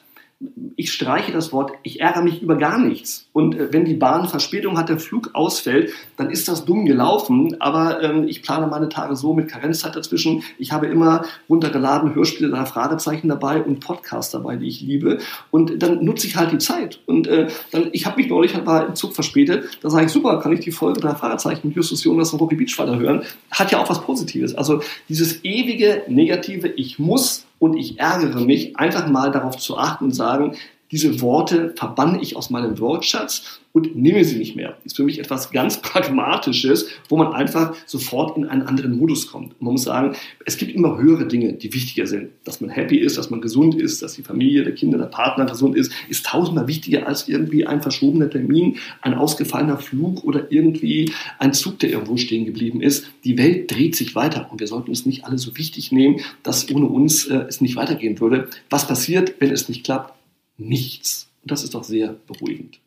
ich 0.76 0.92
streiche 0.92 1.32
das 1.32 1.52
Wort, 1.52 1.72
ich 1.82 2.00
ärgere 2.00 2.22
mich 2.22 2.40
über 2.40 2.54
gar 2.54 2.78
nichts. 2.78 3.28
Und 3.32 3.56
äh, 3.56 3.72
wenn 3.72 3.84
die 3.84 3.94
Bahn 3.94 4.28
Verspätung 4.28 4.78
hat, 4.78 4.88
der 4.88 5.00
Flug 5.00 5.30
ausfällt, 5.34 5.92
dann 6.16 6.30
ist 6.30 6.46
das 6.46 6.64
dumm 6.64 6.86
gelaufen. 6.86 7.56
Aber 7.60 8.00
ähm, 8.02 8.28
ich 8.28 8.42
plane 8.42 8.68
meine 8.68 8.88
Tage 8.88 9.16
so 9.16 9.34
mit 9.34 9.48
Karenzzeit 9.48 9.96
dazwischen. 9.96 10.44
Ich 10.56 10.70
habe 10.70 10.86
immer 10.86 11.24
runtergeladen 11.48 12.14
Hörspiele 12.14 12.50
da 12.50 12.64
Fragezeichen 12.64 13.28
dabei 13.28 13.60
und 13.60 13.80
Podcasts 13.80 14.30
dabei, 14.30 14.54
die 14.54 14.68
ich 14.68 14.80
liebe. 14.80 15.18
Und 15.50 15.82
dann 15.82 16.04
nutze 16.04 16.28
ich 16.28 16.36
halt 16.36 16.52
die 16.52 16.58
Zeit. 16.58 17.00
Und 17.06 17.26
äh, 17.26 17.48
dann, 17.72 17.88
ich 17.90 18.06
habe 18.06 18.18
mich 18.18 18.28
neulich 18.28 18.54
halt 18.54 18.66
war 18.66 18.86
im 18.86 18.94
Zug 18.94 19.14
verspätet. 19.14 19.78
Da 19.82 19.90
sage 19.90 20.06
ich, 20.06 20.12
super, 20.12 20.38
kann 20.38 20.52
ich 20.52 20.60
die 20.60 20.70
Folge 20.70 21.00
der 21.00 21.16
Fragezeichen 21.16 21.66
mit 21.66 21.76
Justus 21.76 22.04
Jonas 22.04 22.32
und 22.32 22.40
Rocky 22.40 22.54
Beach 22.54 22.78
weiter 22.78 22.96
hören. 22.96 23.22
Hat 23.50 23.72
ja 23.72 23.82
auch 23.82 23.90
was 23.90 24.00
Positives. 24.02 24.54
Also 24.54 24.80
dieses 25.08 25.44
ewige 25.44 26.04
Negative, 26.06 26.68
ich 26.68 27.00
muss 27.00 27.47
und 27.58 27.74
ich 27.74 27.98
ärgere 27.98 28.40
mich, 28.40 28.76
einfach 28.78 29.08
mal 29.08 29.30
darauf 29.30 29.56
zu 29.56 29.76
achten 29.78 30.06
und 30.06 30.12
sagen, 30.12 30.56
diese 30.90 31.20
Worte 31.20 31.74
verbanne 31.76 32.20
ich 32.22 32.36
aus 32.36 32.50
meinem 32.50 32.78
Wortschatz 32.78 33.60
und 33.72 33.94
nehme 33.94 34.24
sie 34.24 34.38
nicht 34.38 34.56
mehr. 34.56 34.70
Das 34.70 34.86
ist 34.86 34.96
für 34.96 35.04
mich 35.04 35.18
etwas 35.18 35.50
ganz 35.50 35.76
Pragmatisches, 35.82 36.88
wo 37.08 37.16
man 37.16 37.32
einfach 37.32 37.74
sofort 37.86 38.36
in 38.36 38.46
einen 38.46 38.62
anderen 38.62 38.96
Modus 38.98 39.30
kommt. 39.30 39.60
Man 39.60 39.72
muss 39.72 39.82
sagen, 39.82 40.16
es 40.46 40.56
gibt 40.56 40.74
immer 40.74 40.98
höhere 40.98 41.26
Dinge, 41.26 41.52
die 41.52 41.72
wichtiger 41.74 42.06
sind. 42.06 42.30
Dass 42.44 42.60
man 42.60 42.70
happy 42.70 42.96
ist, 42.96 43.18
dass 43.18 43.30
man 43.30 43.40
gesund 43.40 43.74
ist, 43.74 44.02
dass 44.02 44.14
die 44.14 44.22
Familie, 44.22 44.64
der 44.64 44.74
Kinder, 44.74 44.98
der 44.98 45.06
Partner 45.06 45.44
gesund 45.46 45.76
ist, 45.76 45.92
ist 46.08 46.26
tausendmal 46.26 46.66
wichtiger 46.66 47.06
als 47.06 47.28
irgendwie 47.28 47.66
ein 47.66 47.82
verschobener 47.82 48.30
Termin, 48.30 48.78
ein 49.02 49.14
ausgefallener 49.14 49.78
Flug 49.78 50.24
oder 50.24 50.50
irgendwie 50.50 51.12
ein 51.38 51.52
Zug, 51.52 51.78
der 51.78 51.90
irgendwo 51.90 52.16
stehen 52.16 52.46
geblieben 52.46 52.80
ist. 52.80 53.06
Die 53.24 53.36
Welt 53.36 53.70
dreht 53.70 53.94
sich 53.94 54.14
weiter 54.14 54.48
und 54.50 54.60
wir 54.60 54.66
sollten 54.66 54.90
es 54.90 55.06
nicht 55.06 55.24
alle 55.24 55.38
so 55.38 55.56
wichtig 55.56 55.92
nehmen, 55.92 56.20
dass 56.42 56.70
ohne 56.70 56.86
uns 56.86 57.26
äh, 57.26 57.44
es 57.48 57.60
nicht 57.60 57.76
weitergehen 57.76 58.18
würde. 58.18 58.48
Was 58.70 58.88
passiert, 58.88 59.34
wenn 59.40 59.50
es 59.50 59.68
nicht 59.68 59.84
klappt? 59.84 60.17
Nichts. 60.58 61.30
Und 61.42 61.50
das 61.50 61.64
ist 61.64 61.74
doch 61.74 61.84
sehr 61.84 62.16
beruhigend. 62.26 62.80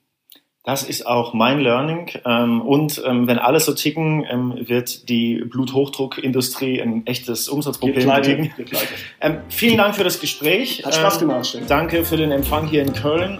Das 0.63 0.83
ist 0.83 1.07
auch 1.07 1.33
mein 1.33 1.59
Learning. 1.59 2.11
Ähm, 2.23 2.61
und 2.61 3.01
ähm, 3.03 3.27
wenn 3.27 3.39
alle 3.39 3.59
so 3.59 3.73
ticken, 3.73 4.23
ähm, 4.29 4.53
wird 4.67 5.09
die 5.09 5.43
Bluthochdruckindustrie 5.43 6.79
ein 6.79 7.07
echtes 7.07 7.49
Umsatzproblem 7.49 8.09
kriegen. 8.21 8.53
Vielen 9.49 9.77
Dank 9.77 9.95
für 9.95 10.03
das 10.03 10.19
Gespräch. 10.19 10.85
Hat 10.85 10.93
Spaß 10.93 11.19
gemacht. 11.19 11.59
Danke 11.67 12.05
für 12.05 12.17
den 12.17 12.31
Empfang 12.31 12.67
hier 12.67 12.83
in 12.83 12.93
Köln. 12.93 13.39